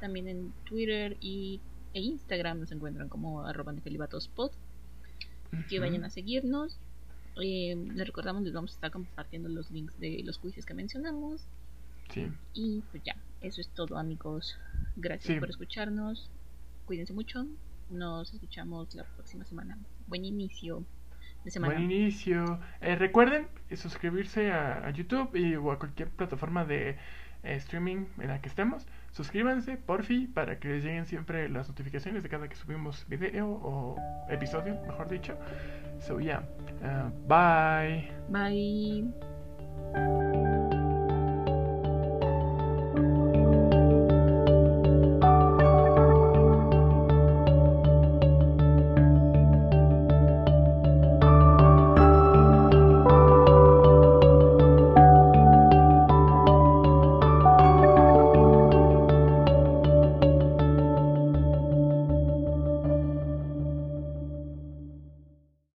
también 0.00 0.28
en 0.28 0.52
Twitter 0.64 1.16
y, 1.20 1.60
e 1.98 2.00
Instagram 2.00 2.60
nos 2.60 2.72
encuentran 2.72 3.08
como 3.08 3.44
arroba 3.44 3.74
pod. 4.34 4.52
Que 5.68 5.80
vayan 5.80 6.04
a 6.04 6.10
seguirnos. 6.10 6.78
les 7.36 8.06
recordamos, 8.06 8.42
les 8.42 8.52
vamos 8.52 8.72
a 8.72 8.74
estar 8.74 8.90
compartiendo 8.90 9.48
los 9.48 9.70
links 9.70 9.98
de 9.98 10.22
los 10.24 10.38
quizzes 10.38 10.66
que 10.66 10.74
mencionamos 10.74 11.46
y 12.54 12.82
pues 12.90 13.02
ya, 13.02 13.16
eso 13.40 13.60
es 13.60 13.68
todo 13.68 13.98
amigos. 13.98 14.58
Gracias 14.96 15.38
por 15.38 15.50
escucharnos. 15.50 16.30
Cuídense 16.86 17.12
mucho. 17.12 17.46
Nos 17.90 18.32
escuchamos 18.32 18.94
la 18.94 19.04
próxima 19.04 19.44
semana. 19.44 19.78
Buen 20.06 20.24
inicio 20.24 20.84
de 21.44 21.50
semana. 21.50 21.74
Buen 21.74 21.90
inicio. 21.90 22.60
Eh, 22.80 22.96
recuerden 22.96 23.48
suscribirse 23.76 24.50
a, 24.52 24.90
YouTube 24.90 25.36
y, 25.36 25.56
o 25.56 25.70
a 25.70 25.78
cualquier 25.78 26.10
plataforma 26.10 26.64
de 26.64 26.90
eh, 26.90 26.96
streaming 27.56 28.06
en 28.18 28.28
la 28.28 28.40
que 28.40 28.48
estemos. 28.48 28.86
Suscríbanse, 29.18 29.76
porfi, 29.76 30.28
para 30.28 30.60
que 30.60 30.68
les 30.68 30.84
lleguen 30.84 31.04
siempre 31.04 31.48
las 31.48 31.66
notificaciones 31.68 32.22
de 32.22 32.28
cada 32.28 32.46
que 32.46 32.54
subimos 32.54 33.04
video 33.08 33.48
o 33.50 33.96
episodio, 34.28 34.80
mejor 34.86 35.08
dicho. 35.08 35.36
So, 35.98 36.20
yeah. 36.20 36.44
Uh, 36.80 37.10
bye. 37.26 38.08
Bye. 38.30 39.12